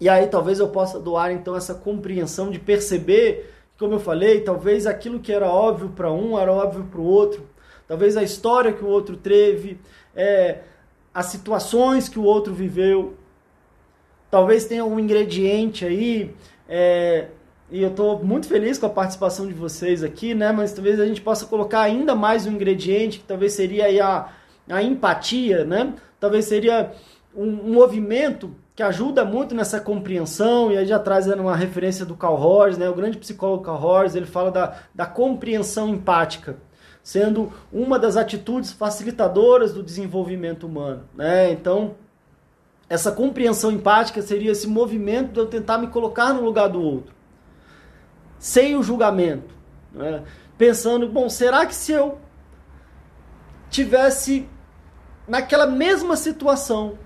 e 0.00 0.08
aí 0.08 0.26
talvez 0.26 0.58
eu 0.58 0.68
possa 0.70 0.98
doar 0.98 1.30
então 1.30 1.54
essa 1.54 1.76
compreensão 1.76 2.50
de 2.50 2.58
perceber, 2.58 3.54
como 3.78 3.94
eu 3.94 4.00
falei, 4.00 4.40
talvez 4.40 4.84
aquilo 4.84 5.20
que 5.20 5.32
era 5.32 5.46
óbvio 5.46 5.90
para 5.90 6.10
um 6.10 6.36
era 6.36 6.52
óbvio 6.52 6.88
para 6.90 7.00
o 7.00 7.04
outro. 7.04 7.48
Talvez 7.86 8.16
a 8.16 8.22
história 8.24 8.72
que 8.72 8.82
o 8.82 8.88
outro 8.88 9.16
teve, 9.16 9.78
é, 10.16 10.58
as 11.14 11.26
situações 11.26 12.08
que 12.08 12.18
o 12.18 12.24
outro 12.24 12.52
viveu. 12.52 13.14
Talvez 14.30 14.64
tenha 14.64 14.84
um 14.84 14.98
ingrediente 14.98 15.84
aí, 15.84 16.34
é, 16.68 17.28
e 17.70 17.82
eu 17.82 17.90
estou 17.90 18.22
muito 18.22 18.48
feliz 18.48 18.78
com 18.78 18.86
a 18.86 18.90
participação 18.90 19.46
de 19.46 19.54
vocês 19.54 20.02
aqui, 20.02 20.34
né? 20.34 20.50
Mas 20.50 20.72
talvez 20.72 20.98
a 20.98 21.06
gente 21.06 21.20
possa 21.20 21.46
colocar 21.46 21.80
ainda 21.80 22.14
mais 22.14 22.46
um 22.46 22.52
ingrediente, 22.52 23.20
que 23.20 23.24
talvez 23.24 23.52
seria 23.52 23.86
a, 24.04 24.28
a 24.68 24.82
empatia, 24.82 25.64
né? 25.64 25.94
Talvez 26.18 26.46
seria 26.46 26.92
um, 27.34 27.46
um 27.46 27.72
movimento 27.74 28.54
que 28.74 28.82
ajuda 28.82 29.24
muito 29.24 29.54
nessa 29.54 29.80
compreensão, 29.80 30.72
e 30.72 30.76
aí 30.76 30.86
já 30.86 30.98
trazendo 30.98 31.42
uma 31.42 31.54
referência 31.54 32.04
do 32.04 32.16
Carl 32.16 32.34
Rogers, 32.34 32.76
né, 32.76 32.88
o 32.88 32.94
grande 32.94 33.18
psicólogo 33.18 33.62
Carl 33.62 33.78
Rogers, 33.78 34.16
ele 34.16 34.26
fala 34.26 34.50
da, 34.50 34.76
da 34.92 35.06
compreensão 35.06 35.88
empática, 35.88 36.56
sendo 37.04 37.52
uma 37.70 37.98
das 37.98 38.16
atitudes 38.16 38.72
facilitadoras 38.72 39.72
do 39.74 39.82
desenvolvimento 39.82 40.66
humano. 40.66 41.04
Né? 41.14 41.52
Então, 41.52 41.94
essa 42.88 43.12
compreensão 43.12 43.70
empática 43.70 44.22
seria 44.22 44.50
esse 44.50 44.66
movimento 44.66 45.32
de 45.32 45.38
eu 45.38 45.46
tentar 45.46 45.78
me 45.78 45.86
colocar 45.88 46.32
no 46.32 46.42
lugar 46.42 46.68
do 46.68 46.80
outro, 46.80 47.14
sem 48.38 48.74
o 48.74 48.82
julgamento. 48.82 49.54
Né? 49.92 50.24
Pensando, 50.58 51.06
bom, 51.06 51.28
será 51.28 51.66
que 51.66 51.74
se 51.74 51.92
eu 51.92 52.18
tivesse 53.70 54.48
naquela 55.28 55.66
mesma 55.66 56.16
situação, 56.16 56.98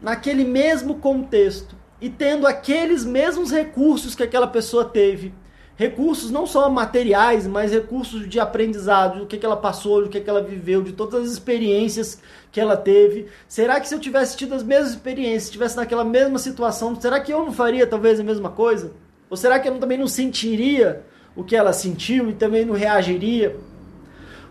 naquele 0.00 0.44
mesmo 0.44 0.96
contexto 0.96 1.76
e 2.00 2.10
tendo 2.10 2.46
aqueles 2.46 3.04
mesmos 3.04 3.50
recursos 3.50 4.14
que 4.14 4.22
aquela 4.22 4.46
pessoa 4.46 4.84
teve. 4.84 5.32
Recursos 5.76 6.30
não 6.30 6.46
só 6.46 6.70
materiais, 6.70 7.46
mas 7.46 7.70
recursos 7.70 8.26
de 8.26 8.40
aprendizado, 8.40 9.20
do 9.20 9.26
que, 9.26 9.36
que 9.36 9.44
ela 9.44 9.58
passou, 9.58 10.02
do 10.02 10.08
que, 10.08 10.20
que 10.20 10.30
ela 10.30 10.42
viveu, 10.42 10.82
de 10.82 10.92
todas 10.92 11.26
as 11.26 11.30
experiências 11.32 12.18
que 12.50 12.58
ela 12.58 12.78
teve. 12.78 13.26
Será 13.46 13.78
que 13.78 13.86
se 13.86 13.94
eu 13.94 14.00
tivesse 14.00 14.38
tido 14.38 14.54
as 14.54 14.62
mesmas 14.62 14.92
experiências, 14.92 15.44
estivesse 15.44 15.76
naquela 15.76 16.02
mesma 16.02 16.38
situação, 16.38 16.98
será 16.98 17.20
que 17.20 17.30
eu 17.30 17.44
não 17.44 17.52
faria 17.52 17.86
talvez 17.86 18.18
a 18.18 18.24
mesma 18.24 18.48
coisa? 18.48 18.92
Ou 19.28 19.36
será 19.36 19.60
que 19.60 19.68
eu 19.68 19.78
também 19.78 19.98
não 19.98 20.06
sentiria 20.06 21.04
o 21.36 21.44
que 21.44 21.54
ela 21.54 21.74
sentiu 21.74 22.30
e 22.30 22.32
também 22.32 22.64
não 22.64 22.74
reagiria? 22.74 23.54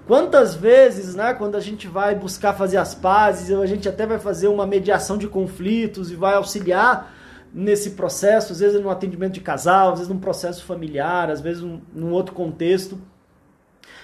Quantas 0.05 0.53
vezes, 0.53 1.15
né, 1.15 1.33
quando 1.33 1.55
a 1.55 1.59
gente 1.59 1.87
vai 1.87 2.13
buscar 2.13 2.53
fazer 2.53 2.77
as 2.77 2.93
pazes, 2.93 3.49
a 3.57 3.65
gente 3.65 3.89
até 3.89 4.05
vai 4.05 4.19
fazer 4.19 4.47
uma 4.47 4.67
mediação 4.67 5.17
de 5.17 5.27
conflitos 5.27 6.11
e 6.11 6.15
vai 6.15 6.35
auxiliar 6.35 7.14
nesse 7.55 7.91
processo, 7.91 8.51
às 8.51 8.59
vezes 8.59 8.81
no 8.81 8.89
atendimento 8.89 9.31
de 9.31 9.39
casal, 9.39 9.93
às 9.93 9.99
vezes 9.99 10.13
num 10.13 10.19
processo 10.19 10.65
familiar, 10.65 11.31
às 11.31 11.39
vezes 11.39 11.61
num, 11.61 11.81
num 11.93 12.11
outro 12.11 12.35
contexto, 12.35 12.99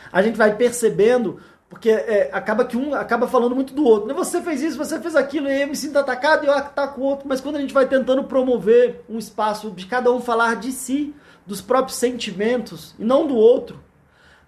a 0.09 0.21
gente 0.21 0.37
vai 0.37 0.55
percebendo, 0.55 1.37
porque 1.69 1.89
é, 1.89 2.29
acaba 2.31 2.63
que 2.63 2.77
um 2.77 2.95
acaba 2.95 3.27
falando 3.27 3.53
muito 3.53 3.73
do 3.73 3.83
outro. 3.83 4.07
Né? 4.07 4.13
Você 4.13 4.41
fez 4.41 4.61
isso, 4.61 4.77
você 4.77 5.01
fez 5.01 5.17
aquilo, 5.17 5.49
e 5.49 5.61
eu 5.63 5.67
me 5.67 5.75
sinto 5.75 5.99
atacado 5.99 6.45
e 6.45 6.47
eu 6.47 6.53
ataco 6.53 7.01
o 7.01 7.03
outro. 7.03 7.27
Mas 7.27 7.41
quando 7.41 7.57
a 7.57 7.59
gente 7.61 7.73
vai 7.73 7.85
tentando 7.85 8.23
promover 8.23 9.03
um 9.09 9.17
espaço 9.17 9.69
de 9.71 9.85
cada 9.85 10.09
um 10.11 10.21
falar 10.21 10.55
de 10.55 10.71
si, 10.71 11.13
dos 11.45 11.59
próprios 11.59 11.97
sentimentos, 11.97 12.95
e 12.97 13.03
não 13.03 13.27
do 13.27 13.35
outro, 13.35 13.83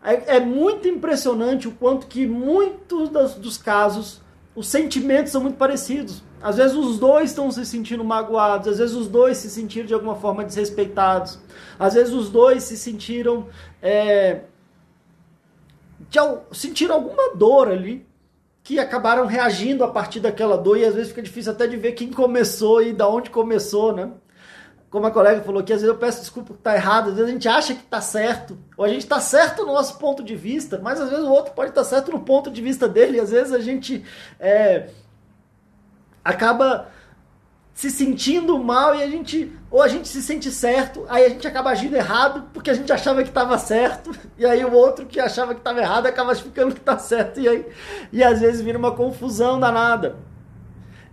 é, 0.01 0.37
é 0.37 0.39
muito 0.39 0.87
impressionante 0.87 1.67
o 1.67 1.71
quanto 1.71 2.07
que 2.07 2.25
muitos 2.25 3.09
dos 3.35 3.57
casos 3.57 4.22
os 4.55 4.67
sentimentos 4.67 5.31
são 5.31 5.41
muito 5.41 5.57
parecidos. 5.57 6.23
Às 6.41 6.57
vezes 6.57 6.75
os 6.75 6.99
dois 6.99 7.29
estão 7.29 7.49
se 7.51 7.65
sentindo 7.65 8.03
magoados, 8.03 8.67
às 8.67 8.77
vezes 8.77 8.95
os 8.95 9.07
dois 9.07 9.37
se 9.37 9.49
sentiram 9.49 9.87
de 9.87 9.93
alguma 9.93 10.15
forma 10.15 10.43
desrespeitados, 10.43 11.39
às 11.79 11.93
vezes 11.93 12.13
os 12.13 12.29
dois 12.29 12.63
se 12.63 12.77
sentiram. 12.77 13.47
É, 13.81 14.41
de, 16.09 16.19
sentiram 16.51 16.95
alguma 16.95 17.35
dor 17.35 17.69
ali, 17.69 18.05
que 18.61 18.77
acabaram 18.77 19.25
reagindo 19.25 19.83
a 19.83 19.87
partir 19.87 20.19
daquela 20.19 20.57
dor, 20.57 20.77
e 20.77 20.85
às 20.85 20.93
vezes 20.93 21.09
fica 21.09 21.21
difícil 21.21 21.51
até 21.51 21.65
de 21.65 21.77
ver 21.77 21.93
quem 21.93 22.11
começou 22.11 22.81
e 22.81 22.93
da 22.93 23.07
onde 23.07 23.29
começou, 23.29 23.93
né? 23.93 24.11
Como 24.93 25.07
a 25.07 25.11
colega 25.11 25.41
falou 25.41 25.63
que 25.63 25.73
às 25.73 25.81
vezes 25.81 25.91
eu 25.91 25.99
peço 25.99 26.19
desculpa 26.19 26.53
que 26.53 26.59
está 26.59 26.75
errado, 26.75 27.09
às 27.09 27.15
vezes 27.15 27.27
a 27.27 27.33
gente 27.33 27.49
acha 27.49 27.73
que 27.73 27.81
está 27.81 27.99
certo, 27.99 28.55
ou 28.77 28.85
a 28.85 28.87
gente 28.87 29.01
está 29.01 29.19
certo 29.19 29.65
no 29.65 29.73
nosso 29.73 29.97
ponto 29.97 30.23
de 30.23 30.35
vista, 30.35 30.79
mas 30.83 31.01
às 31.01 31.09
vezes 31.09 31.25
o 31.25 31.31
outro 31.31 31.51
pode 31.53 31.71
estar 31.71 31.81
tá 31.81 31.87
certo 31.89 32.11
no 32.11 32.19
ponto 32.19 32.51
de 32.51 32.61
vista 32.61 32.87
dele, 32.87 33.17
e 33.17 33.19
às 33.19 33.31
vezes 33.31 33.51
a 33.51 33.59
gente 33.59 34.05
é, 34.39 34.91
acaba 36.23 36.89
se 37.73 37.89
sentindo 37.89 38.55
mal 38.59 38.93
e 38.93 39.01
a 39.01 39.07
gente 39.09 39.51
ou 39.71 39.81
a 39.81 39.87
gente 39.87 40.07
se 40.07 40.21
sente 40.21 40.51
certo, 40.51 41.07
aí 41.09 41.25
a 41.25 41.29
gente 41.29 41.47
acaba 41.47 41.71
agindo 41.71 41.95
errado 41.95 42.51
porque 42.53 42.69
a 42.69 42.75
gente 42.75 42.93
achava 42.93 43.23
que 43.23 43.29
estava 43.29 43.57
certo, 43.57 44.11
e 44.37 44.45
aí 44.45 44.63
o 44.63 44.73
outro 44.73 45.07
que 45.07 45.19
achava 45.19 45.55
que 45.55 45.59
estava 45.59 45.79
errado 45.79 46.05
acaba 46.05 46.35
ficando 46.35 46.75
que 46.75 46.81
está 46.81 46.99
certo 46.99 47.39
e 47.39 47.47
aí 47.47 47.65
e 48.11 48.23
às 48.23 48.41
vezes 48.41 48.61
vira 48.61 48.77
uma 48.77 48.91
confusão 48.91 49.59
danada. 49.59 50.17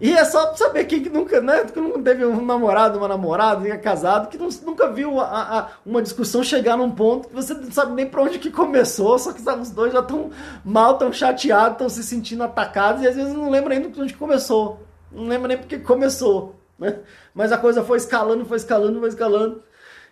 E 0.00 0.14
é 0.14 0.24
só 0.24 0.54
saber 0.54 0.86
quem 0.86 1.02
que 1.02 1.10
nunca, 1.10 1.42
né? 1.42 1.64
Que 1.64 1.78
não 1.78 2.02
teve 2.02 2.24
um 2.24 2.44
namorado, 2.44 2.96
uma 2.98 3.06
namorada, 3.06 3.68
é 3.68 3.76
casado, 3.76 4.28
que 4.28 4.38
não, 4.38 4.48
nunca 4.64 4.90
viu 4.90 5.20
a, 5.20 5.58
a, 5.58 5.68
uma 5.84 6.00
discussão 6.00 6.42
chegar 6.42 6.76
num 6.76 6.90
ponto 6.90 7.28
que 7.28 7.34
você 7.34 7.52
não 7.52 7.70
sabe 7.70 7.92
nem 7.92 8.06
pra 8.06 8.22
onde 8.22 8.38
que 8.38 8.50
começou, 8.50 9.18
só 9.18 9.32
que 9.32 9.42
sabe, 9.42 9.60
os 9.60 9.70
dois 9.70 9.92
já 9.92 10.00
estão 10.00 10.30
mal, 10.64 10.94
estão 10.94 11.12
chateados, 11.12 11.72
estão 11.72 11.88
se 11.90 12.02
sentindo 12.02 12.42
atacados 12.42 13.02
e 13.02 13.08
às 13.08 13.14
vezes 13.14 13.34
não 13.34 13.50
lembra 13.50 13.78
nem 13.78 13.90
de 13.90 14.00
onde 14.00 14.14
começou. 14.14 14.80
Não 15.12 15.26
lembra 15.26 15.48
nem 15.48 15.58
porque 15.58 15.78
começou. 15.78 16.56
Né? 16.78 17.00
Mas 17.34 17.52
a 17.52 17.58
coisa 17.58 17.84
foi 17.84 17.98
escalando, 17.98 18.46
foi 18.46 18.56
escalando, 18.56 18.98
foi 19.00 19.08
escalando. 19.10 19.62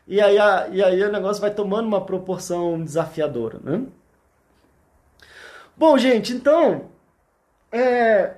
E 0.06 0.20
aí, 0.20 0.38
a, 0.38 0.68
e 0.70 0.82
aí 0.82 1.02
o 1.02 1.12
negócio 1.12 1.40
vai 1.40 1.50
tomando 1.50 1.86
uma 1.86 2.04
proporção 2.04 2.82
desafiadora, 2.82 3.58
né? 3.62 3.82
Bom, 5.76 5.96
gente, 5.96 6.32
então. 6.32 6.90
É, 7.70 8.34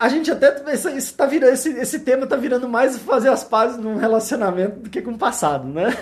a 0.00 0.08
gente 0.08 0.30
até 0.30 0.54
isso 0.96 1.14
tá 1.14 1.26
virando 1.26 1.52
esse, 1.52 1.68
esse 1.78 2.00
tema 2.00 2.26
tá 2.26 2.34
virando 2.34 2.66
mais 2.66 2.96
fazer 2.96 3.28
as 3.28 3.44
pazes 3.44 3.76
num 3.76 3.96
relacionamento 3.96 4.80
do 4.80 4.88
que 4.88 5.02
com 5.02 5.10
o 5.10 5.18
passado, 5.18 5.68
né? 5.68 5.94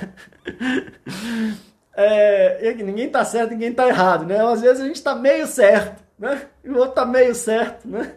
É, 2.00 2.74
ninguém 2.74 3.10
tá 3.10 3.24
certo, 3.24 3.50
ninguém 3.50 3.74
tá 3.74 3.88
errado, 3.88 4.24
né? 4.24 4.40
Às 4.40 4.60
vezes 4.60 4.80
a 4.80 4.86
gente 4.86 5.02
tá 5.02 5.16
meio 5.16 5.48
certo, 5.48 6.00
né? 6.16 6.42
E 6.62 6.70
o 6.70 6.76
outro 6.76 6.94
tá 6.94 7.04
meio 7.04 7.34
certo, 7.34 7.88
né? 7.88 8.12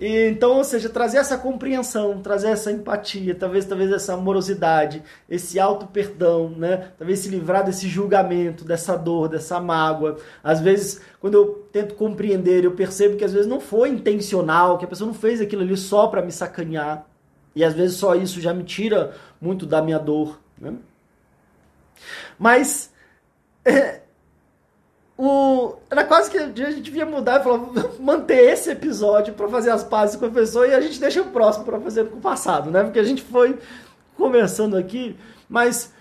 E, 0.00 0.28
então, 0.28 0.56
ou 0.56 0.64
seja, 0.64 0.88
trazer 0.88 1.18
essa 1.18 1.36
compreensão, 1.36 2.22
trazer 2.22 2.48
essa 2.48 2.72
empatia, 2.72 3.34
talvez, 3.34 3.66
talvez 3.66 3.92
essa 3.92 4.14
amorosidade, 4.14 5.02
esse 5.28 5.60
auto 5.60 5.86
perdão, 5.86 6.48
né? 6.48 6.92
Talvez 6.98 7.18
se 7.18 7.28
livrar 7.28 7.62
desse 7.62 7.86
julgamento, 7.86 8.64
dessa 8.64 8.96
dor, 8.96 9.28
dessa 9.28 9.60
mágoa. 9.60 10.16
Às 10.42 10.58
vezes, 10.60 11.02
quando 11.20 11.34
eu 11.34 11.68
tento 11.70 11.94
compreender, 11.94 12.64
eu 12.64 12.72
percebo 12.72 13.18
que 13.18 13.24
às 13.24 13.32
vezes 13.34 13.46
não 13.46 13.60
foi 13.60 13.90
intencional, 13.90 14.78
que 14.78 14.86
a 14.86 14.88
pessoa 14.88 15.06
não 15.06 15.14
fez 15.14 15.38
aquilo 15.38 15.60
ali 15.60 15.76
só 15.76 16.08
para 16.08 16.22
me 16.22 16.32
sacanear. 16.32 17.06
E 17.54 17.62
às 17.62 17.74
vezes 17.74 17.98
só 17.98 18.14
isso 18.14 18.40
já 18.40 18.54
me 18.54 18.64
tira 18.64 19.14
muito 19.38 19.66
da 19.66 19.82
minha 19.82 19.98
dor, 19.98 20.40
né? 20.58 20.74
Mas 22.38 22.90
o, 25.22 25.76
era 25.90 26.02
quase 26.02 26.30
que 26.30 26.38
a 26.38 26.46
gente 26.46 26.80
devia 26.80 27.04
mudar 27.04 27.40
e 27.40 27.44
falar, 27.44 27.58
manter 28.00 28.52
esse 28.52 28.70
episódio 28.70 29.34
para 29.34 29.46
fazer 29.48 29.68
as 29.68 29.84
pazes 29.84 30.16
com 30.16 30.24
a 30.24 30.30
pessoa 30.30 30.66
e 30.66 30.72
a 30.72 30.80
gente 30.80 30.98
deixa 30.98 31.20
o 31.20 31.26
próximo 31.26 31.66
para 31.66 31.78
fazer 31.78 32.06
com 32.06 32.16
o 32.16 32.20
passado, 32.22 32.70
né? 32.70 32.82
Porque 32.82 32.98
a 32.98 33.04
gente 33.04 33.20
foi 33.20 33.58
conversando 34.16 34.78
aqui, 34.78 35.14
mas 35.46 35.92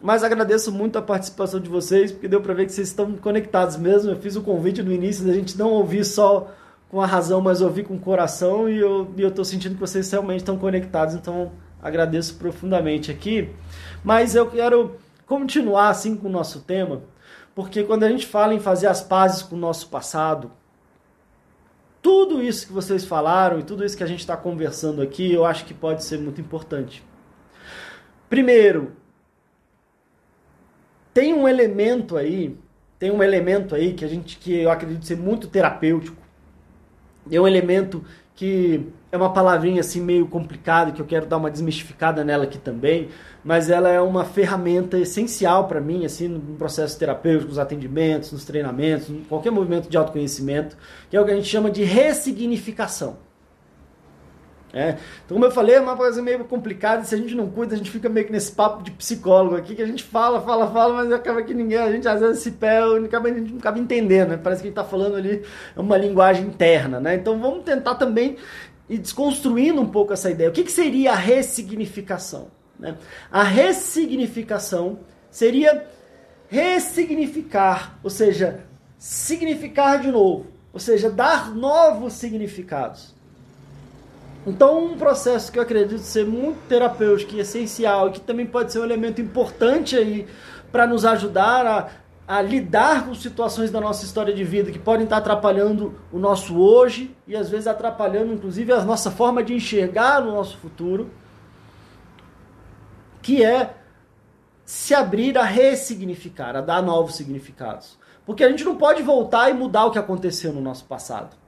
mas 0.00 0.22
agradeço 0.22 0.70
muito 0.70 0.96
a 0.96 1.02
participação 1.02 1.58
de 1.58 1.68
vocês, 1.68 2.12
porque 2.12 2.28
deu 2.28 2.40
para 2.40 2.54
ver 2.54 2.66
que 2.66 2.72
vocês 2.72 2.88
estão 2.88 3.12
conectados 3.14 3.76
mesmo. 3.76 4.10
Eu 4.10 4.16
fiz 4.16 4.36
o 4.36 4.42
convite 4.42 4.80
no 4.80 4.92
início 4.92 5.24
da 5.24 5.32
gente 5.32 5.58
não 5.58 5.70
ouvir 5.70 6.04
só 6.04 6.48
com 6.88 7.00
a 7.00 7.06
razão, 7.06 7.40
mas 7.40 7.60
ouvir 7.60 7.84
com 7.84 7.94
o 7.94 7.98
coração 7.98 8.68
e 8.68 8.78
eu 8.78 9.12
e 9.16 9.22
eu 9.22 9.44
sentindo 9.44 9.74
que 9.74 9.80
vocês 9.80 10.08
realmente 10.10 10.40
estão 10.40 10.56
conectados, 10.56 11.16
então 11.16 11.50
agradeço 11.82 12.36
profundamente 12.36 13.10
aqui. 13.10 13.48
Mas 14.04 14.36
eu 14.36 14.46
quero 14.46 14.96
continuar 15.26 15.88
assim 15.88 16.14
com 16.14 16.28
o 16.28 16.30
nosso 16.30 16.60
tema 16.60 17.02
porque 17.54 17.84
quando 17.84 18.04
a 18.04 18.08
gente 18.08 18.26
fala 18.26 18.54
em 18.54 18.60
fazer 18.60 18.86
as 18.86 19.02
pazes 19.02 19.42
com 19.42 19.56
o 19.56 19.58
nosso 19.58 19.88
passado, 19.88 20.50
tudo 22.00 22.42
isso 22.42 22.66
que 22.66 22.72
vocês 22.72 23.04
falaram 23.04 23.60
e 23.60 23.62
tudo 23.62 23.84
isso 23.84 23.96
que 23.96 24.02
a 24.02 24.06
gente 24.06 24.20
está 24.20 24.36
conversando 24.36 25.02
aqui, 25.02 25.32
eu 25.32 25.44
acho 25.44 25.64
que 25.64 25.72
pode 25.72 26.02
ser 26.02 26.18
muito 26.18 26.40
importante. 26.40 27.02
Primeiro, 28.28 28.96
tem 31.12 31.34
um 31.34 31.46
elemento 31.46 32.16
aí, 32.16 32.58
tem 32.98 33.10
um 33.10 33.22
elemento 33.22 33.74
aí 33.74 33.92
que 33.92 34.04
a 34.04 34.08
gente 34.08 34.38
que 34.38 34.54
eu 34.54 34.70
acredito 34.70 35.04
ser 35.04 35.16
muito 35.16 35.46
terapêutico. 35.46 36.16
É 37.30 37.40
um 37.40 37.46
elemento 37.46 38.04
que 38.34 38.86
é 39.10 39.16
uma 39.16 39.32
palavrinha 39.32 39.80
assim 39.80 40.00
meio 40.00 40.26
complicada 40.26 40.90
que 40.90 41.00
eu 41.00 41.06
quero 41.06 41.26
dar 41.26 41.36
uma 41.36 41.50
desmistificada 41.50 42.24
nela 42.24 42.44
aqui 42.44 42.58
também, 42.58 43.08
mas 43.44 43.68
ela 43.68 43.88
é 43.90 44.00
uma 44.00 44.24
ferramenta 44.24 44.98
essencial 44.98 45.68
para 45.68 45.80
mim 45.80 46.04
assim 46.04 46.28
no 46.28 46.56
processo 46.56 46.98
terapêutico, 46.98 47.48
nos 47.48 47.58
atendimentos, 47.58 48.32
nos 48.32 48.44
treinamentos, 48.44 49.10
em 49.10 49.22
qualquer 49.24 49.50
movimento 49.50 49.88
de 49.88 49.96
autoconhecimento, 49.96 50.76
que 51.10 51.16
é 51.16 51.20
o 51.20 51.24
que 51.24 51.30
a 51.30 51.34
gente 51.34 51.48
chama 51.48 51.70
de 51.70 51.84
ressignificação. 51.84 53.31
É. 54.74 54.96
Então, 55.24 55.34
como 55.34 55.44
eu 55.44 55.50
falei, 55.50 55.76
é 55.76 55.80
uma 55.80 55.96
coisa 55.96 56.22
meio 56.22 56.44
complicada. 56.44 57.04
Se 57.04 57.14
a 57.14 57.18
gente 57.18 57.34
não 57.34 57.48
cuida, 57.50 57.74
a 57.74 57.78
gente 57.78 57.90
fica 57.90 58.08
meio 58.08 58.26
que 58.26 58.32
nesse 58.32 58.52
papo 58.52 58.82
de 58.82 58.90
psicólogo 58.90 59.56
aqui, 59.56 59.74
que 59.74 59.82
a 59.82 59.86
gente 59.86 60.02
fala, 60.02 60.40
fala, 60.40 60.70
fala, 60.70 60.94
mas 60.94 61.12
acaba 61.12 61.42
que 61.42 61.52
ninguém, 61.52 61.78
a 61.78 61.92
gente 61.92 62.08
às 62.08 62.20
vezes 62.20 62.42
se 62.42 62.52
pé, 62.52 62.78
a 62.78 62.88
gente 62.98 63.50
não 63.50 63.58
acaba 63.58 63.78
entendendo, 63.78 64.30
né? 64.30 64.40
Parece 64.42 64.62
que 64.62 64.68
a 64.68 64.70
gente 64.70 64.78
está 64.78 64.84
falando 64.84 65.16
ali 65.16 65.42
uma 65.76 65.98
linguagem 65.98 66.46
interna, 66.46 66.98
né? 66.98 67.14
Então, 67.14 67.38
vamos 67.38 67.64
tentar 67.64 67.96
também 67.96 68.36
ir 68.88 68.98
desconstruindo 68.98 69.80
um 69.80 69.88
pouco 69.88 70.12
essa 70.12 70.30
ideia. 70.30 70.48
O 70.48 70.52
que, 70.52 70.64
que 70.64 70.72
seria 70.72 71.12
a 71.12 71.16
ressignificação? 71.16 72.48
Né? 72.78 72.96
A 73.30 73.42
ressignificação 73.42 75.00
seria 75.30 75.86
ressignificar, 76.48 77.98
ou 78.02 78.10
seja, 78.10 78.66
significar 78.98 80.00
de 80.00 80.10
novo, 80.10 80.46
ou 80.72 80.80
seja, 80.80 81.10
dar 81.10 81.54
novos 81.54 82.12
significados. 82.14 83.11
Então, 84.46 84.86
um 84.86 84.96
processo 84.98 85.52
que 85.52 85.58
eu 85.58 85.62
acredito 85.62 86.00
ser 86.00 86.26
muito 86.26 86.58
terapêutico 86.68 87.34
e 87.34 87.40
essencial, 87.40 88.08
e 88.08 88.12
que 88.12 88.20
também 88.20 88.44
pode 88.44 88.72
ser 88.72 88.80
um 88.80 88.84
elemento 88.84 89.20
importante 89.20 89.96
aí 89.96 90.26
para 90.72 90.86
nos 90.86 91.04
ajudar 91.04 91.64
a, 91.64 91.88
a 92.26 92.42
lidar 92.42 93.06
com 93.06 93.14
situações 93.14 93.70
da 93.70 93.80
nossa 93.80 94.04
história 94.04 94.34
de 94.34 94.42
vida 94.42 94.72
que 94.72 94.78
podem 94.78 95.04
estar 95.04 95.18
atrapalhando 95.18 95.94
o 96.10 96.18
nosso 96.18 96.58
hoje 96.58 97.14
e 97.26 97.36
às 97.36 97.50
vezes 97.50 97.66
atrapalhando 97.66 98.32
inclusive 98.32 98.72
a 98.72 98.84
nossa 98.84 99.10
forma 99.10 99.44
de 99.44 99.54
enxergar 99.54 100.22
o 100.22 100.32
nosso 100.32 100.56
futuro, 100.56 101.10
que 103.20 103.44
é 103.44 103.76
se 104.64 104.94
abrir 104.94 105.38
a 105.38 105.44
ressignificar, 105.44 106.56
a 106.56 106.60
dar 106.60 106.82
novos 106.82 107.14
significados. 107.14 107.98
Porque 108.24 108.42
a 108.42 108.48
gente 108.48 108.64
não 108.64 108.76
pode 108.76 109.02
voltar 109.02 109.50
e 109.50 109.52
mudar 109.52 109.84
o 109.84 109.90
que 109.90 109.98
aconteceu 109.98 110.52
no 110.52 110.60
nosso 110.60 110.84
passado. 110.84 111.41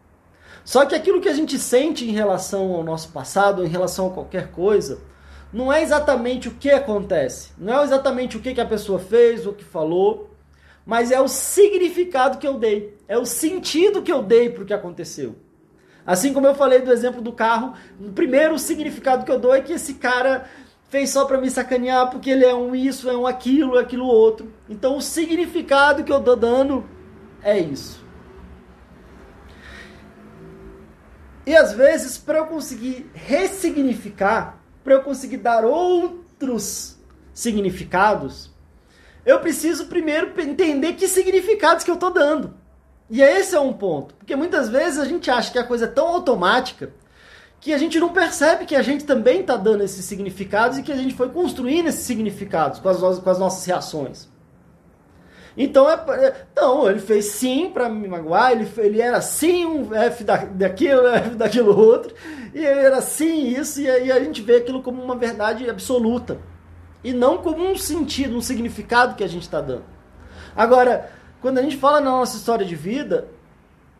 Só 0.65 0.87
que 0.87 0.95
aquilo 0.95 1.21
que 1.21 1.29
a 1.29 1.35
gente 1.35 1.59
sente 1.59 2.09
em 2.09 2.13
relação 2.13 2.73
ao 2.73 2.83
nosso 2.83 3.11
passado, 3.11 3.65
em 3.65 3.69
relação 3.69 4.07
a 4.07 4.11
qualquer 4.11 4.51
coisa, 4.51 4.99
não 5.53 5.73
é 5.73 5.83
exatamente 5.83 6.49
o 6.49 6.55
que 6.55 6.71
acontece, 6.71 7.53
não 7.59 7.81
é 7.81 7.85
exatamente 7.85 8.37
o 8.37 8.41
que, 8.41 8.61
a 8.61 8.67
pessoa 8.67 8.99
fez, 8.99 9.47
o 9.47 9.53
que 9.53 9.63
falou, 9.63 10.31
mas 10.85 11.13
é 11.13 11.21
o 11.21 11.29
significado 11.29 12.39
que 12.39 12.49
eu 12.49 12.59
dei, 12.59 12.97
é 13.07 13.17
o 13.17 13.27
sentido 13.27 14.03
que 14.03 14.11
eu 14.11 14.23
dei 14.23 14.49
para 14.49 14.63
o 14.63 14.67
que 14.67 14.75
aconteceu. 14.75 15.37
Assim 16.07 16.33
como 16.33 16.47
eu 16.47 16.55
falei 16.55 16.81
do 16.81 16.93
exemplo 16.93 17.23
do 17.23 17.33
carro, 17.33 17.75
o 18.01 18.13
primeiro 18.13 18.59
significado 18.59 19.25
que 19.25 19.31
eu 19.31 19.39
dou 19.39 19.55
é 19.55 19.61
que 19.61 19.73
esse 19.73 19.95
cara 19.95 20.45
fez 20.89 21.11
só 21.11 21.25
para 21.25 21.39
me 21.39 21.51
sacanear 21.51 22.11
porque 22.11 22.31
ele 22.31 22.45
é 22.45 22.55
um 22.55 22.75
isso, 22.75 23.09
é 23.09 23.17
um 23.17 23.27
aquilo, 23.27 23.79
é 23.79 23.81
aquilo 23.81 24.07
outro. 24.07 24.53
Então 24.69 24.97
o 24.97 25.01
significado 25.01 26.05
que 26.05 26.13
eu 26.13 26.21
dou 26.21 26.37
dando 26.37 26.85
é 27.43 27.59
isso. 27.59 28.04
E 31.47 31.55
às 31.55 31.73
vezes, 31.73 32.17
para 32.17 32.39
eu 32.39 32.47
conseguir 32.47 33.11
ressignificar, 33.13 34.59
para 34.83 34.95
eu 34.95 35.03
conseguir 35.03 35.39
dar 35.39 35.65
outros 35.65 36.99
significados, 37.33 38.51
eu 39.27 39.41
preciso 39.41 39.87
primeiro 39.87 40.33
entender 40.41 40.95
que 40.95 41.09
significados 41.09 41.85
que 41.85 41.91
eu 41.91 41.95
estou 41.95 42.11
dando. 42.11 42.55
E 43.11 43.21
esse 43.21 43.55
é 43.55 43.61
um 43.61 43.73
ponto. 43.73 44.15
Porque 44.15 44.35
muitas 44.35 44.69
vezes 44.69 44.99
a 44.99 45.05
gente 45.05 45.31
acha 45.31 45.53
que 45.53 45.59
a 45.59 45.65
coisa 45.65 45.85
é 45.85 45.89
tão 45.89 46.09
automática 46.09 46.93
que 47.61 47.73
a 47.73 47.79
gente 47.79 47.99
não 47.99 48.11
percebe 48.11 48.67
que 48.67 48.77
a 48.77 48.83
gente 48.83 49.05
também 49.05 49.41
está 49.41 49.57
dando 49.57 49.83
esses 49.83 50.05
significados 50.05 50.77
e 50.77 50.83
que 50.83 50.93
a 50.93 50.97
gente 50.97 51.15
foi 51.15 51.31
construindo 51.31 51.89
esses 51.89 52.03
significados 52.03 52.79
com 52.79 52.89
as, 52.91 53.19
com 53.19 53.31
as 53.31 53.39
nossas 53.39 53.65
reações. 53.65 54.29
Então, 55.57 55.89
é, 55.89 55.95
é, 55.95 56.47
não, 56.57 56.91
ele 56.91 56.99
fez 56.99 57.27
sim 57.27 57.71
para 57.71 57.89
me 57.89 58.09
magoar, 58.09 58.53
ele, 58.53 58.69
ele 58.79 59.01
era 59.01 59.21
sim 59.21 59.65
um 59.65 59.95
F 59.95 60.25
da, 60.25 60.37
daquilo, 60.37 61.07
F 61.07 61.31
daquilo 61.37 61.79
outro, 61.79 62.13
e 62.53 62.59
ele 62.59 62.81
era 62.81 63.01
sim 63.01 63.49
isso, 63.49 63.81
e 63.81 63.89
aí 63.89 64.11
a 64.11 64.19
gente 64.19 64.43
vê 64.43 64.57
aquilo 64.57 64.83
como 64.83 65.03
uma 65.03 65.15
verdade 65.15 65.69
absoluta. 65.71 66.39
E 67.05 67.13
não 67.13 67.39
como 67.39 67.65
um 67.65 67.77
sentido, 67.77 68.37
um 68.37 68.41
significado 68.41 69.15
que 69.15 69.23
a 69.23 69.29
gente 69.29 69.43
está 69.43 69.61
dando. 69.61 69.85
Agora, 70.57 71.11
quando 71.41 71.59
a 71.59 71.63
gente 71.63 71.77
fala 71.77 72.01
na 72.01 72.11
nossa 72.11 72.37
história 72.37 72.65
de 72.65 72.75
vida, 72.75 73.29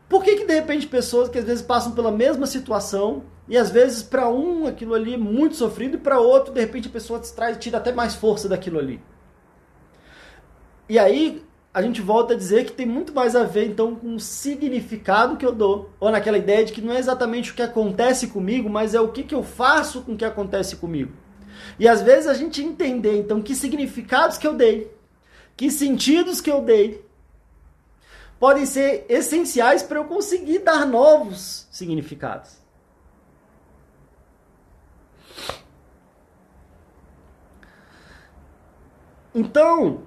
por 0.09 0.25
que, 0.25 0.37
que 0.37 0.47
de 0.47 0.55
repente 0.55 0.87
pessoas 0.87 1.29
que 1.29 1.39
às 1.39 1.45
vezes 1.45 1.63
passam 1.63 1.93
pela 1.93 2.11
mesma 2.11 2.47
situação 2.47 3.25
e 3.49 3.57
às 3.57 3.71
vezes 3.71 4.03
para 4.03 4.29
um 4.29 4.67
aquilo 4.67 4.95
ali 4.95 5.15
é 5.15 5.19
muito 5.19 5.55
sofrido 5.55 5.97
e 5.97 6.01
para 6.01 6.19
outro 6.19 6.53
de 6.53 6.61
repente 6.61 6.89
a 6.89 6.91
pessoa 6.91 7.21
traz 7.21 7.59
tira 7.59 7.79
até 7.79 7.93
mais 7.93 8.15
força 8.15 8.49
daquilo 8.49 8.79
ali? 8.79 9.01
E 10.89 10.99
aí 10.99 11.45
a 11.73 11.83
gente 11.83 12.01
volta 12.01 12.35
a 12.35 12.37
dizer 12.37 12.65
que 12.65 12.73
tem 12.73 12.87
muito 12.87 13.13
mais 13.13 13.35
a 13.35 13.43
ver 13.43 13.69
então 13.69 13.97
com 13.97 14.15
o 14.15 14.21
significado 14.21 15.37
que 15.37 15.45
eu 15.45 15.53
dou, 15.53 15.91
ou 15.99 16.11
naquela 16.11 16.39
ideia 16.39 16.65
de 16.65 16.73
que 16.73 16.81
não 16.81 16.95
é 16.95 16.99
exatamente 16.99 17.51
o 17.51 17.55
que 17.55 17.63
acontece 17.63 18.29
comigo, 18.29 18.71
mas 18.71 18.95
é 18.95 19.01
o 19.01 19.09
que, 19.09 19.25
que 19.25 19.35
eu 19.35 19.43
faço 19.43 20.03
com 20.03 20.13
o 20.13 20.17
que 20.17 20.25
acontece 20.25 20.77
comigo. 20.77 21.13
E 21.79 21.89
às 21.89 22.01
vezes 22.01 22.29
a 22.29 22.35
gente 22.35 22.63
entender 22.63 23.19
então 23.19 23.43
que 23.43 23.57
significados 23.57 24.39
que 24.39 24.47
eu 24.47 24.55
dei, 24.55 24.95
que 25.57 25.69
sentidos 25.69 26.41
que 26.41 26.51
eu 26.51 26.61
dei, 26.61 27.05
podem 28.39 28.67
ser 28.67 29.07
essenciais 29.09 29.83
para 29.83 29.99
eu 29.99 30.05
conseguir 30.05 30.61
dar 30.61 30.87
novos 30.87 31.67
significados. 31.73 32.63
Então, 39.35 40.03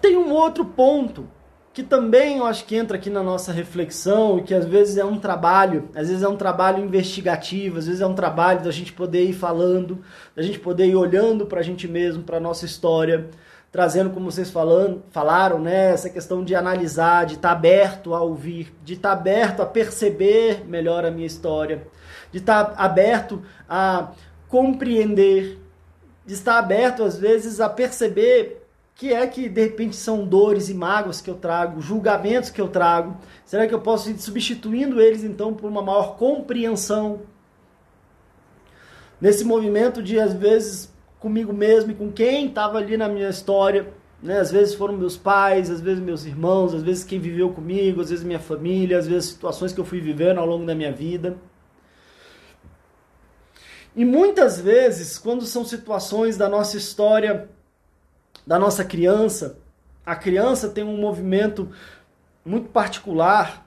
tem 0.00 0.16
um 0.16 0.32
outro 0.32 0.64
ponto 0.64 1.28
que 1.74 1.82
também 1.82 2.38
eu 2.38 2.46
acho 2.46 2.64
que 2.66 2.76
entra 2.76 2.96
aqui 2.96 3.10
na 3.10 3.20
nossa 3.20 3.50
reflexão 3.50 4.38
e 4.38 4.42
que 4.42 4.54
às 4.54 4.64
vezes 4.64 4.96
é 4.96 5.04
um 5.04 5.18
trabalho, 5.18 5.88
às 5.92 6.06
vezes 6.06 6.22
é 6.22 6.28
um 6.28 6.36
trabalho 6.36 6.82
investigativo, 6.82 7.78
às 7.78 7.88
vezes 7.88 8.00
é 8.00 8.06
um 8.06 8.14
trabalho 8.14 8.62
da 8.62 8.70
gente 8.70 8.92
poder 8.92 9.24
ir 9.24 9.32
falando, 9.32 9.98
da 10.36 10.42
gente 10.42 10.60
poder 10.60 10.86
ir 10.86 10.94
olhando 10.94 11.46
para 11.46 11.58
a 11.58 11.62
gente 11.64 11.88
mesmo, 11.88 12.22
para 12.22 12.36
a 12.36 12.40
nossa 12.40 12.64
história, 12.64 13.28
trazendo, 13.72 14.10
como 14.10 14.30
vocês 14.30 14.52
falando, 14.52 15.02
falaram, 15.10 15.58
né, 15.58 15.90
essa 15.90 16.08
questão 16.08 16.44
de 16.44 16.54
analisar, 16.54 17.26
de 17.26 17.34
estar 17.34 17.48
tá 17.48 17.54
aberto 17.56 18.14
a 18.14 18.22
ouvir, 18.22 18.72
de 18.84 18.92
estar 18.94 19.08
tá 19.08 19.20
aberto 19.20 19.60
a 19.60 19.66
perceber 19.66 20.64
melhor 20.64 21.04
a 21.04 21.10
minha 21.10 21.26
história, 21.26 21.88
de 22.30 22.38
estar 22.38 22.66
tá 22.66 22.84
aberto 22.84 23.42
a 23.68 24.12
compreender, 24.46 25.58
de 26.24 26.34
estar 26.34 26.56
aberto 26.56 27.02
às 27.02 27.18
vezes 27.18 27.60
a 27.60 27.68
perceber 27.68 28.63
que 28.94 29.12
é 29.12 29.26
que 29.26 29.48
de 29.48 29.60
repente 29.60 29.96
são 29.96 30.24
dores 30.24 30.68
e 30.68 30.74
mágoas 30.74 31.20
que 31.20 31.28
eu 31.28 31.34
trago, 31.34 31.80
julgamentos 31.80 32.50
que 32.50 32.60
eu 32.60 32.68
trago? 32.68 33.16
Será 33.44 33.66
que 33.66 33.74
eu 33.74 33.80
posso 33.80 34.10
ir 34.10 34.18
substituindo 34.18 35.00
eles 35.00 35.24
então 35.24 35.52
por 35.52 35.68
uma 35.68 35.82
maior 35.82 36.16
compreensão? 36.16 37.22
Nesse 39.20 39.44
movimento 39.44 40.02
de 40.02 40.18
às 40.20 40.32
vezes 40.32 40.92
comigo 41.18 41.52
mesmo 41.52 41.90
e 41.90 41.94
com 41.94 42.12
quem 42.12 42.46
estava 42.46 42.78
ali 42.78 42.96
na 42.96 43.08
minha 43.08 43.28
história, 43.30 43.92
né? 44.22 44.38
Às 44.38 44.50
vezes 44.50 44.74
foram 44.74 44.96
meus 44.96 45.16
pais, 45.16 45.70
às 45.70 45.80
vezes 45.80 46.02
meus 46.02 46.24
irmãos, 46.24 46.72
às 46.72 46.82
vezes 46.82 47.02
quem 47.02 47.18
viveu 47.18 47.50
comigo, 47.50 48.00
às 48.00 48.10
vezes 48.10 48.24
minha 48.24 48.38
família, 48.38 48.98
às 48.98 49.06
vezes 49.08 49.30
situações 49.30 49.72
que 49.72 49.80
eu 49.80 49.84
fui 49.84 50.00
vivendo 50.00 50.38
ao 50.38 50.46
longo 50.46 50.64
da 50.64 50.74
minha 50.74 50.92
vida. 50.92 51.36
E 53.96 54.04
muitas 54.04 54.60
vezes, 54.60 55.18
quando 55.18 55.44
são 55.44 55.64
situações 55.64 56.36
da 56.36 56.48
nossa 56.48 56.76
história 56.76 57.48
da 58.46 58.58
nossa 58.58 58.84
criança. 58.84 59.58
A 60.04 60.14
criança 60.14 60.68
tem 60.68 60.84
um 60.84 60.96
movimento 60.96 61.68
muito 62.44 62.68
particular 62.68 63.64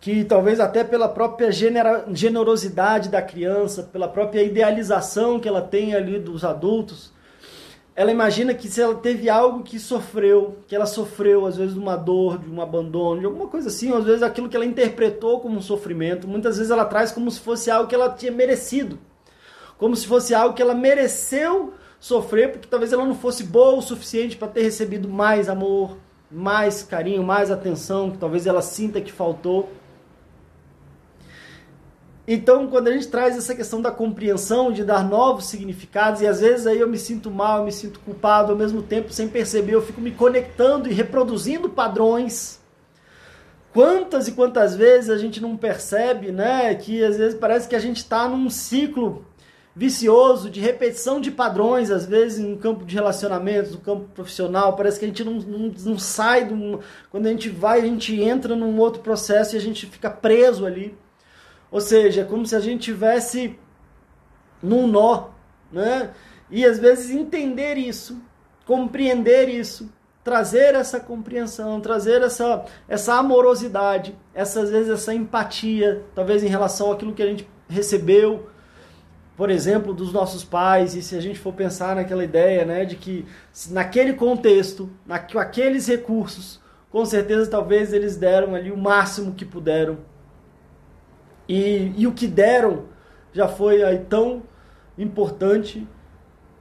que 0.00 0.22
talvez 0.22 0.60
até 0.60 0.84
pela 0.84 1.08
própria 1.08 1.50
generosidade 1.50 3.08
da 3.08 3.22
criança, 3.22 3.84
pela 3.84 4.06
própria 4.06 4.42
idealização 4.42 5.40
que 5.40 5.48
ela 5.48 5.62
tem 5.62 5.94
ali 5.94 6.18
dos 6.18 6.44
adultos, 6.44 7.10
ela 7.96 8.10
imagina 8.10 8.52
que 8.52 8.68
se 8.68 8.82
ela 8.82 8.96
teve 8.96 9.30
algo 9.30 9.62
que 9.62 9.78
sofreu, 9.78 10.58
que 10.66 10.76
ela 10.76 10.84
sofreu, 10.84 11.46
às 11.46 11.56
vezes 11.56 11.72
de 11.72 11.80
uma 11.80 11.96
dor, 11.96 12.38
de 12.38 12.50
um 12.50 12.60
abandono, 12.60 13.20
de 13.20 13.26
alguma 13.26 13.46
coisa 13.46 13.68
assim, 13.68 13.94
às 13.94 14.04
vezes 14.04 14.22
aquilo 14.22 14.48
que 14.48 14.56
ela 14.56 14.66
interpretou 14.66 15.40
como 15.40 15.56
um 15.56 15.62
sofrimento, 15.62 16.28
muitas 16.28 16.58
vezes 16.58 16.70
ela 16.70 16.84
traz 16.84 17.10
como 17.10 17.30
se 17.30 17.40
fosse 17.40 17.70
algo 17.70 17.88
que 17.88 17.94
ela 17.94 18.10
tinha 18.10 18.32
merecido, 18.32 18.98
como 19.78 19.96
se 19.96 20.06
fosse 20.06 20.34
algo 20.34 20.54
que 20.54 20.60
ela 20.60 20.74
mereceu 20.74 21.72
sofrer 22.04 22.52
porque 22.52 22.68
talvez 22.68 22.92
ela 22.92 23.06
não 23.06 23.14
fosse 23.14 23.44
boa 23.44 23.76
o 23.76 23.80
suficiente 23.80 24.36
para 24.36 24.48
ter 24.48 24.60
recebido 24.60 25.08
mais 25.08 25.48
amor, 25.48 25.96
mais 26.30 26.82
carinho, 26.82 27.22
mais 27.22 27.50
atenção, 27.50 28.10
que 28.10 28.18
talvez 28.18 28.46
ela 28.46 28.60
sinta 28.60 29.00
que 29.00 29.10
faltou. 29.10 29.70
Então, 32.28 32.66
quando 32.66 32.88
a 32.88 32.92
gente 32.92 33.08
traz 33.08 33.38
essa 33.38 33.54
questão 33.54 33.80
da 33.80 33.90
compreensão, 33.90 34.70
de 34.70 34.84
dar 34.84 35.02
novos 35.02 35.46
significados, 35.46 36.20
e 36.20 36.26
às 36.26 36.40
vezes 36.40 36.66
aí 36.66 36.78
eu 36.78 36.88
me 36.88 36.98
sinto 36.98 37.30
mal, 37.30 37.60
eu 37.60 37.64
me 37.64 37.72
sinto 37.72 37.98
culpado, 38.00 38.52
ao 38.52 38.58
mesmo 38.58 38.82
tempo, 38.82 39.10
sem 39.10 39.26
perceber, 39.26 39.74
eu 39.74 39.80
fico 39.80 40.02
me 40.02 40.10
conectando 40.10 40.90
e 40.90 40.92
reproduzindo 40.92 41.70
padrões. 41.70 42.60
Quantas 43.72 44.28
e 44.28 44.32
quantas 44.32 44.76
vezes 44.76 45.08
a 45.08 45.16
gente 45.16 45.40
não 45.40 45.56
percebe, 45.56 46.30
né, 46.30 46.74
que 46.74 47.02
às 47.02 47.16
vezes 47.16 47.38
parece 47.38 47.66
que 47.66 47.74
a 47.74 47.80
gente 47.80 47.96
está 47.96 48.28
num 48.28 48.50
ciclo 48.50 49.24
vicioso, 49.76 50.48
de 50.48 50.60
repetição 50.60 51.20
de 51.20 51.30
padrões, 51.30 51.90
às 51.90 52.06
vezes 52.06 52.38
no 52.38 52.56
campo 52.56 52.84
de 52.84 52.94
relacionamentos, 52.94 53.72
no 53.72 53.78
campo 53.78 54.04
profissional. 54.14 54.76
Parece 54.76 54.98
que 54.98 55.04
a 55.04 55.08
gente 55.08 55.24
não, 55.24 55.34
não, 55.34 55.72
não 55.84 55.98
sai. 55.98 56.44
Do, 56.44 56.80
quando 57.10 57.26
a 57.26 57.30
gente 57.30 57.48
vai, 57.48 57.80
a 57.80 57.84
gente 57.84 58.20
entra 58.20 58.54
num 58.54 58.78
outro 58.78 59.02
processo 59.02 59.54
e 59.54 59.58
a 59.58 59.60
gente 59.60 59.86
fica 59.86 60.10
preso 60.10 60.64
ali. 60.64 60.96
Ou 61.70 61.80
seja, 61.80 62.20
é 62.20 62.24
como 62.24 62.46
se 62.46 62.54
a 62.54 62.60
gente 62.60 62.84
tivesse 62.84 63.58
num 64.62 64.86
nó, 64.86 65.30
né? 65.72 66.12
E 66.50 66.64
às 66.64 66.78
vezes 66.78 67.10
entender 67.10 67.76
isso, 67.76 68.22
compreender 68.64 69.48
isso, 69.48 69.90
trazer 70.22 70.74
essa 70.74 71.00
compreensão, 71.00 71.80
trazer 71.80 72.22
essa, 72.22 72.64
essa 72.88 73.14
amorosidade, 73.14 74.16
essa, 74.32 74.60
às 74.60 74.70
vezes 74.70 74.88
essa 74.88 75.12
empatia, 75.12 76.04
talvez 76.14 76.44
em 76.44 76.48
relação 76.48 76.92
àquilo 76.92 77.12
que 77.12 77.22
a 77.22 77.26
gente 77.26 77.48
recebeu, 77.68 78.48
por 79.36 79.50
exemplo, 79.50 79.92
dos 79.92 80.12
nossos 80.12 80.44
pais, 80.44 80.94
e 80.94 81.02
se 81.02 81.16
a 81.16 81.20
gente 81.20 81.38
for 81.38 81.52
pensar 81.52 81.96
naquela 81.96 82.22
ideia 82.22 82.64
né, 82.64 82.84
de 82.84 82.94
que 82.94 83.26
naquele 83.70 84.12
contexto, 84.12 84.88
na, 85.04 85.18
com 85.18 85.38
aqueles 85.38 85.88
recursos, 85.88 86.60
com 86.90 87.04
certeza 87.04 87.50
talvez 87.50 87.92
eles 87.92 88.16
deram 88.16 88.54
ali 88.54 88.70
o 88.70 88.76
máximo 88.76 89.34
que 89.34 89.44
puderam. 89.44 89.98
E, 91.48 91.92
e 91.96 92.06
o 92.06 92.12
que 92.12 92.28
deram 92.28 92.84
já 93.32 93.48
foi 93.48 93.82
aí 93.82 93.98
tão 93.98 94.44
importante, 94.96 95.86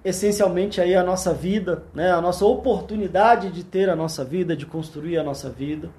essencialmente 0.03 0.81
aí 0.81 0.95
a 0.95 1.03
nossa 1.03 1.31
vida, 1.31 1.83
né, 1.93 2.11
a 2.11 2.19
nossa 2.19 2.43
oportunidade 2.43 3.51
de 3.51 3.63
ter 3.63 3.87
a 3.87 3.95
nossa 3.95 4.25
vida, 4.25 4.55
de 4.55 4.65
construir 4.65 5.19
a 5.19 5.23
nossa 5.23 5.49
vida. 5.49 5.91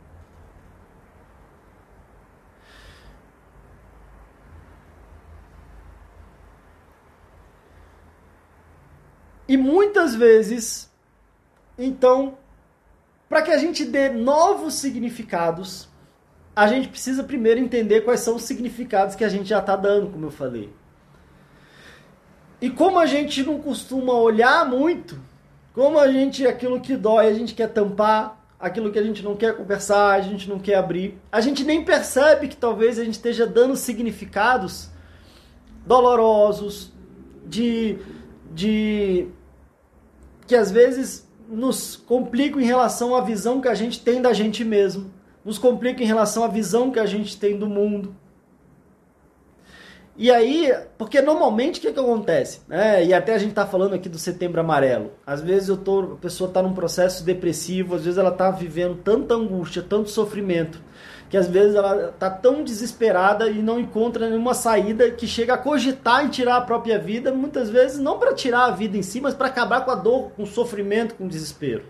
E 9.55 9.57
muitas 9.57 10.17
vezes, 10.17 10.91
então, 11.79 12.37
para 13.29 13.41
que 13.41 13.53
a 13.53 13.57
gente 13.57 13.85
dê 13.85 14.09
novos 14.09 14.75
significados, 14.75 15.89
a 16.57 16.67
gente 16.67 16.89
precisa 16.89 17.23
primeiro 17.23 17.61
entender 17.61 18.01
quais 18.01 18.19
são 18.19 18.35
os 18.35 18.43
significados 18.43 19.15
que 19.15 19.23
a 19.23 19.29
gente 19.29 19.49
já 19.49 19.61
está 19.61 19.77
dando, 19.77 20.11
como 20.11 20.27
eu 20.27 20.31
falei. 20.33 20.73
E 22.61 22.69
como 22.69 22.99
a 22.99 23.07
gente 23.07 23.45
não 23.45 23.61
costuma 23.61 24.15
olhar 24.15 24.69
muito, 24.69 25.21
como 25.73 26.01
a 26.01 26.11
gente, 26.11 26.45
aquilo 26.45 26.81
que 26.81 26.97
dói, 26.97 27.29
a 27.29 27.33
gente 27.33 27.55
quer 27.55 27.69
tampar, 27.69 28.45
aquilo 28.59 28.91
que 28.91 28.99
a 28.99 29.05
gente 29.05 29.23
não 29.23 29.37
quer 29.37 29.57
conversar, 29.57 30.15
a 30.15 30.21
gente 30.21 30.49
não 30.49 30.59
quer 30.59 30.75
abrir, 30.75 31.17
a 31.31 31.41
gente 31.41 31.63
nem 31.63 31.85
percebe 31.85 32.49
que 32.49 32.57
talvez 32.57 32.99
a 32.99 33.05
gente 33.05 33.15
esteja 33.15 33.47
dando 33.47 33.77
significados 33.77 34.91
dolorosos, 35.87 36.93
de 37.47 38.01
de 38.55 39.27
que 40.47 40.55
às 40.55 40.71
vezes 40.71 41.29
nos 41.49 41.97
complicam 41.97 42.61
em 42.61 42.65
relação 42.65 43.15
à 43.15 43.21
visão 43.21 43.61
que 43.61 43.69
a 43.69 43.75
gente 43.75 44.01
tem 44.01 44.21
da 44.21 44.33
gente 44.33 44.65
mesmo, 44.65 45.11
nos 45.45 45.59
complica 45.59 46.03
em 46.03 46.07
relação 46.07 46.45
à 46.45 46.49
visão 46.49 46.91
que 46.91 46.99
a 46.99 47.07
gente 47.07 47.39
tem 47.39 47.57
do 47.59 47.67
mundo. 47.67 48.15
E 50.17 50.31
aí, 50.31 50.73
porque 50.97 51.21
normalmente 51.21 51.79
o 51.79 51.83
que, 51.83 51.93
que 51.93 51.99
acontece? 51.99 52.61
É, 52.71 53.05
e 53.05 53.13
até 53.13 53.35
a 53.35 53.39
gente 53.39 53.51
está 53.51 53.67
falando 53.67 53.95
aqui 53.95 54.09
do 54.09 54.17
setembro 54.17 54.61
amarelo. 54.61 55.11
Às 55.27 55.43
vezes 55.43 55.69
eu 55.69 55.77
tô, 55.77 56.01
a 56.01 56.17
pessoa 56.17 56.47
está 56.47 56.63
num 56.63 56.73
processo 56.73 57.25
depressivo, 57.25 57.97
às 57.97 58.05
vezes 58.05 58.17
ela 58.17 58.31
está 58.31 58.49
vivendo 58.51 58.97
tanta 59.03 59.35
angústia, 59.35 59.83
tanto 59.83 60.11
sofrimento, 60.11 60.81
que 61.35 61.39
às 61.39 61.49
vezes 61.49 61.75
ela 61.75 62.11
está 62.11 62.31
tão 62.31 62.63
desesperada 62.63 63.51
e 63.51 63.61
não 63.61 63.81
encontra 63.81 64.31
nenhuma 64.31 64.55
saída 64.55 65.11
que 65.11 65.27
chega 65.27 65.55
a 65.55 65.59
cogitar 65.59 66.25
em 66.25 66.29
tirar 66.29 66.59
a 66.59 66.61
própria 66.61 66.97
vida, 66.97 67.33
muitas 67.33 67.69
vezes 67.69 67.99
não 67.99 68.21
para 68.21 68.33
tirar 68.33 68.67
a 68.67 68.71
vida 68.71 68.97
em 68.97 69.03
si, 69.03 69.21
mas 69.21 69.35
para 69.35 69.49
acabar 69.49 69.85
com 69.85 69.91
a 69.91 69.97
dor, 69.97 70.31
com 70.37 70.45
o 70.45 70.47
sofrimento, 70.47 71.17
com 71.17 71.25
o 71.25 71.29
desespero. 71.29 71.83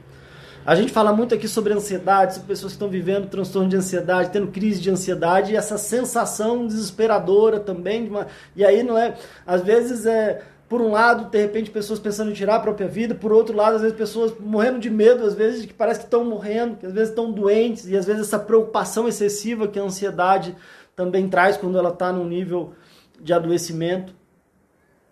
A 0.64 0.74
gente 0.74 0.90
fala 0.90 1.12
muito 1.12 1.34
aqui 1.34 1.47
sobre 1.47 1.74
ansiedade, 1.74 2.36
sobre 2.36 2.49
pessoas 2.49 2.72
que 2.72 2.76
estão 2.76 2.88
vivendo 2.88 3.28
transtorno 3.28 3.68
de 3.68 3.76
ansiedade, 3.76 4.30
tendo 4.30 4.47
crise 4.47 4.80
de 4.80 4.88
ansiedade, 4.88 5.53
e 5.53 5.57
essa 5.57 5.76
sensação 5.76 6.66
desesperadora 6.66 7.61
também. 7.61 8.09
Uma, 8.09 8.28
e 8.57 8.64
aí 8.64 8.82
não 8.82 8.97
é. 8.97 9.14
Às 9.47 9.61
vezes 9.61 10.07
é 10.07 10.40
por 10.68 10.80
um 10.80 10.90
lado, 10.90 11.30
de 11.30 11.40
repente, 11.40 11.70
pessoas 11.70 11.98
pensando 11.98 12.30
em 12.30 12.34
tirar 12.34 12.56
a 12.56 12.60
própria 12.60 12.88
vida, 12.88 13.14
por 13.14 13.32
outro 13.32 13.54
lado, 13.54 13.76
às 13.76 13.82
vezes, 13.82 13.96
pessoas 13.96 14.32
morrendo 14.40 14.78
de 14.78 14.90
medo, 14.90 15.24
às 15.24 15.34
vezes, 15.34 15.66
que 15.66 15.74
parece 15.74 16.00
que 16.00 16.06
estão 16.06 16.24
morrendo, 16.24 16.76
que 16.76 16.86
às 16.86 16.92
vezes 16.92 17.10
estão 17.10 17.30
doentes, 17.30 17.86
e 17.86 17.96
às 17.96 18.06
vezes 18.06 18.22
essa 18.22 18.38
preocupação 18.38 19.06
excessiva 19.06 19.68
que 19.68 19.78
a 19.78 19.82
ansiedade 19.82 20.56
também 20.96 21.28
traz 21.28 21.56
quando 21.56 21.76
ela 21.76 21.90
está 21.90 22.12
num 22.12 22.26
nível 22.26 22.72
de 23.20 23.32
adoecimento. 23.32 24.14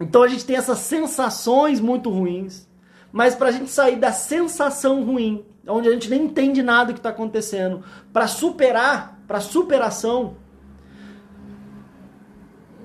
Então 0.00 0.22
a 0.22 0.28
gente 0.28 0.44
tem 0.44 0.56
essas 0.56 0.78
sensações 0.78 1.80
muito 1.80 2.10
ruins, 2.10 2.68
mas 3.12 3.34
para 3.34 3.48
a 3.48 3.52
gente 3.52 3.70
sair 3.70 3.96
da 3.96 4.10
sensação 4.10 5.04
ruim, 5.04 5.44
onde 5.66 5.88
a 5.88 5.92
gente 5.92 6.08
nem 6.08 6.24
entende 6.24 6.62
nada 6.62 6.92
que 6.92 6.98
está 6.98 7.10
acontecendo, 7.10 7.84
para 8.12 8.26
superar, 8.26 9.20
para 9.28 9.38
superação, 9.40 10.36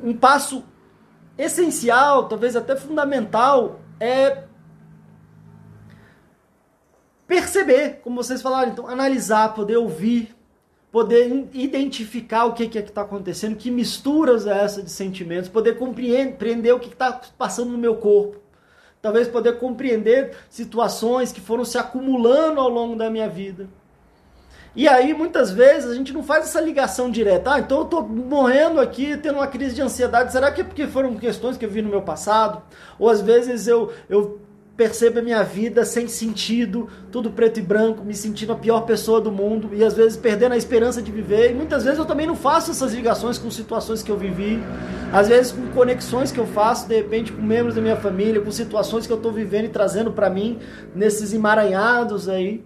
um 0.03 0.13
passo 0.13 0.63
essencial, 1.37 2.27
talvez 2.27 2.55
até 2.55 2.75
fundamental, 2.75 3.79
é 3.99 4.43
perceber, 7.27 7.99
como 8.03 8.23
vocês 8.23 8.41
falaram, 8.41 8.71
então 8.71 8.87
analisar, 8.87 9.53
poder 9.53 9.77
ouvir, 9.77 10.35
poder 10.91 11.49
identificar 11.53 12.45
o 12.45 12.53
que 12.53 12.63
é 12.63 12.67
que 12.67 12.79
está 12.79 13.01
acontecendo, 13.01 13.55
que 13.55 13.69
misturas 13.69 14.47
é 14.47 14.63
essa 14.63 14.81
de 14.81 14.89
sentimentos, 14.89 15.49
poder 15.49 15.77
compreender 15.77 16.73
o 16.73 16.79
que 16.79 16.87
está 16.87 17.21
passando 17.37 17.71
no 17.71 17.77
meu 17.77 17.97
corpo, 17.97 18.37
talvez 19.01 19.27
poder 19.27 19.59
compreender 19.59 20.35
situações 20.49 21.31
que 21.31 21.41
foram 21.41 21.65
se 21.65 21.77
acumulando 21.77 22.59
ao 22.59 22.69
longo 22.69 22.95
da 22.95 23.09
minha 23.09 23.29
vida. 23.29 23.69
E 24.77 24.87
aí, 24.87 25.11
muitas 25.11 25.49
vezes, 25.49 25.89
a 25.89 25.95
gente 25.95 26.13
não 26.13 26.21
faz 26.21 26.45
essa 26.45 26.61
ligação 26.61 27.09
direta. 27.09 27.55
Ah, 27.55 27.59
então 27.59 27.79
eu 27.79 27.85
tô 27.85 28.03
morrendo 28.03 28.79
aqui, 28.79 29.17
tendo 29.17 29.39
uma 29.39 29.47
crise 29.47 29.73
de 29.73 29.81
ansiedade. 29.81 30.31
Será 30.31 30.51
que 30.51 30.61
é 30.61 30.63
porque 30.63 30.85
foram 30.85 31.15
questões 31.15 31.57
que 31.57 31.65
eu 31.65 31.69
vi 31.69 31.81
no 31.81 31.89
meu 31.89 32.03
passado? 32.03 32.61
Ou 32.99 33.09
às 33.09 33.19
vezes 33.19 33.67
eu, 33.67 33.91
eu 34.07 34.39
percebo 34.77 35.17
a 35.17 35.21
minha 35.23 35.41
vida 35.41 35.83
sem 35.83 36.07
sentido, 36.07 36.87
tudo 37.11 37.31
preto 37.31 37.59
e 37.59 37.63
branco, 37.63 38.05
me 38.05 38.13
sentindo 38.13 38.53
a 38.53 38.55
pior 38.55 38.81
pessoa 38.81 39.19
do 39.19 39.31
mundo 39.31 39.71
e 39.73 39.83
às 39.83 39.95
vezes 39.95 40.15
perdendo 40.15 40.51
a 40.51 40.57
esperança 40.57 41.01
de 41.01 41.11
viver. 41.11 41.49
E 41.49 41.55
muitas 41.55 41.83
vezes 41.83 41.97
eu 41.97 42.05
também 42.05 42.27
não 42.27 42.35
faço 42.35 42.69
essas 42.69 42.93
ligações 42.93 43.39
com 43.39 43.49
situações 43.49 44.03
que 44.03 44.11
eu 44.11 44.17
vivi, 44.17 44.61
às 45.11 45.27
vezes 45.27 45.51
com 45.51 45.65
conexões 45.69 46.31
que 46.31 46.37
eu 46.37 46.45
faço, 46.45 46.87
de 46.87 46.95
repente 46.95 47.31
com 47.31 47.41
membros 47.41 47.73
da 47.73 47.81
minha 47.81 47.95
família, 47.95 48.39
com 48.39 48.51
situações 48.51 49.07
que 49.07 49.11
eu 49.11 49.17
estou 49.17 49.31
vivendo 49.31 49.65
e 49.65 49.69
trazendo 49.69 50.11
para 50.11 50.29
mim 50.29 50.59
nesses 50.93 51.33
emaranhados 51.33 52.29
aí. 52.29 52.63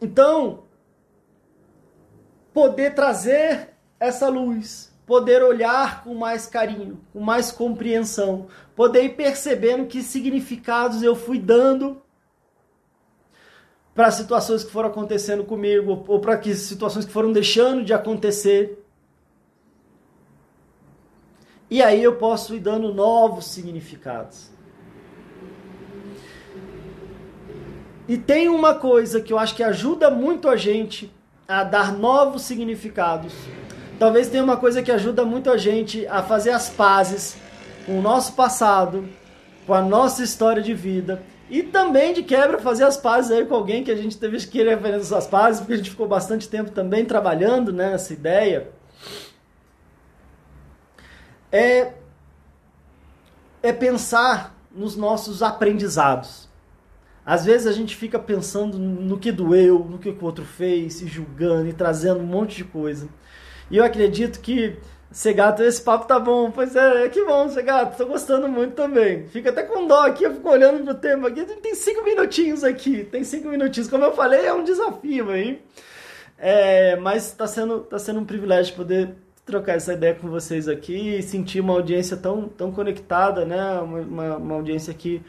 Então, 0.00 0.64
poder 2.52 2.94
trazer 2.94 3.70
essa 3.98 4.28
luz 4.28 4.90
poder 5.10 5.42
olhar 5.42 6.04
com 6.04 6.14
mais 6.14 6.46
carinho, 6.46 7.00
com 7.12 7.18
mais 7.18 7.50
compreensão, 7.50 8.46
poder 8.76 9.02
ir 9.02 9.16
percebendo 9.16 9.86
que 9.86 10.04
significados 10.04 11.02
eu 11.02 11.16
fui 11.16 11.36
dando 11.36 12.00
para 13.92 14.08
situações 14.12 14.62
que 14.62 14.70
foram 14.70 14.88
acontecendo 14.88 15.42
comigo 15.42 16.04
ou 16.06 16.20
para 16.20 16.38
que 16.38 16.54
situações 16.54 17.04
que 17.04 17.10
foram 17.10 17.32
deixando 17.32 17.82
de 17.82 17.92
acontecer. 17.92 18.86
E 21.68 21.82
aí 21.82 22.00
eu 22.00 22.14
posso 22.14 22.54
ir 22.54 22.60
dando 22.60 22.94
novos 22.94 23.46
significados. 23.46 24.48
E 28.10 28.18
tem 28.18 28.48
uma 28.48 28.74
coisa 28.74 29.20
que 29.20 29.32
eu 29.32 29.38
acho 29.38 29.54
que 29.54 29.62
ajuda 29.62 30.10
muito 30.10 30.48
a 30.48 30.56
gente 30.56 31.10
a 31.46 31.62
dar 31.62 31.92
novos 31.92 32.42
significados 32.42 33.32
talvez 34.00 34.30
tenha 34.30 34.42
uma 34.42 34.56
coisa 34.56 34.82
que 34.82 34.90
ajuda 34.90 35.26
muito 35.26 35.50
a 35.50 35.58
gente 35.58 36.06
a 36.06 36.22
fazer 36.22 36.52
as 36.52 36.70
pazes 36.70 37.36
com 37.84 37.98
o 37.98 38.02
nosso 38.02 38.32
passado, 38.32 39.06
com 39.66 39.74
a 39.74 39.82
nossa 39.82 40.24
história 40.24 40.62
de 40.62 40.72
vida 40.72 41.22
e 41.50 41.62
também 41.62 42.14
de 42.14 42.22
quebra 42.22 42.58
fazer 42.58 42.84
as 42.84 42.96
pazes 42.96 43.30
aí 43.30 43.44
com 43.44 43.54
alguém 43.54 43.84
que 43.84 43.90
a 43.90 43.96
gente 43.96 44.16
teve 44.16 44.38
que 44.46 44.64
fazer 44.76 44.96
essas 44.96 45.26
pazes, 45.26 45.60
porque 45.60 45.74
a 45.74 45.76
gente 45.76 45.90
ficou 45.90 46.08
bastante 46.08 46.48
tempo 46.48 46.70
também 46.70 47.04
trabalhando 47.04 47.74
né, 47.74 47.90
nessa 47.90 48.14
ideia. 48.14 48.70
É, 51.52 51.92
é 53.62 53.70
pensar 53.70 54.56
nos 54.72 54.96
nossos 54.96 55.42
aprendizados. 55.42 56.48
Às 57.24 57.44
vezes 57.44 57.66
a 57.66 57.72
gente 57.72 57.94
fica 57.96 58.18
pensando 58.18 58.78
no 58.78 59.18
que 59.18 59.30
doeu, 59.30 59.86
no 59.88 59.98
que 59.98 60.08
o 60.08 60.24
outro 60.24 60.44
fez, 60.44 61.02
e 61.02 61.06
julgando 61.06 61.68
e 61.68 61.72
trazendo 61.72 62.20
um 62.20 62.26
monte 62.26 62.56
de 62.56 62.64
coisa. 62.64 63.08
E 63.70 63.76
eu 63.76 63.84
acredito 63.84 64.40
que 64.40 64.78
Segato, 65.12 65.62
esse 65.64 65.82
papo 65.82 66.06
tá 66.06 66.20
bom. 66.20 66.50
Pois 66.50 66.76
é, 66.76 67.08
que 67.08 67.24
bom, 67.24 67.48
Segato. 67.48 67.96
Tô 67.96 68.06
gostando 68.06 68.48
muito 68.48 68.74
também. 68.74 69.26
Fica 69.26 69.50
até 69.50 69.64
com 69.64 69.86
dó 69.86 70.06
aqui, 70.06 70.24
eu 70.24 70.34
fico 70.34 70.48
olhando 70.48 70.84
pro 70.84 70.94
tema 70.94 71.28
aqui. 71.28 71.44
Tem 71.44 71.74
cinco 71.74 72.04
minutinhos 72.04 72.62
aqui. 72.62 73.04
Tem 73.04 73.24
cinco 73.24 73.48
minutinhos. 73.48 73.88
Como 73.88 74.04
eu 74.04 74.12
falei, 74.12 74.46
é 74.46 74.52
um 74.52 74.62
desafio 74.62 75.30
aí. 75.30 75.60
É, 76.38 76.96
mas 76.96 77.32
tá 77.32 77.46
sendo, 77.46 77.80
tá 77.80 77.98
sendo 77.98 78.20
um 78.20 78.24
privilégio 78.24 78.74
poder 78.74 79.14
trocar 79.44 79.74
essa 79.76 79.92
ideia 79.92 80.14
com 80.14 80.28
vocês 80.28 80.68
aqui 80.68 81.16
e 81.16 81.22
sentir 81.22 81.60
uma 81.60 81.72
audiência 81.72 82.16
tão, 82.16 82.48
tão 82.48 82.70
conectada, 82.70 83.44
né? 83.44 83.80
Uma, 83.80 84.36
uma 84.36 84.54
audiência 84.54 84.94
que 84.94 85.20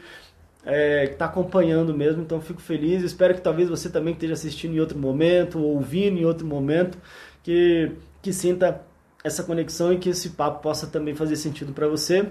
é, 0.64 1.04
está 1.04 1.26
acompanhando 1.26 1.94
mesmo, 1.94 2.22
então 2.22 2.40
fico 2.40 2.60
feliz. 2.60 3.02
Espero 3.02 3.34
que 3.34 3.40
talvez 3.40 3.68
você 3.68 3.90
também 3.90 4.14
esteja 4.14 4.34
assistindo 4.34 4.74
em 4.74 4.80
outro 4.80 4.98
momento, 4.98 5.58
ouvindo 5.60 6.18
em 6.18 6.24
outro 6.24 6.46
momento, 6.46 6.98
que 7.42 7.92
que 8.22 8.32
sinta 8.32 8.80
essa 9.24 9.42
conexão 9.42 9.92
e 9.92 9.98
que 9.98 10.08
esse 10.08 10.30
papo 10.30 10.62
possa 10.62 10.86
também 10.86 11.14
fazer 11.14 11.34
sentido 11.34 11.72
para 11.72 11.88
você 11.88 12.30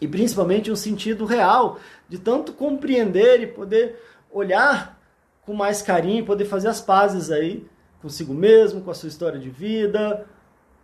e 0.00 0.08
principalmente 0.08 0.70
um 0.70 0.76
sentido 0.76 1.26
real 1.26 1.78
de 2.08 2.18
tanto 2.18 2.52
compreender 2.52 3.42
e 3.42 3.46
poder 3.46 4.00
olhar 4.30 4.98
com 5.42 5.52
mais 5.52 5.82
carinho, 5.82 6.24
poder 6.24 6.46
fazer 6.46 6.68
as 6.68 6.80
pazes 6.80 7.30
aí 7.30 7.66
consigo 8.00 8.32
mesmo, 8.32 8.80
com 8.80 8.90
a 8.90 8.94
sua 8.94 9.08
história 9.08 9.38
de 9.38 9.50
vida 9.50 10.26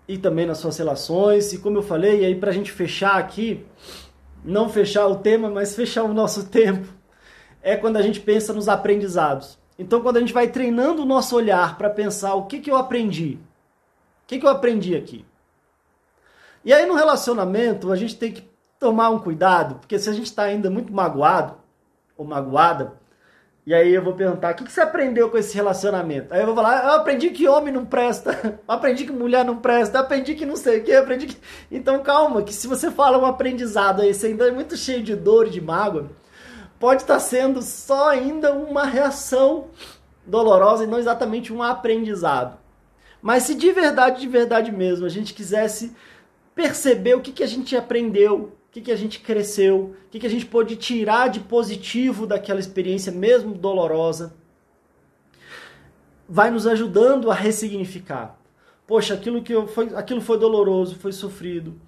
e 0.06 0.18
também 0.18 0.44
nas 0.44 0.58
suas 0.58 0.76
relações. 0.76 1.52
E 1.52 1.58
como 1.58 1.78
eu 1.78 1.82
falei, 1.82 2.24
aí 2.24 2.34
para 2.34 2.50
a 2.50 2.54
gente 2.54 2.70
fechar 2.70 3.16
aqui, 3.16 3.64
não 4.46 4.68
fechar 4.68 5.06
o 5.06 5.16
tema, 5.16 5.50
mas 5.50 5.74
fechar 5.74 6.04
o 6.04 6.14
nosso 6.14 6.46
tempo, 6.48 6.88
é 7.62 7.76
quando 7.76 7.96
a 7.96 8.02
gente 8.02 8.20
pensa 8.20 8.52
nos 8.52 8.68
aprendizados. 8.68 9.58
Então, 9.78 10.00
quando 10.00 10.16
a 10.16 10.20
gente 10.20 10.32
vai 10.32 10.48
treinando 10.48 11.02
o 11.02 11.06
nosso 11.06 11.36
olhar 11.36 11.76
para 11.76 11.90
pensar 11.90 12.34
o 12.34 12.46
que, 12.46 12.60
que 12.60 12.70
eu 12.70 12.76
aprendi, 12.76 13.38
o 14.24 14.26
que, 14.26 14.38
que 14.38 14.46
eu 14.46 14.50
aprendi 14.50 14.96
aqui? 14.96 15.24
E 16.64 16.72
aí 16.72 16.86
no 16.86 16.94
relacionamento 16.94 17.92
a 17.92 17.96
gente 17.96 18.16
tem 18.16 18.32
que 18.32 18.48
tomar 18.78 19.10
um 19.10 19.18
cuidado, 19.18 19.76
porque 19.76 19.98
se 19.98 20.08
a 20.08 20.12
gente 20.12 20.26
está 20.26 20.44
ainda 20.44 20.70
muito 20.70 20.92
magoado 20.92 21.54
ou 22.16 22.24
magoada, 22.24 22.94
e 23.66 23.74
aí 23.74 23.92
eu 23.92 24.02
vou 24.02 24.14
perguntar, 24.14 24.52
o 24.52 24.54
que, 24.54 24.70
você 24.70 24.80
aprendeu 24.80 25.28
com 25.28 25.36
esse 25.36 25.52
relacionamento? 25.52 26.32
Aí 26.32 26.40
eu 26.40 26.46
vou 26.46 26.54
falar, 26.54 26.84
eu 26.84 26.92
aprendi 26.92 27.30
que 27.30 27.48
homem 27.48 27.74
não 27.74 27.84
presta, 27.84 28.60
aprendi 28.68 29.04
que 29.04 29.10
mulher 29.10 29.44
não 29.44 29.56
presta, 29.56 29.98
aprendi 29.98 30.36
que 30.36 30.46
não 30.46 30.54
sei 30.54 30.78
o 30.78 30.84
que, 30.84 30.92
aprendi 30.92 31.26
que... 31.26 31.36
Então 31.68 32.00
calma, 32.00 32.42
que 32.42 32.54
se 32.54 32.68
você 32.68 32.92
fala 32.92 33.18
um 33.18 33.26
aprendizado 33.26 34.02
aí, 34.02 34.14
você 34.14 34.28
ainda 34.28 34.46
é 34.46 34.52
muito 34.52 34.76
cheio 34.76 35.02
de 35.02 35.16
dor 35.16 35.48
e 35.48 35.50
de 35.50 35.60
mágoa, 35.60 36.12
pode 36.78 37.02
estar 37.02 37.14
tá 37.14 37.20
sendo 37.20 37.60
só 37.60 38.10
ainda 38.10 38.52
uma 38.52 38.84
reação 38.84 39.66
dolorosa 40.24 40.84
e 40.84 40.86
não 40.86 41.00
exatamente 41.00 41.52
um 41.52 41.60
aprendizado. 41.60 42.56
Mas 43.20 43.42
se 43.42 43.54
de 43.56 43.72
verdade, 43.72 44.20
de 44.20 44.28
verdade 44.28 44.70
mesmo, 44.70 45.04
a 45.04 45.08
gente 45.08 45.34
quisesse 45.34 45.92
perceber 46.54 47.14
o 47.14 47.20
que, 47.20 47.32
que 47.32 47.42
a 47.42 47.48
gente 47.48 47.76
aprendeu, 47.76 48.52
que, 48.76 48.82
que 48.82 48.92
a 48.92 48.96
gente 48.96 49.20
cresceu, 49.20 49.94
o 50.06 50.10
que, 50.10 50.20
que 50.20 50.26
a 50.26 50.30
gente 50.30 50.44
pôde 50.44 50.76
tirar 50.76 51.28
de 51.28 51.40
positivo 51.40 52.26
daquela 52.26 52.60
experiência, 52.60 53.10
mesmo 53.10 53.54
dolorosa, 53.54 54.34
vai 56.28 56.50
nos 56.50 56.66
ajudando 56.66 57.30
a 57.30 57.34
ressignificar. 57.34 58.38
Poxa, 58.86 59.14
aquilo 59.14 59.42
que 59.42 59.54
eu 59.54 59.66
foi, 59.66 59.94
aquilo 59.94 60.20
foi 60.20 60.38
doloroso, 60.38 60.96
foi 60.96 61.12
sofrido, 61.12 61.80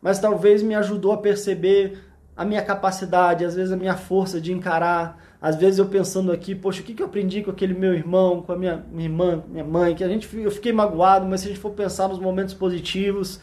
mas 0.00 0.20
talvez 0.20 0.62
me 0.62 0.74
ajudou 0.74 1.12
a 1.12 1.18
perceber 1.18 1.98
a 2.36 2.44
minha 2.44 2.62
capacidade, 2.62 3.44
às 3.44 3.54
vezes 3.54 3.72
a 3.72 3.76
minha 3.76 3.96
força 3.96 4.40
de 4.40 4.52
encarar 4.52 5.26
às 5.40 5.56
vezes 5.56 5.78
eu 5.78 5.86
pensando 5.86 6.32
aqui, 6.32 6.54
poxa, 6.54 6.80
o 6.80 6.84
que, 6.84 6.94
que 6.94 7.02
eu 7.02 7.06
aprendi 7.06 7.42
com 7.42 7.50
aquele 7.50 7.74
meu 7.74 7.94
irmão, 7.94 8.42
com 8.42 8.52
a 8.52 8.56
minha, 8.56 8.84
minha 8.90 9.08
irmã, 9.08 9.44
minha 9.48 9.64
mãe, 9.64 9.94
que 9.94 10.02
a 10.02 10.08
gente, 10.08 10.28
eu 10.36 10.50
fiquei 10.50 10.72
magoado, 10.72 11.26
mas 11.26 11.40
se 11.40 11.46
a 11.46 11.50
gente 11.50 11.60
for 11.60 11.70
pensar 11.70 12.08
nos 12.08 12.18
momentos 12.18 12.54
positivos, 12.54 13.40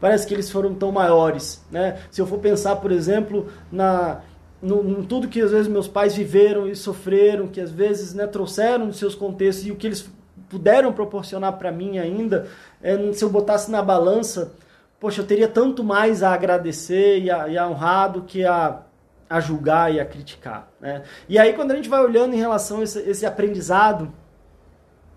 parece 0.00 0.26
que 0.26 0.34
eles 0.34 0.50
foram 0.50 0.74
tão 0.74 0.92
maiores, 0.92 1.64
né? 1.70 1.98
Se 2.10 2.20
eu 2.20 2.26
for 2.26 2.38
pensar, 2.38 2.76
por 2.76 2.92
exemplo, 2.92 3.48
na 3.70 4.20
no, 4.60 5.00
em 5.00 5.02
tudo 5.04 5.28
que 5.28 5.40
às 5.40 5.50
vezes 5.50 5.68
meus 5.68 5.86
pais 5.86 6.16
viveram 6.16 6.66
e 6.66 6.74
sofreram, 6.74 7.46
que 7.46 7.60
às 7.60 7.70
vezes 7.70 8.14
né, 8.14 8.26
trouxeram 8.26 8.86
dos 8.86 8.98
seus 8.98 9.14
contextos 9.14 9.66
e 9.66 9.70
o 9.70 9.76
que 9.76 9.86
eles 9.86 10.08
puderam 10.48 10.92
proporcionar 10.92 11.52
para 11.54 11.70
mim 11.70 11.98
ainda, 11.98 12.48
é, 12.82 13.12
se 13.12 13.22
eu 13.22 13.28
botasse 13.28 13.70
na 13.70 13.82
balança, 13.82 14.54
poxa, 14.98 15.20
eu 15.20 15.26
teria 15.26 15.46
tanto 15.46 15.84
mais 15.84 16.22
a 16.22 16.32
agradecer 16.32 17.20
e 17.20 17.30
a, 17.30 17.48
e 17.48 17.58
a 17.58 17.68
honrar 17.68 18.12
do 18.12 18.22
que 18.22 18.44
a 18.44 18.82
a 19.28 19.40
julgar 19.40 19.92
e 19.92 20.00
a 20.00 20.06
criticar. 20.06 20.68
Né? 20.80 21.02
E 21.28 21.38
aí, 21.38 21.52
quando 21.52 21.72
a 21.72 21.76
gente 21.76 21.88
vai 21.88 22.00
olhando 22.00 22.34
em 22.34 22.38
relação 22.38 22.80
a 22.80 22.84
esse, 22.84 23.00
esse 23.00 23.26
aprendizado, 23.26 24.12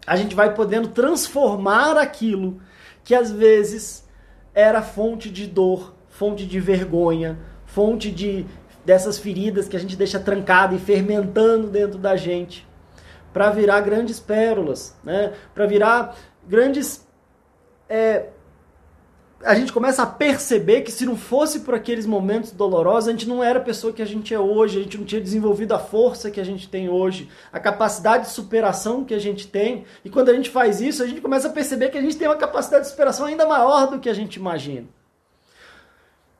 a 0.06 0.16
gente 0.16 0.36
vai 0.36 0.54
podendo 0.54 0.90
transformar 0.90 1.96
aquilo 1.98 2.60
que 3.04 3.14
às 3.14 3.32
vezes 3.32 4.08
era 4.54 4.82
fonte 4.82 5.30
de 5.30 5.48
dor, 5.48 5.94
fonte 6.08 6.46
de 6.46 6.60
vergonha, 6.60 7.38
fonte 7.66 8.12
de 8.12 8.46
dessas 8.86 9.20
feridas 9.20 9.68
que 9.68 9.76
a 9.76 9.80
gente 9.80 9.96
deixa 9.96 10.20
trancada 10.20 10.74
e 10.74 10.80
fermentando 10.80 11.68
dentro 11.68 12.00
da 12.00 12.16
gente, 12.16 12.68
para 13.32 13.52
virar 13.52 13.82
grandes 13.82 14.20
pérolas, 14.20 14.96
né? 15.04 15.34
para 15.54 15.66
virar 15.68 16.16
grandes 16.48 17.08
é, 17.88 18.30
a 19.44 19.56
gente 19.56 19.72
começa 19.72 20.04
a 20.04 20.06
perceber 20.06 20.82
que 20.82 20.92
se 20.92 21.06
não 21.06 21.16
fosse 21.16 21.62
por 21.62 21.74
aqueles 21.74 22.06
momentos 22.06 22.52
dolorosos, 22.52 23.08
a 23.08 23.12
gente 23.12 23.28
não 23.28 23.44
era 23.44 23.60
a 23.60 23.62
pessoa 23.62 23.94
que 23.94 24.02
a 24.02 24.06
gente 24.06 24.34
é 24.34 24.40
hoje, 24.40 24.80
a 24.80 24.84
gente 24.84 24.98
não 24.98 25.06
tinha 25.06 25.22
desenvolvido 25.22 25.74
a 25.74 25.80
força 25.80 26.30
que 26.30 26.42
a 26.42 26.44
gente 26.44 26.68
tem 26.68 26.90
hoje, 26.90 27.30
a 27.52 27.60
capacidade 27.60 28.26
de 28.26 28.32
superação 28.32 29.06
que 29.06 29.14
a 29.14 29.20
gente 29.20 29.48
tem. 29.48 29.86
E 30.04 30.10
quando 30.10 30.30
a 30.30 30.34
gente 30.34 30.50
faz 30.50 30.82
isso, 30.82 31.02
a 31.02 31.08
gente 31.08 31.22
começa 31.22 31.48
a 31.48 31.52
perceber 31.52 31.90
que 31.90 31.98
a 31.98 32.02
gente 32.02 32.18
tem 32.18 32.28
uma 32.28 32.36
capacidade 32.36 32.84
de 32.84 32.92
superação 32.92 33.26
ainda 33.26 33.48
maior 33.48 33.90
do 33.90 34.00
que 34.00 34.10
a 34.10 34.14
gente 34.14 34.36
imagina. 34.36 34.88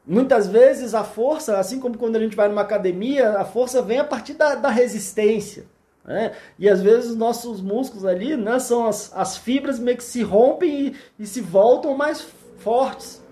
Muitas 0.06 0.48
vezes 0.48 0.94
a 0.94 1.04
força, 1.04 1.58
assim 1.58 1.80
como 1.80 1.98
quando 1.98 2.16
a 2.16 2.20
gente 2.20 2.36
vai 2.36 2.50
numa 2.50 2.62
academia, 2.62 3.38
a 3.38 3.46
força 3.46 3.82
vem 3.82 4.00
a 4.00 4.04
partir 4.04 4.34
da, 4.34 4.56
da 4.56 4.70
resistência. 4.70 5.66
Né? 6.04 6.32
E 6.58 6.68
às 6.68 6.82
vezes 6.82 7.12
os 7.12 7.16
nossos 7.16 7.62
músculos 7.62 8.04
ali 8.04 8.36
né, 8.36 8.58
são 8.58 8.88
as, 8.88 9.12
as 9.16 9.38
fibras 9.38 9.78
meio 9.78 9.96
que 9.96 10.04
se 10.04 10.24
rompem 10.24 10.88
e, 10.88 10.96
e 11.20 11.28
se 11.28 11.40
voltam 11.40 11.96
mais 11.96 12.26
fortes. 12.60 13.24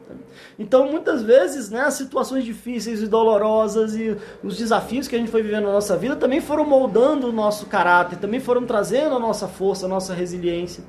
Então, 0.57 0.89
muitas 0.89 1.21
vezes, 1.21 1.69
né, 1.69 1.81
as 1.81 1.93
situações 1.93 2.43
difíceis 2.43 3.01
e 3.01 3.07
dolorosas 3.07 3.93
e 3.95 4.17
os 4.43 4.57
desafios 4.57 5.07
que 5.07 5.15
a 5.15 5.19
gente 5.19 5.29
foi 5.29 5.43
vivendo 5.43 5.65
na 5.65 5.73
nossa 5.73 5.95
vida 5.95 6.15
também 6.15 6.41
foram 6.41 6.65
moldando 6.65 7.29
o 7.29 7.31
nosso 7.31 7.67
caráter, 7.67 8.17
também 8.17 8.39
foram 8.39 8.65
trazendo 8.65 9.15
a 9.15 9.19
nossa 9.19 9.47
força, 9.47 9.85
a 9.85 9.89
nossa 9.89 10.13
resiliência. 10.13 10.83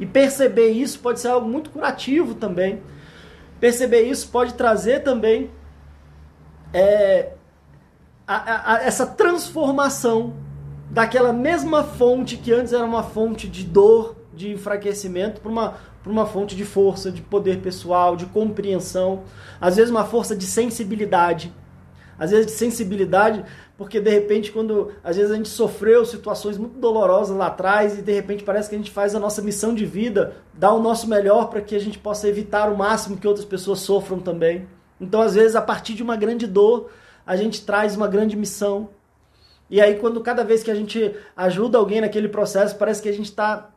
E 0.00 0.06
perceber 0.06 0.70
isso 0.70 0.98
pode 1.00 1.20
ser 1.20 1.28
algo 1.28 1.48
muito 1.48 1.70
curativo 1.70 2.34
também. 2.34 2.80
perceber 3.60 4.02
isso 4.02 4.28
pode 4.28 4.54
trazer 4.54 5.00
também 5.00 5.50
é, 6.72 7.32
a, 8.26 8.74
a, 8.74 8.82
essa 8.82 9.06
transformação 9.06 10.34
daquela 10.90 11.32
mesma 11.32 11.84
fonte 11.84 12.36
que 12.36 12.52
antes 12.52 12.72
era 12.72 12.84
uma 12.84 13.02
fonte 13.02 13.48
de 13.48 13.64
dor, 13.64 14.16
de 14.34 14.50
enfraquecimento, 14.50 15.40
para 15.40 15.50
uma, 15.50 15.74
uma 16.06 16.26
fonte 16.26 16.56
de 16.56 16.64
força, 16.64 17.10
de 17.10 17.22
poder 17.22 17.60
pessoal, 17.60 18.16
de 18.16 18.26
compreensão, 18.26 19.22
às 19.60 19.76
vezes 19.76 19.90
uma 19.90 20.04
força 20.04 20.34
de 20.34 20.46
sensibilidade. 20.46 21.52
Às 22.18 22.30
vezes 22.30 22.46
de 22.46 22.52
sensibilidade, 22.52 23.42
porque 23.76 23.98
de 23.98 24.10
repente 24.10 24.52
quando 24.52 24.92
às 25.02 25.16
vezes 25.16 25.32
a 25.32 25.34
gente 25.34 25.48
sofreu 25.48 26.04
situações 26.04 26.56
muito 26.56 26.78
dolorosas 26.78 27.36
lá 27.36 27.46
atrás 27.46 27.98
e 27.98 28.02
de 28.02 28.12
repente 28.12 28.44
parece 28.44 28.68
que 28.68 28.74
a 28.76 28.78
gente 28.78 28.90
faz 28.90 29.14
a 29.14 29.18
nossa 29.18 29.42
missão 29.42 29.74
de 29.74 29.84
vida, 29.84 30.36
dá 30.54 30.72
o 30.72 30.80
nosso 30.80 31.08
melhor 31.08 31.48
para 31.48 31.60
que 31.60 31.74
a 31.74 31.80
gente 31.80 31.98
possa 31.98 32.28
evitar 32.28 32.70
o 32.70 32.76
máximo 32.76 33.16
que 33.16 33.26
outras 33.26 33.46
pessoas 33.46 33.80
sofram 33.80 34.20
também. 34.20 34.68
Então, 35.02 35.20
às 35.20 35.34
vezes, 35.34 35.56
a 35.56 35.60
partir 35.60 35.94
de 35.94 36.02
uma 36.02 36.16
grande 36.16 36.46
dor, 36.46 36.90
a 37.26 37.34
gente 37.34 37.66
traz 37.66 37.96
uma 37.96 38.06
grande 38.06 38.36
missão. 38.36 38.90
E 39.68 39.80
aí, 39.80 39.96
quando 39.96 40.20
cada 40.20 40.44
vez 40.44 40.62
que 40.62 40.70
a 40.70 40.74
gente 40.74 41.14
ajuda 41.36 41.76
alguém 41.76 42.00
naquele 42.00 42.28
processo, 42.28 42.76
parece 42.76 43.02
que 43.02 43.08
a 43.08 43.12
gente 43.12 43.26
está. 43.26 43.68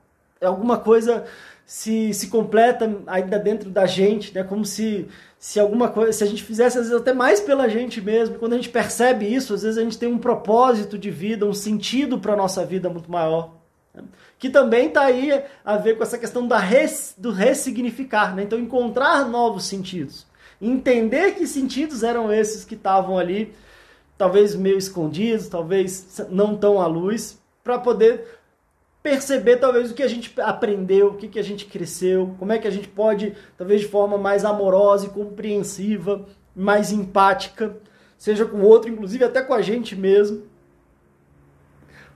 Alguma 0.42 0.78
coisa 0.78 1.24
se, 1.66 2.14
se 2.14 2.28
completa 2.28 3.02
ainda 3.08 3.40
dentro 3.40 3.70
da 3.70 3.86
gente, 3.86 4.34
né? 4.34 4.44
Como 4.44 4.64
se, 4.64 5.08
se 5.40 5.60
alguma 5.60 5.90
coisa. 5.90 6.14
Se 6.14 6.24
a 6.24 6.28
gente 6.28 6.44
fizesse, 6.44 6.78
às 6.78 6.88
vezes, 6.88 7.02
até 7.02 7.14
mais 7.14 7.40
pela 7.40 7.68
gente 7.68 8.02
mesmo. 8.02 8.38
Quando 8.38 8.54
a 8.54 8.58
gente 8.58 8.70
percebe 8.70 9.26
isso, 9.26 9.54
às 9.54 9.64
vezes 9.64 9.78
a 9.78 9.82
gente 9.82 9.98
tem 9.98 10.10
um 10.10 10.18
propósito 10.18 10.98
de 10.98 11.10
vida, 11.10 11.46
um 11.46 11.54
sentido 11.54 12.20
para 12.20 12.34
a 12.34 12.38
nossa 12.38 12.66
vida 12.66 12.90
muito 12.90 13.12
maior. 13.12 13.56
Né? 13.94 14.04
Que 14.38 14.50
também 14.50 14.88
está 14.88 15.06
aí 15.06 15.44
a 15.64 15.78
ver 15.78 15.98
com 15.98 16.04
essa 16.04 16.18
questão 16.18 16.48
da 16.48 16.60
res, 16.60 17.16
do 17.18 17.32
ressignificar, 17.32 18.36
né? 18.36 18.44
Então, 18.44 18.60
encontrar 18.60 19.28
novos 19.28 19.66
sentidos 19.66 20.26
entender 20.62 21.36
que 21.36 21.48
sentidos 21.48 22.04
eram 22.04 22.32
esses 22.32 22.64
que 22.64 22.76
estavam 22.76 23.18
ali, 23.18 23.54
talvez 24.18 24.56
meio 24.56 24.78
escondidos, 24.78 25.48
talvez 25.48 26.22
não 26.30 26.56
tão 26.56 26.82
à 26.82 26.88
luz, 26.88 27.40
para 27.64 27.80
poder 27.80 28.40
perceber 29.06 29.58
talvez 29.58 29.92
o 29.92 29.94
que 29.94 30.02
a 30.02 30.08
gente 30.08 30.34
aprendeu, 30.42 31.10
o 31.10 31.14
que, 31.14 31.28
que 31.28 31.38
a 31.38 31.44
gente 31.44 31.66
cresceu, 31.66 32.36
como 32.40 32.52
é 32.52 32.58
que 32.58 32.68
a 32.68 32.72
gente 32.72 32.88
pode, 32.88 33.36
talvez 33.56 33.82
de 33.82 33.88
forma 33.88 34.18
mais 34.18 34.44
amorosa 34.44 35.06
e 35.06 35.10
compreensiva, 35.10 36.26
mais 36.56 36.92
empática, 36.92 37.78
seja 38.18 38.46
com 38.46 38.58
o 38.58 38.64
outro, 38.64 38.90
inclusive 38.90 39.24
até 39.24 39.44
com 39.44 39.54
a 39.54 39.62
gente 39.62 39.96
mesmo, 39.96 40.42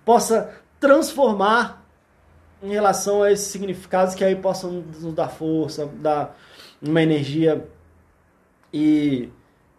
possa 0.04 0.50
transformar 0.80 1.86
em 2.64 2.72
relação 2.72 3.22
a 3.22 3.32
esses 3.32 3.50
significados 3.50 4.16
que 4.16 4.26
aí 4.26 4.36
possam 4.36 4.84
nos 5.00 5.14
dar 5.14 5.30
força, 5.30 5.86
dar 5.86 6.36
uma 6.82 7.04
energia 7.04 7.68
e, 8.74 9.30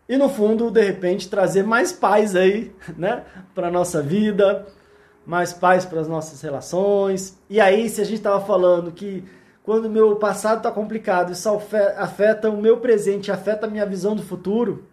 e 0.08 0.16
no 0.16 0.28
fundo, 0.28 0.70
de 0.70 0.80
repente, 0.80 1.28
trazer 1.28 1.64
mais 1.64 1.90
paz 1.90 2.36
aí, 2.36 2.72
né, 2.96 3.24
para 3.52 3.68
nossa 3.68 4.00
vida, 4.00 4.64
mais 5.26 5.52
paz 5.52 5.84
para 5.84 6.00
as 6.00 6.08
nossas 6.08 6.40
relações. 6.40 7.38
E 7.48 7.60
aí, 7.60 7.88
se 7.88 8.00
a 8.00 8.04
gente 8.04 8.16
estava 8.16 8.40
falando 8.44 8.92
que 8.92 9.24
quando 9.62 9.84
o 9.86 9.90
meu 9.90 10.16
passado 10.16 10.58
está 10.58 10.70
complicado, 10.70 11.32
isso 11.32 11.48
afeta 11.96 12.50
o 12.50 12.60
meu 12.60 12.78
presente, 12.78 13.30
afeta 13.30 13.66
a 13.66 13.70
minha 13.70 13.86
visão 13.86 14.16
do 14.16 14.22
futuro. 14.22 14.86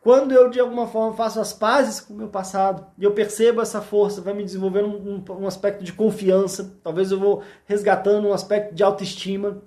Quando 0.00 0.32
eu, 0.32 0.48
de 0.48 0.58
alguma 0.58 0.86
forma, 0.86 1.14
faço 1.14 1.40
as 1.40 1.52
pazes 1.52 2.00
com 2.00 2.14
o 2.14 2.16
meu 2.16 2.28
passado 2.28 2.86
e 2.96 3.04
eu 3.04 3.12
percebo 3.12 3.60
essa 3.60 3.82
força, 3.82 4.20
vai 4.20 4.32
me 4.32 4.44
desenvolvendo 4.44 4.88
um, 4.88 5.22
um, 5.42 5.46
aspecto 5.46 5.84
de 5.84 5.92
confiança, 5.92 6.72
talvez 6.82 7.10
eu 7.10 7.18
vou 7.18 7.42
resgatando 7.66 8.26
um 8.26 8.32
aspecto 8.32 8.74
de 8.74 8.82
autoestima. 8.82 9.58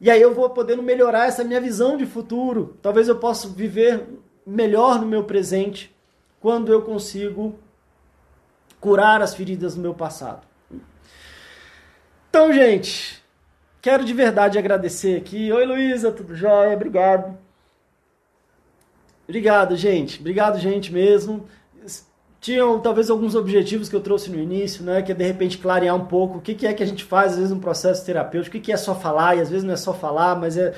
E 0.00 0.10
aí 0.10 0.20
eu 0.20 0.34
vou 0.34 0.48
podendo 0.50 0.82
melhorar 0.82 1.26
essa 1.26 1.42
minha 1.42 1.60
visão 1.60 1.96
de 1.96 2.06
futuro. 2.06 2.76
Talvez 2.82 3.08
eu 3.08 3.16
possa 3.16 3.48
viver 3.48 4.06
melhor 4.46 5.00
no 5.00 5.06
meu 5.06 5.24
presente 5.24 5.94
quando 6.40 6.72
eu 6.72 6.82
consigo 6.82 7.54
curar 8.82 9.22
as 9.22 9.34
feridas 9.34 9.76
do 9.76 9.80
meu 9.80 9.94
passado. 9.94 10.42
Então, 12.28 12.52
gente, 12.52 13.22
quero 13.80 14.04
de 14.04 14.12
verdade 14.12 14.58
agradecer 14.58 15.16
aqui. 15.16 15.50
Oi, 15.50 15.64
Luísa, 15.64 16.10
tudo 16.10 16.34
jóia? 16.34 16.74
Obrigado. 16.74 17.38
Obrigado, 19.26 19.76
gente. 19.76 20.18
Obrigado, 20.20 20.58
gente, 20.58 20.92
mesmo 20.92 21.46
tinham 22.42 22.80
talvez 22.80 23.08
alguns 23.08 23.36
objetivos 23.36 23.88
que 23.88 23.94
eu 23.94 24.00
trouxe 24.00 24.28
no 24.28 24.36
início, 24.36 24.82
né? 24.82 25.00
Que 25.00 25.12
é 25.12 25.14
de 25.14 25.24
repente 25.24 25.58
clarear 25.58 25.94
um 25.94 26.06
pouco 26.06 26.38
o 26.38 26.40
que, 26.40 26.66
é 26.66 26.74
que 26.74 26.82
a 26.82 26.86
gente 26.86 27.04
faz 27.04 27.32
às 27.32 27.38
vezes 27.38 27.52
no 27.52 27.60
processo 27.60 28.04
terapêutico, 28.04 28.56
o 28.56 28.60
que, 28.60 28.66
que 28.66 28.72
é 28.72 28.76
só 28.76 28.96
falar, 28.96 29.36
e 29.36 29.40
às 29.40 29.48
vezes 29.48 29.62
não 29.62 29.72
é 29.72 29.76
só 29.76 29.94
falar, 29.94 30.34
mas 30.34 30.56
é, 30.56 30.74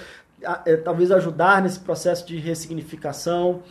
é 0.67 0.77
talvez 0.77 1.11
ajudar 1.11 1.63
nesse 1.63 1.81
processo 1.81 2.27
de 2.27 2.37
ressignificação. 2.37 3.63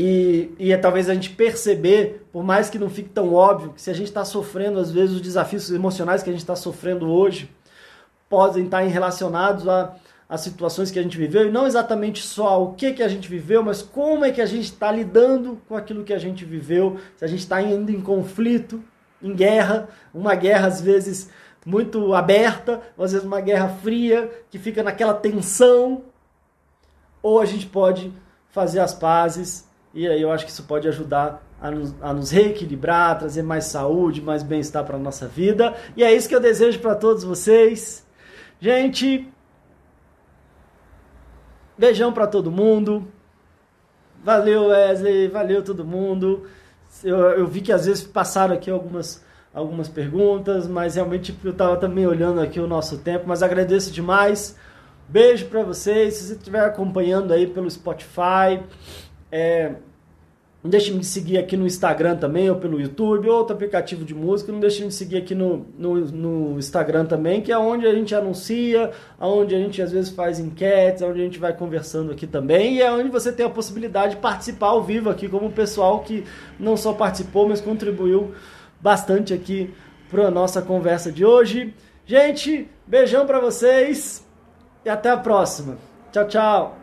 E, 0.00 0.54
e 0.60 0.72
é 0.72 0.76
talvez 0.76 1.10
a 1.10 1.14
gente 1.14 1.30
perceber, 1.30 2.24
por 2.30 2.44
mais 2.44 2.70
que 2.70 2.78
não 2.78 2.88
fique 2.88 3.08
tão 3.08 3.34
óbvio, 3.34 3.72
que 3.72 3.82
se 3.82 3.90
a 3.90 3.92
gente 3.92 4.06
está 4.06 4.24
sofrendo, 4.24 4.78
às 4.78 4.92
vezes, 4.92 5.16
os 5.16 5.20
desafios 5.20 5.68
emocionais 5.72 6.22
que 6.22 6.30
a 6.30 6.32
gente 6.32 6.42
está 6.42 6.54
sofrendo 6.54 7.10
hoje 7.10 7.50
podem 8.28 8.66
estar 8.66 8.80
relacionados 8.82 9.66
a 9.66 9.96
as 10.28 10.42
situações 10.42 10.90
que 10.90 10.98
a 10.98 11.02
gente 11.02 11.16
viveu 11.16 11.46
e 11.46 11.50
não 11.50 11.66
exatamente 11.66 12.22
só 12.22 12.62
o 12.62 12.74
que, 12.74 12.92
que 12.92 13.02
a 13.02 13.08
gente 13.08 13.28
viveu, 13.28 13.62
mas 13.62 13.80
como 13.80 14.26
é 14.26 14.30
que 14.30 14.42
a 14.42 14.46
gente 14.46 14.64
está 14.64 14.92
lidando 14.92 15.58
com 15.66 15.74
aquilo 15.74 16.04
que 16.04 16.12
a 16.12 16.18
gente 16.18 16.44
viveu, 16.44 16.98
se 17.16 17.24
a 17.24 17.28
gente 17.28 17.40
está 17.40 17.62
indo 17.62 17.90
em 17.90 18.00
conflito, 18.00 18.82
em 19.22 19.34
guerra, 19.34 19.88
uma 20.12 20.34
guerra 20.34 20.66
às 20.66 20.82
vezes 20.82 21.30
muito 21.64 22.12
aberta, 22.12 22.82
ou 22.96 23.06
às 23.06 23.12
vezes 23.12 23.26
uma 23.26 23.40
guerra 23.40 23.70
fria, 23.82 24.30
que 24.50 24.58
fica 24.58 24.82
naquela 24.82 25.14
tensão, 25.14 26.04
ou 27.22 27.40
a 27.40 27.46
gente 27.46 27.66
pode 27.66 28.12
fazer 28.50 28.80
as 28.80 28.92
pazes, 28.92 29.67
e 30.02 30.08
aí 30.08 30.22
eu 30.22 30.30
acho 30.30 30.44
que 30.44 30.50
isso 30.50 30.62
pode 30.64 30.86
ajudar 30.88 31.42
a 31.60 31.70
nos, 31.70 31.94
a 32.00 32.12
nos 32.12 32.30
reequilibrar, 32.30 33.18
trazer 33.18 33.42
mais 33.42 33.64
saúde, 33.64 34.22
mais 34.22 34.42
bem-estar 34.42 34.84
para 34.84 34.96
a 34.96 35.00
nossa 35.00 35.26
vida, 35.26 35.74
e 35.96 36.04
é 36.04 36.14
isso 36.14 36.28
que 36.28 36.34
eu 36.34 36.40
desejo 36.40 36.78
para 36.78 36.94
todos 36.94 37.24
vocês. 37.24 38.06
Gente, 38.60 39.28
Beijão 41.78 42.12
para 42.12 42.26
todo 42.26 42.50
mundo. 42.50 43.06
Valeu, 44.24 44.66
Wesley. 44.66 45.28
Valeu 45.28 45.62
todo 45.62 45.84
mundo. 45.84 46.44
Eu, 47.04 47.16
eu, 47.16 47.46
vi 47.46 47.60
que 47.60 47.70
às 47.70 47.86
vezes 47.86 48.02
passaram 48.02 48.52
aqui 48.52 48.68
algumas, 48.68 49.24
algumas 49.54 49.88
perguntas, 49.88 50.66
mas 50.66 50.96
realmente 50.96 51.38
eu 51.44 51.52
estava 51.52 51.76
também 51.76 52.04
olhando 52.04 52.40
aqui 52.40 52.58
o 52.58 52.66
nosso 52.66 52.98
tempo. 52.98 53.26
Mas 53.28 53.44
agradeço 53.44 53.92
demais. 53.92 54.56
Beijo 55.08 55.46
para 55.46 55.62
vocês. 55.62 56.14
Se 56.14 56.24
você 56.24 56.34
estiver 56.34 56.64
acompanhando 56.64 57.32
aí 57.32 57.46
pelo 57.46 57.70
Spotify, 57.70 58.60
é, 59.30 59.74
não 60.62 60.70
deixe 60.70 60.92
de 60.92 61.06
seguir 61.06 61.38
aqui 61.38 61.56
no 61.56 61.66
Instagram 61.66 62.16
também, 62.16 62.50
ou 62.50 62.56
pelo 62.56 62.80
YouTube, 62.80 63.28
ou 63.28 63.38
outro 63.38 63.54
aplicativo 63.54 64.04
de 64.04 64.12
música. 64.12 64.50
Não 64.50 64.58
deixe 64.58 64.84
de 64.84 64.92
seguir 64.92 65.18
aqui 65.18 65.32
no, 65.32 65.66
no, 65.78 65.94
no, 65.94 66.58
Instagram 66.58 67.06
também, 67.06 67.40
que 67.40 67.52
é 67.52 67.58
onde 67.58 67.86
a 67.86 67.94
gente 67.94 68.12
anuncia, 68.12 68.90
onde 69.20 69.54
a 69.54 69.58
gente 69.58 69.80
às 69.80 69.92
vezes 69.92 70.10
faz 70.10 70.40
enquetes, 70.40 71.00
onde 71.00 71.20
a 71.20 71.24
gente 71.24 71.38
vai 71.38 71.52
conversando 71.52 72.10
aqui 72.10 72.26
também. 72.26 72.74
E 72.74 72.82
é 72.82 72.90
onde 72.90 73.08
você 73.08 73.30
tem 73.30 73.46
a 73.46 73.50
possibilidade 73.50 74.16
de 74.16 74.20
participar 74.20 74.68
ao 74.68 74.82
vivo 74.82 75.08
aqui, 75.08 75.28
como 75.28 75.46
o 75.46 75.52
pessoal 75.52 76.00
que 76.00 76.24
não 76.58 76.76
só 76.76 76.92
participou, 76.92 77.48
mas 77.48 77.60
contribuiu 77.60 78.32
bastante 78.80 79.32
aqui 79.32 79.70
para 80.10 80.26
a 80.26 80.30
nossa 80.30 80.60
conversa 80.60 81.12
de 81.12 81.24
hoje. 81.24 81.72
Gente, 82.04 82.68
beijão 82.84 83.26
para 83.26 83.38
vocês 83.38 84.26
e 84.84 84.88
até 84.88 85.10
a 85.10 85.16
próxima. 85.16 85.78
Tchau, 86.10 86.26
tchau. 86.26 86.77